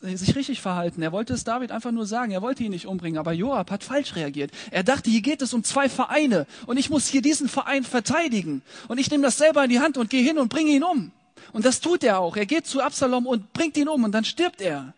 sich 0.01 0.35
richtig 0.35 0.61
verhalten. 0.61 1.03
Er 1.03 1.11
wollte 1.11 1.33
es 1.33 1.43
David 1.43 1.71
einfach 1.71 1.91
nur 1.91 2.07
sagen. 2.07 2.31
Er 2.31 2.41
wollte 2.41 2.63
ihn 2.63 2.71
nicht 2.71 2.87
umbringen. 2.87 3.19
Aber 3.19 3.33
Joab 3.33 3.69
hat 3.69 3.83
falsch 3.83 4.15
reagiert. 4.15 4.49
Er 4.71 4.83
dachte, 4.83 5.11
hier 5.11 5.21
geht 5.21 5.43
es 5.43 5.53
um 5.53 5.63
zwei 5.63 5.89
Vereine. 5.89 6.47
Und 6.65 6.77
ich 6.77 6.89
muss 6.89 7.07
hier 7.07 7.21
diesen 7.21 7.47
Verein 7.47 7.83
verteidigen. 7.83 8.63
Und 8.87 8.97
ich 8.97 9.11
nehme 9.11 9.23
das 9.23 9.37
selber 9.37 9.63
in 9.63 9.69
die 9.69 9.79
Hand 9.79 9.97
und 9.97 10.09
gehe 10.09 10.23
hin 10.23 10.39
und 10.39 10.49
bringe 10.49 10.71
ihn 10.71 10.83
um. 10.83 11.11
Und 11.53 11.65
das 11.65 11.81
tut 11.81 12.03
er 12.03 12.19
auch. 12.19 12.35
Er 12.35 12.47
geht 12.47 12.65
zu 12.65 12.81
Absalom 12.81 13.27
und 13.27 13.53
bringt 13.53 13.77
ihn 13.77 13.87
um. 13.87 14.03
Und 14.03 14.11
dann 14.11 14.25
stirbt 14.25 14.61
er. 14.61 14.95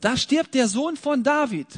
Da 0.00 0.16
stirbt 0.16 0.54
der 0.54 0.66
Sohn 0.66 0.96
von 0.96 1.22
David. 1.22 1.68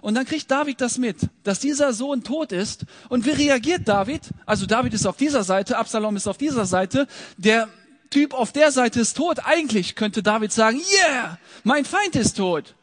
Und 0.00 0.14
dann 0.14 0.24
kriegt 0.24 0.50
David 0.50 0.80
das 0.80 0.98
mit, 0.98 1.16
dass 1.44 1.60
dieser 1.60 1.92
Sohn 1.92 2.24
tot 2.24 2.50
ist. 2.50 2.86
Und 3.08 3.24
wie 3.24 3.30
reagiert 3.30 3.86
David? 3.86 4.22
Also 4.44 4.66
David 4.66 4.94
ist 4.94 5.06
auf 5.06 5.16
dieser 5.16 5.44
Seite, 5.44 5.78
Absalom 5.78 6.16
ist 6.16 6.26
auf 6.26 6.38
dieser 6.38 6.66
Seite. 6.66 7.06
Der 7.36 7.68
Typ 8.10 8.34
auf 8.34 8.52
der 8.52 8.72
Seite 8.72 9.00
ist 9.00 9.16
tot. 9.16 9.40
Eigentlich 9.44 9.94
könnte 9.94 10.22
David 10.22 10.52
sagen, 10.52 10.80
yeah, 11.00 11.38
mein 11.64 11.84
Feind 11.84 12.16
ist 12.16 12.36
tot. 12.36 12.74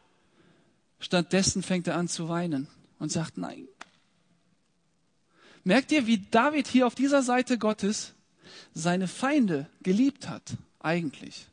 Stattdessen 1.00 1.62
fängt 1.62 1.88
er 1.88 1.96
an 1.96 2.08
zu 2.08 2.28
weinen 2.28 2.68
und 2.98 3.10
sagt, 3.10 3.36
nein. 3.36 3.68
Merkt 5.64 5.90
ihr, 5.90 6.06
wie 6.06 6.18
David 6.30 6.68
hier 6.68 6.86
auf 6.86 6.94
dieser 6.94 7.22
Seite 7.22 7.58
Gottes 7.58 8.14
seine 8.72 9.08
Feinde 9.08 9.68
geliebt 9.82 10.28
hat? 10.28 10.52
Eigentlich. 10.78 11.46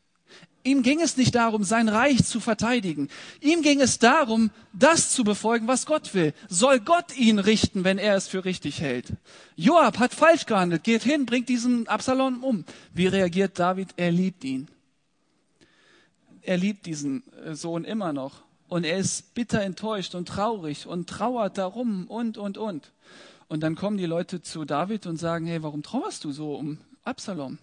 Ihm 0.63 0.81
ging 0.81 1.01
es 1.01 1.17
nicht 1.17 1.35
darum, 1.35 1.63
sein 1.65 1.89
Reich 1.89 2.23
zu 2.23 2.39
verteidigen. 2.39 3.09
Ihm 3.41 3.61
ging 3.61 3.81
es 3.81 3.99
darum, 3.99 4.49
das 4.71 5.09
zu 5.09 5.25
befolgen, 5.25 5.67
was 5.67 5.85
Gott 5.85 6.13
will. 6.13 6.33
Soll 6.47 6.79
Gott 6.79 7.17
ihn 7.17 7.39
richten, 7.39 7.83
wenn 7.83 7.97
er 7.97 8.15
es 8.15 8.29
für 8.29 8.45
richtig 8.45 8.79
hält? 8.79 9.13
Joab 9.57 9.99
hat 9.99 10.13
falsch 10.13 10.45
gehandelt, 10.45 10.83
geht 10.83 11.03
hin, 11.03 11.25
bringt 11.25 11.49
diesen 11.49 11.87
Absalom 11.87 12.43
um. 12.43 12.63
Wie 12.93 13.07
reagiert 13.07 13.59
David? 13.59 13.89
Er 13.97 14.11
liebt 14.11 14.45
ihn. 14.45 14.69
Er 16.41 16.57
liebt 16.57 16.85
diesen 16.85 17.23
äh, 17.45 17.55
Sohn 17.55 17.83
immer 17.83 18.13
noch. 18.13 18.43
Und 18.69 18.85
er 18.85 18.97
ist 18.97 19.33
bitter 19.33 19.61
enttäuscht 19.61 20.15
und 20.15 20.27
traurig 20.27 20.87
und 20.87 21.09
trauert 21.09 21.57
darum 21.57 22.07
und, 22.07 22.37
und, 22.37 22.57
und. 22.57 22.91
Und 23.49 23.61
dann 23.61 23.75
kommen 23.75 23.97
die 23.97 24.05
Leute 24.05 24.41
zu 24.41 24.63
David 24.63 25.05
und 25.05 25.17
sagen, 25.17 25.45
hey, 25.45 25.61
warum 25.61 25.83
trauerst 25.83 26.23
du 26.23 26.31
so 26.31 26.55
um 26.55 26.79
Absalom? 27.03 27.59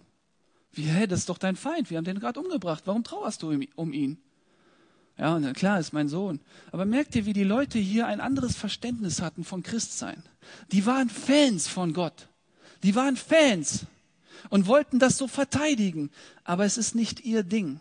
Wie, 0.73 0.83
hä, 0.83 1.07
das 1.07 1.19
ist 1.19 1.29
doch 1.29 1.37
dein 1.37 1.55
Feind, 1.55 1.89
wir 1.89 1.97
haben 1.97 2.05
den 2.05 2.19
gerade 2.19 2.39
umgebracht, 2.39 2.83
warum 2.85 3.03
trauerst 3.03 3.41
du 3.43 3.51
um 3.75 3.93
ihn? 3.93 4.17
Ja, 5.17 5.39
klar, 5.53 5.79
ist 5.79 5.93
mein 5.93 6.07
Sohn. 6.07 6.39
Aber 6.71 6.85
merkt 6.85 7.15
ihr, 7.15 7.25
wie 7.25 7.33
die 7.33 7.43
Leute 7.43 7.77
hier 7.77 8.07
ein 8.07 8.21
anderes 8.21 8.55
Verständnis 8.55 9.21
hatten 9.21 9.43
von 9.43 9.61
Christsein? 9.61 10.23
Die 10.71 10.85
waren 10.85 11.09
Fans 11.09 11.67
von 11.67 11.93
Gott. 11.93 12.27
Die 12.83 12.95
waren 12.95 13.15
Fans 13.17 13.85
und 14.49 14.65
wollten 14.65 14.97
das 14.97 15.17
so 15.17 15.27
verteidigen. 15.27 16.09
Aber 16.43 16.65
es 16.65 16.77
ist 16.77 16.95
nicht 16.95 17.23
ihr 17.23 17.43
Ding. 17.43 17.79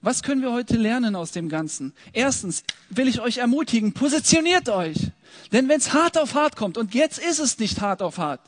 Was 0.00 0.22
können 0.22 0.40
wir 0.42 0.52
heute 0.52 0.76
lernen 0.76 1.14
aus 1.14 1.32
dem 1.32 1.48
Ganzen? 1.48 1.92
Erstens 2.12 2.64
will 2.88 3.06
ich 3.06 3.20
euch 3.20 3.38
ermutigen, 3.38 3.92
positioniert 3.92 4.68
euch. 4.68 4.96
Denn 5.52 5.68
wenn 5.68 5.78
es 5.78 5.92
hart 5.92 6.16
auf 6.16 6.34
hart 6.34 6.56
kommt, 6.56 6.78
und 6.78 6.94
jetzt 6.94 7.18
ist 7.18 7.38
es 7.38 7.58
nicht 7.58 7.80
hart 7.80 8.02
auf 8.02 8.18
hart, 8.18 8.40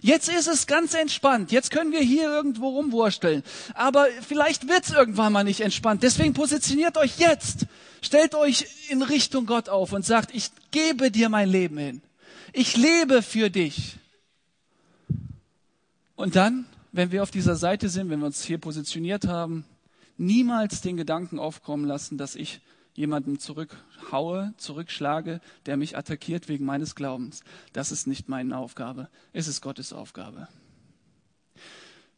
Jetzt 0.00 0.28
ist 0.28 0.46
es 0.46 0.66
ganz 0.66 0.94
entspannt. 0.94 1.52
Jetzt 1.52 1.70
können 1.70 1.92
wir 1.92 2.00
hier 2.00 2.28
irgendwo 2.28 2.68
rumwursteln. 2.68 3.42
Aber 3.74 4.06
vielleicht 4.26 4.68
wird 4.68 4.84
es 4.84 4.92
irgendwann 4.92 5.32
mal 5.32 5.44
nicht 5.44 5.60
entspannt. 5.60 6.02
Deswegen 6.02 6.34
positioniert 6.34 6.96
euch 6.96 7.18
jetzt. 7.18 7.66
Stellt 8.02 8.34
euch 8.34 8.66
in 8.88 9.02
Richtung 9.02 9.46
Gott 9.46 9.68
auf 9.68 9.92
und 9.92 10.04
sagt, 10.04 10.34
ich 10.34 10.50
gebe 10.70 11.10
dir 11.10 11.28
mein 11.28 11.48
Leben 11.48 11.78
hin. 11.78 12.02
Ich 12.52 12.76
lebe 12.76 13.22
für 13.22 13.50
dich. 13.50 13.96
Und 16.14 16.36
dann, 16.36 16.66
wenn 16.92 17.12
wir 17.12 17.22
auf 17.22 17.30
dieser 17.30 17.56
Seite 17.56 17.88
sind, 17.88 18.08
wenn 18.10 18.20
wir 18.20 18.26
uns 18.26 18.44
hier 18.44 18.58
positioniert 18.58 19.26
haben, 19.26 19.64
niemals 20.16 20.80
den 20.80 20.96
Gedanken 20.96 21.38
aufkommen 21.38 21.84
lassen, 21.84 22.16
dass 22.16 22.34
ich 22.34 22.60
jemanden 22.94 23.38
zurückhaue, 24.06 24.54
zurückschlage, 24.56 25.40
der 25.66 25.76
mich 25.76 25.96
attackiert 25.96 26.48
wegen 26.48 26.64
meines 26.64 26.94
Glaubens. 26.94 27.42
Das 27.72 27.90
ist 27.92 28.06
nicht 28.06 28.28
meine 28.28 28.56
Aufgabe. 28.56 29.08
Es 29.32 29.48
ist 29.48 29.60
Gottes 29.60 29.92
Aufgabe. 29.92 30.48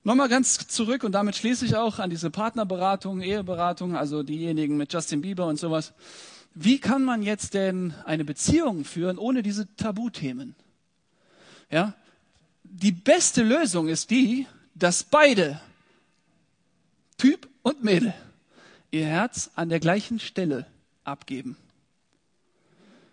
Nochmal 0.04 0.28
ganz 0.28 0.68
zurück 0.68 1.02
und 1.02 1.12
damit 1.12 1.36
schließe 1.36 1.64
ich 1.64 1.76
auch 1.76 1.98
an 1.98 2.10
diese 2.10 2.30
Partnerberatung, 2.30 3.20
Eheberatung, 3.20 3.96
also 3.96 4.22
diejenigen 4.22 4.76
mit 4.76 4.92
Justin 4.92 5.22
Bieber 5.22 5.46
und 5.46 5.58
sowas. 5.58 5.92
Wie 6.54 6.78
kann 6.78 7.04
man 7.04 7.22
jetzt 7.22 7.54
denn 7.54 7.94
eine 8.04 8.24
Beziehung 8.24 8.84
führen 8.84 9.18
ohne 9.18 9.42
diese 9.42 9.74
Tabuthemen? 9.76 10.54
Ja? 11.70 11.94
Die 12.64 12.92
beste 12.92 13.42
Lösung 13.42 13.88
ist 13.88 14.10
die, 14.10 14.46
dass 14.74 15.04
beide, 15.04 15.60
Typ 17.16 17.48
und 17.62 17.82
Mädel, 17.82 18.14
ihr 18.90 19.06
Herz 19.06 19.50
an 19.54 19.68
der 19.68 19.80
gleichen 19.80 20.20
Stelle 20.20 20.66
abgeben. 21.04 21.56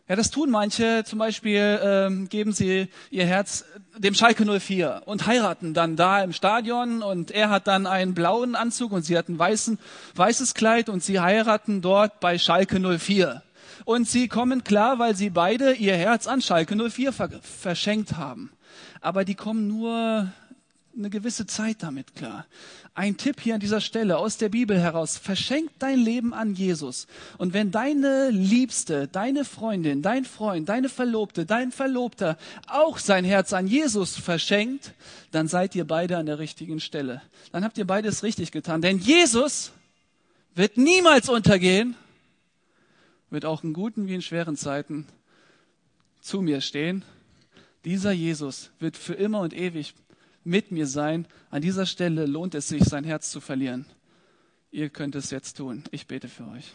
Ja, 0.08 0.16
das 0.16 0.30
tun 0.30 0.52
manche. 0.52 1.04
Zum 1.04 1.18
Beispiel 1.18 1.80
ähm, 1.82 2.30
geben 2.30 2.52
sie 2.52 2.90
ihr 3.10 3.26
Herz 3.26 3.66
dem 3.98 4.14
Schalke 4.14 4.46
04 4.46 5.02
und 5.06 5.26
heiraten 5.26 5.74
dann 5.74 5.96
da 5.96 6.22
im 6.22 6.32
Stadion 6.32 7.02
und 7.02 7.32
er 7.32 7.50
hat 7.50 7.66
dann 7.66 7.88
einen 7.88 8.14
blauen 8.14 8.54
Anzug 8.54 8.92
und 8.92 9.02
sie 9.02 9.18
hat 9.18 9.30
ein 9.30 9.40
weißen, 9.40 9.80
weißes 10.14 10.54
Kleid 10.54 10.90
und 10.90 11.04
sie 11.04 11.20
heiraten 11.20 11.82
dort 11.82 12.20
bei 12.20 12.38
Schalke 12.38 12.80
04. 12.80 13.42
Und 13.84 14.08
sie 14.08 14.28
kommen 14.28 14.64
klar, 14.64 15.00
weil 15.00 15.16
sie 15.16 15.32
beide 15.32 15.74
ihr 15.74 15.96
Herz 15.96 16.28
an 16.28 16.42
Schalke 16.42 16.76
04 16.76 17.12
verschenkt 17.42 18.16
haben. 18.16 18.52
Aber 19.02 19.26
die 19.26 19.36
kommen 19.36 19.68
nur 19.68 20.32
eine 20.98 21.10
gewisse 21.10 21.46
Zeit 21.46 21.84
damit 21.84 22.16
klar. 22.16 22.46
Ein 22.94 23.18
Tipp 23.18 23.42
hier 23.42 23.56
an 23.56 23.60
dieser 23.60 23.82
Stelle 23.82 24.18
aus 24.18 24.38
der 24.38 24.50
Bibel 24.50 24.80
heraus. 24.80 25.18
Verschenk 25.18 25.70
dein 25.80 26.00
Leben 26.00 26.34
an 26.34 26.54
Jesus. 26.56 27.08
Und 27.38 27.54
wenn 27.54 27.72
deine 27.72 28.30
Liebste, 28.30 29.08
deine 29.08 29.44
Freundin, 29.44 30.02
dein 30.02 30.24
Freund, 30.24 30.70
deine 30.70 30.88
Verlobte, 30.88 31.46
dein 31.46 31.72
Verlobter 31.72 32.38
auch 32.68 32.98
sein 32.98 33.26
Herz 33.26 33.52
an 33.52 33.68
Jesus 33.68 34.16
verschenkt, 34.16 34.94
dann 35.32 35.48
seid 35.48 35.76
ihr 35.76 35.86
beide 35.86 36.18
an 36.18 36.26
der 36.26 36.40
richtigen 36.40 36.80
Stelle. 36.80 37.22
Dann 37.52 37.64
habt 37.64 37.78
ihr 37.78 37.86
beides 37.86 38.24
richtig 38.24 38.52
getan. 38.52 38.82
Denn 38.82 39.00
Jesus 39.00 39.72
wird 40.56 40.78
niemals 40.78 41.28
untergehen, 41.28 41.96
wird 43.30 43.46
auch 43.46 43.64
in 43.64 43.74
guten 43.74 44.08
wie 44.08 44.16
in 44.16 44.22
schweren 44.22 44.56
Zeiten 44.56 45.06
zu 46.22 46.42
mir 46.42 46.62
stehen. 46.62 47.04
Dieser 47.84 48.12
Jesus 48.14 48.72
wird 48.80 48.96
für 48.96 49.14
immer 49.14 49.42
und 49.42 49.54
ewig 49.54 49.94
mit 50.46 50.72
mir 50.72 50.88
sein. 50.88 51.28
An 51.50 51.62
dieser 51.62 51.86
Stelle 51.86 52.26
lohnt 52.26 52.56
es 52.56 52.70
sich, 52.70 52.84
sein 52.86 53.04
Herz 53.04 53.30
zu 53.30 53.42
verlieren. 53.42 53.86
Ihr 54.72 54.90
könnt 54.90 55.16
es 55.16 55.32
jetzt 55.32 55.58
tun. 55.58 55.84
Ich 55.92 56.08
bete 56.08 56.30
für 56.30 56.48
euch. 56.48 56.74